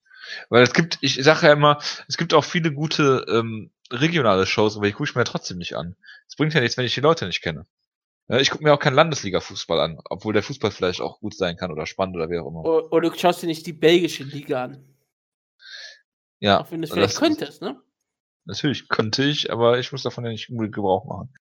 Weil 0.48 0.64
es 0.64 0.72
gibt, 0.72 0.98
ich 1.02 1.22
sage 1.22 1.46
ja 1.46 1.52
immer, 1.52 1.78
es 2.08 2.16
gibt 2.16 2.34
auch 2.34 2.44
viele 2.44 2.72
gute 2.72 3.24
ähm, 3.28 3.70
regionale 3.92 4.44
Shows, 4.44 4.76
aber 4.76 4.88
ich 4.88 4.94
gucke 4.94 5.12
mir 5.14 5.20
ja 5.20 5.24
trotzdem 5.24 5.58
nicht 5.58 5.76
an. 5.76 5.94
Es 6.26 6.34
bringt 6.34 6.52
ja 6.52 6.60
nichts, 6.60 6.76
wenn 6.76 6.84
ich 6.84 6.94
die 6.94 7.00
Leute 7.00 7.24
nicht 7.26 7.42
kenne. 7.42 7.64
Ja, 8.26 8.38
ich 8.40 8.50
gucke 8.50 8.64
mir 8.64 8.74
auch 8.74 8.80
keinen 8.80 8.96
Landesliga-Fußball 8.96 9.78
an, 9.78 10.00
obwohl 10.06 10.32
der 10.32 10.42
Fußball 10.42 10.72
vielleicht 10.72 11.00
auch 11.00 11.20
gut 11.20 11.36
sein 11.36 11.56
kann 11.56 11.70
oder 11.70 11.86
spannend 11.86 12.16
oder 12.16 12.28
wie 12.28 12.38
auch 12.40 12.48
immer. 12.48 12.64
Oder, 12.64 12.92
oder 12.92 13.10
du 13.10 13.16
schaust 13.16 13.40
dir 13.40 13.46
nicht 13.46 13.64
die 13.66 13.72
belgische 13.72 14.24
Liga 14.24 14.64
an. 14.64 14.96
Ja. 16.40 16.60
Auch 16.60 16.72
wenn 16.72 16.82
du 16.82 16.88
es 16.88 16.92
vielleicht 16.92 17.18
könntest, 17.18 17.62
ne? 17.62 17.80
Natürlich 18.46 18.88
könnte 18.88 19.24
ich, 19.24 19.52
aber 19.52 19.78
ich 19.78 19.92
muss 19.92 20.02
davon 20.02 20.24
ja 20.24 20.30
nicht 20.30 20.50
unbedingt 20.50 20.74
Gebrauch 20.74 21.04
machen. 21.04 21.34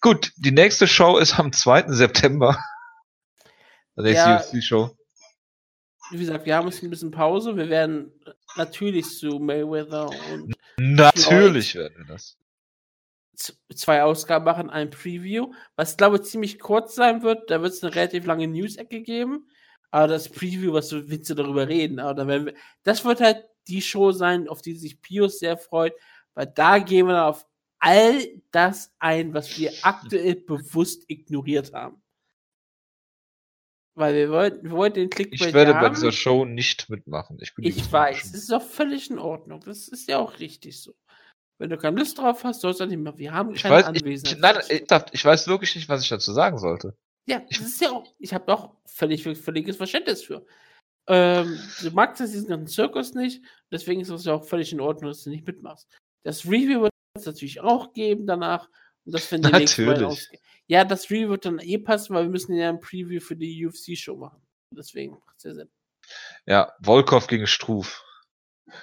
Gut, 0.00 0.32
die 0.36 0.50
nächste 0.50 0.86
Show 0.86 1.18
ist 1.18 1.38
am 1.38 1.52
2. 1.52 1.84
September. 1.88 2.58
Die 3.96 4.02
nächste 4.02 4.28
ja, 4.28 4.40
UFC-Show. 4.40 4.96
Wie 6.10 6.18
gesagt, 6.18 6.44
wir 6.44 6.56
haben 6.56 6.68
jetzt 6.68 6.82
ein 6.82 6.90
bisschen 6.90 7.12
Pause. 7.12 7.56
Wir 7.56 7.68
werden 7.68 8.12
natürlich 8.56 9.06
zu 9.18 9.38
Mayweather 9.38 10.10
und. 10.32 10.54
Natürlich 10.76 11.76
werden 11.76 11.96
wir 11.96 12.06
das 12.06 12.36
zwei 13.74 14.02
Ausgaben 14.02 14.44
machen, 14.44 14.70
ein 14.70 14.90
Preview, 14.90 15.52
was 15.76 15.96
glaube 15.96 16.16
ich 16.16 16.22
ziemlich 16.22 16.58
kurz 16.58 16.94
sein 16.94 17.22
wird. 17.22 17.50
Da 17.50 17.62
wird 17.62 17.72
es 17.72 17.82
eine 17.82 17.94
relativ 17.94 18.26
lange 18.26 18.46
News-Ecke 18.48 19.02
geben. 19.02 19.48
Aber 19.90 20.08
das 20.08 20.28
Preview, 20.28 20.72
was 20.72 20.88
du 20.88 21.08
willst 21.08 21.30
du 21.30 21.34
darüber 21.34 21.68
reden? 21.68 22.00
Aber 22.00 22.26
wir, 22.26 22.54
das 22.82 23.04
wird 23.04 23.20
halt 23.20 23.44
die 23.68 23.82
Show 23.82 24.12
sein, 24.12 24.48
auf 24.48 24.62
die 24.62 24.74
sich 24.74 25.00
Pius 25.00 25.38
sehr 25.38 25.56
freut, 25.56 25.94
weil 26.34 26.46
da 26.46 26.78
gehen 26.78 27.06
wir 27.06 27.26
auf 27.26 27.46
all 27.78 28.42
das 28.50 28.94
ein, 28.98 29.34
was 29.34 29.58
wir 29.58 29.72
aktuell 29.82 30.36
bewusst 30.36 31.04
ignoriert 31.08 31.72
haben. 31.72 32.02
Weil 33.96 34.14
wir 34.14 34.30
wollten, 34.30 34.64
wir 34.64 34.72
wollten 34.72 34.94
den 34.94 35.10
Klick 35.10 35.28
Ich 35.32 35.52
werde 35.52 35.74
bei 35.74 35.88
dieser 35.88 36.10
Show 36.10 36.44
nicht 36.44 36.90
mitmachen. 36.90 37.38
Ich, 37.40 37.52
ich 37.58 37.92
weiß, 37.92 38.32
das 38.32 38.42
ist 38.42 38.52
auch 38.52 38.62
völlig 38.62 39.08
in 39.10 39.18
Ordnung. 39.18 39.60
Das 39.60 39.86
ist 39.86 40.08
ja 40.08 40.18
auch 40.18 40.40
richtig 40.40 40.80
so. 40.80 40.94
Wenn 41.58 41.70
du 41.70 41.76
keine 41.76 41.98
Lust 41.98 42.18
drauf 42.18 42.42
hast, 42.42 42.62
sollst 42.62 42.80
du 42.80 42.86
nicht 42.86 42.98
mehr. 42.98 43.16
Wir 43.16 43.32
haben 43.32 43.54
keine 43.54 43.56
ich 43.56 43.64
weiß, 43.64 43.84
Anwesenheit. 43.84 44.34
Ich, 44.34 44.40
nein, 44.40 45.04
ich, 45.06 45.12
ich, 45.12 45.24
weiß 45.24 45.46
wirklich 45.46 45.76
nicht, 45.76 45.88
was 45.88 46.02
ich 46.02 46.08
dazu 46.08 46.32
sagen 46.32 46.58
sollte. 46.58 46.96
Ja, 47.26 47.40
das 47.48 47.60
ist 47.60 47.80
ja 47.80 47.92
auch, 47.92 48.04
ich 48.18 48.34
habe 48.34 48.52
auch 48.52 48.74
völlig, 48.84 49.22
völliges 49.22 49.76
Verständnis 49.76 50.22
für. 50.22 50.44
Ähm, 51.06 51.58
du 51.82 51.90
magst 51.90 52.20
diesen 52.20 52.48
ganzen 52.48 52.66
Zirkus 52.66 53.14
nicht, 53.14 53.44
deswegen 53.70 54.00
ist 54.00 54.08
es 54.08 54.24
ja 54.24 54.34
auch 54.34 54.44
völlig 54.44 54.72
in 54.72 54.80
Ordnung, 54.80 55.10
dass 55.10 55.22
du 55.22 55.30
nicht 55.30 55.46
mitmachst. 55.46 55.88
Das 56.22 56.46
Review 56.46 56.82
wird 56.82 56.92
es 57.14 57.26
natürlich 57.26 57.60
auch 57.60 57.92
geben 57.92 58.26
danach. 58.26 58.68
Und 59.04 59.14
das 59.14 59.26
finde 59.26 59.48
ich 59.60 59.76
Natürlich. 59.78 60.28
Ja, 60.66 60.84
das 60.84 61.10
Review 61.10 61.28
wird 61.28 61.44
dann 61.44 61.58
eh 61.58 61.78
passen, 61.78 62.14
weil 62.14 62.24
wir 62.24 62.30
müssen 62.30 62.54
ja 62.54 62.70
ein 62.70 62.80
Preview 62.80 63.20
für 63.20 63.36
die 63.36 63.66
UFC-Show 63.66 64.16
machen. 64.16 64.42
Deswegen 64.70 65.12
macht 65.12 65.36
es 65.36 65.44
ja 65.44 65.54
Sinn. 65.54 65.70
Ja, 66.46 66.72
Volkov 66.80 67.26
gegen 67.26 67.46
Struf. 67.46 68.02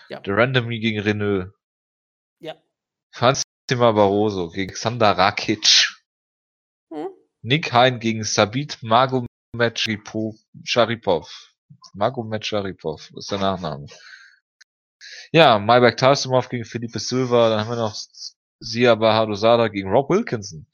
Ja. 0.09 0.19
Der 0.19 0.37
Randomly 0.37 0.79
gegen 0.79 0.99
Renault. 0.99 1.51
Ja. 2.39 2.55
Fatima 3.11 3.91
Barroso 3.91 4.49
gegen 4.49 4.73
Xander 4.73 5.17
Rakic. 5.17 5.89
Hm? 6.91 7.09
Nick 7.41 7.73
Hein 7.73 7.99
gegen 7.99 8.23
Sabit 8.23 8.77
Magomed 8.83 9.27
Sharipov. 10.63 11.50
Magomed 11.93 12.45
Sharipov 12.45 13.11
ist 13.15 13.31
der 13.31 13.39
Nachname. 13.39 13.87
Ja, 15.31 15.59
Maybach 15.59 15.95
Tarsumov 15.95 16.49
gegen 16.49 16.65
Felipe 16.65 16.99
Silva. 16.99 17.49
Dann 17.49 17.61
haben 17.61 17.69
wir 17.69 17.77
noch 17.77 17.95
Sia 18.59 18.95
Bahadosada 18.95 19.67
gegen 19.67 19.89
Rob 19.89 20.09
Wilkinson. 20.09 20.67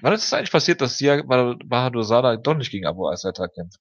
Wann 0.00 0.12
ist 0.12 0.24
es 0.24 0.32
eigentlich 0.32 0.52
passiert, 0.52 0.80
dass 0.80 0.98
Sia 0.98 1.22
Bahadosada 1.22 2.36
doch 2.36 2.54
nicht 2.54 2.70
gegen 2.70 2.86
Abu 2.86 3.08
Asaita 3.08 3.48
kämpft? 3.48 3.80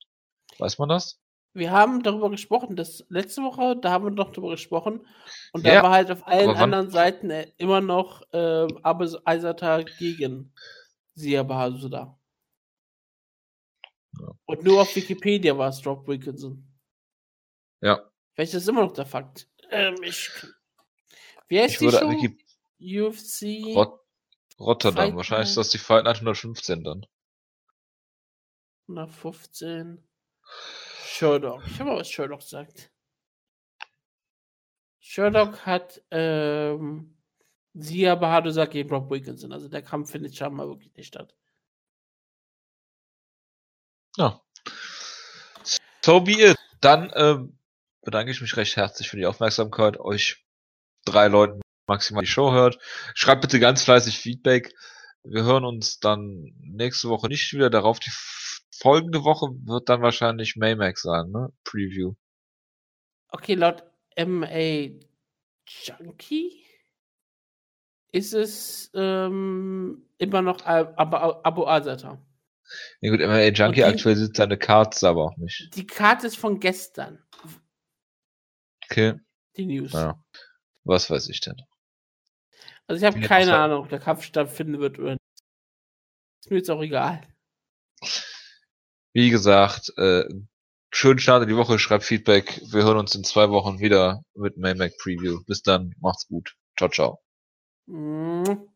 Weiß 0.57 0.77
man 0.79 0.89
das? 0.89 1.19
Wir 1.53 1.71
haben 1.71 2.03
darüber 2.03 2.29
gesprochen, 2.29 2.75
das 2.75 3.03
letzte 3.09 3.41
Woche, 3.41 3.75
da 3.81 3.91
haben 3.91 4.03
wir 4.03 4.11
noch 4.11 4.31
darüber 4.31 4.51
gesprochen. 4.51 5.07
Und 5.53 5.65
da 5.65 5.73
ja, 5.73 5.83
war 5.83 5.91
halt 5.91 6.11
auf 6.11 6.27
allen 6.27 6.55
anderen 6.55 6.91
Seiten 6.91 7.29
äh, 7.29 7.51
immer 7.57 7.81
noch 7.81 8.21
äh, 8.31 8.67
Abu 8.83 9.05
Asaita 9.25 9.83
gegen 9.97 10.53
Sia 11.15 11.43
Bahadosada. 11.43 12.16
Ja. 14.19 14.31
Und 14.45 14.63
nur 14.63 14.81
auf 14.81 14.95
Wikipedia 14.95 15.57
war 15.57 15.69
es 15.69 15.85
Rob 15.85 16.07
Wilkinson. 16.07 16.67
Ja. 17.81 18.09
Vielleicht 18.33 18.53
ist 18.53 18.63
das 18.63 18.67
immer 18.67 18.83
noch 18.83 18.93
der 18.93 19.05
Fakt. 19.05 19.49
Ähm, 19.69 19.95
ich, 20.03 20.29
wie 21.47 21.59
heißt 21.59 21.73
ich 21.73 21.79
die 21.79 21.91
Show? 21.91 22.09
Wiki 22.09 22.37
UFC. 22.79 23.75
Rot 23.75 23.99
Rotterdam. 24.59 25.07
Fight 25.07 25.15
Wahrscheinlich 25.15 25.49
ist 25.49 25.57
das 25.57 25.69
die 25.69 25.77
Fight 25.77 26.03
Night 26.03 26.15
115 26.15 26.83
dann. 26.83 27.05
115. 28.87 30.03
Sherlock. 31.05 31.63
Ich 31.67 31.79
habe 31.79 31.91
mal, 31.91 31.99
was 31.99 32.09
Sherlock 32.09 32.41
sagt. 32.41 32.91
Sherlock 34.99 35.65
hat 35.65 36.01
ähm, 36.11 37.17
Sia 37.73 38.15
Bahadur 38.15 38.65
gegen 38.67 38.89
Rob 38.89 39.09
Wilkinson. 39.09 39.51
Also 39.51 39.67
der 39.67 39.81
Kampf 39.81 40.11
findet 40.11 40.35
schon 40.35 40.53
mal 40.53 40.67
wirklich 40.67 40.93
nicht 40.95 41.07
statt. 41.07 41.35
Ja. 44.17 44.41
So 46.03 46.21
be 46.21 46.31
it. 46.31 46.57
Dann 46.81 47.11
ähm, 47.15 47.57
bedanke 48.01 48.31
ich 48.31 48.41
mich 48.41 48.57
recht 48.57 48.75
herzlich 48.75 49.09
für 49.09 49.17
die 49.17 49.25
Aufmerksamkeit. 49.25 49.99
Euch 49.99 50.43
drei 51.05 51.27
Leuten 51.27 51.61
maximal 51.87 52.23
die 52.23 52.29
Show 52.29 52.51
hört. 52.51 52.79
Schreibt 53.13 53.41
bitte 53.41 53.59
ganz 53.59 53.83
fleißig 53.83 54.17
Feedback. 54.19 54.73
Wir 55.23 55.43
hören 55.43 55.65
uns 55.65 55.99
dann 55.99 56.53
nächste 56.59 57.09
Woche 57.09 57.27
nicht 57.27 57.53
wieder. 57.53 57.69
Darauf 57.69 57.99
die 57.99 58.11
folgende 58.75 59.23
Woche 59.23 59.47
wird 59.65 59.89
dann 59.89 60.01
wahrscheinlich 60.01 60.55
Maymax 60.55 61.01
sein, 61.01 61.29
ne? 61.31 61.51
Preview. 61.63 62.13
Okay, 63.29 63.55
laut 63.55 63.83
MA 64.17 64.89
Junkie 65.67 66.63
ist 68.11 68.33
es 68.33 68.89
ähm, 68.93 70.07
immer 70.17 70.41
noch 70.41 70.65
Abo 70.65 71.67
Asata. 71.67 72.19
Ja 73.01 73.11
gut, 73.11 73.19
MA 73.19 73.47
Junkie 73.47 73.75
die, 73.75 73.83
aktualisiert 73.83 74.35
seine 74.35 74.57
Cards 74.57 75.03
aber 75.03 75.25
auch 75.25 75.37
nicht. 75.37 75.69
Die 75.75 75.85
Karte 75.85 76.27
ist 76.27 76.37
von 76.37 76.59
gestern. 76.59 77.23
Okay. 78.85 79.15
Die 79.55 79.65
News. 79.65 79.93
Ja. 79.93 80.23
Was 80.83 81.09
weiß 81.09 81.29
ich 81.29 81.41
denn? 81.41 81.61
Also 82.87 83.05
ich 83.05 83.13
habe 83.13 83.25
keine 83.25 83.55
Ahnung, 83.57 83.83
ob 83.83 83.89
der 83.89 83.99
Kampf 83.99 84.23
stattfinden 84.23 84.79
wird 84.79 84.97
oder 84.97 85.11
nicht. 85.11 85.21
Ist 86.41 86.51
mir 86.51 86.57
jetzt 86.57 86.69
auch 86.69 86.81
egal. 86.81 87.21
Wie 89.13 89.29
gesagt, 89.29 89.91
äh, 89.97 90.23
schönen 90.91 91.19
Start 91.19 91.43
in 91.43 91.49
die 91.49 91.57
Woche, 91.57 91.79
schreibt 91.79 92.05
Feedback. 92.05 92.61
Wir 92.71 92.83
hören 92.83 92.97
uns 92.97 93.13
in 93.15 93.23
zwei 93.23 93.49
Wochen 93.49 93.79
wieder 93.79 94.21
mit 94.35 94.57
Maymac 94.57 94.97
Preview. 94.99 95.41
Bis 95.45 95.61
dann, 95.61 95.93
macht's 95.99 96.27
gut. 96.27 96.55
Ciao, 96.77 96.89
ciao. 96.89 97.19
Mhm. 97.87 98.69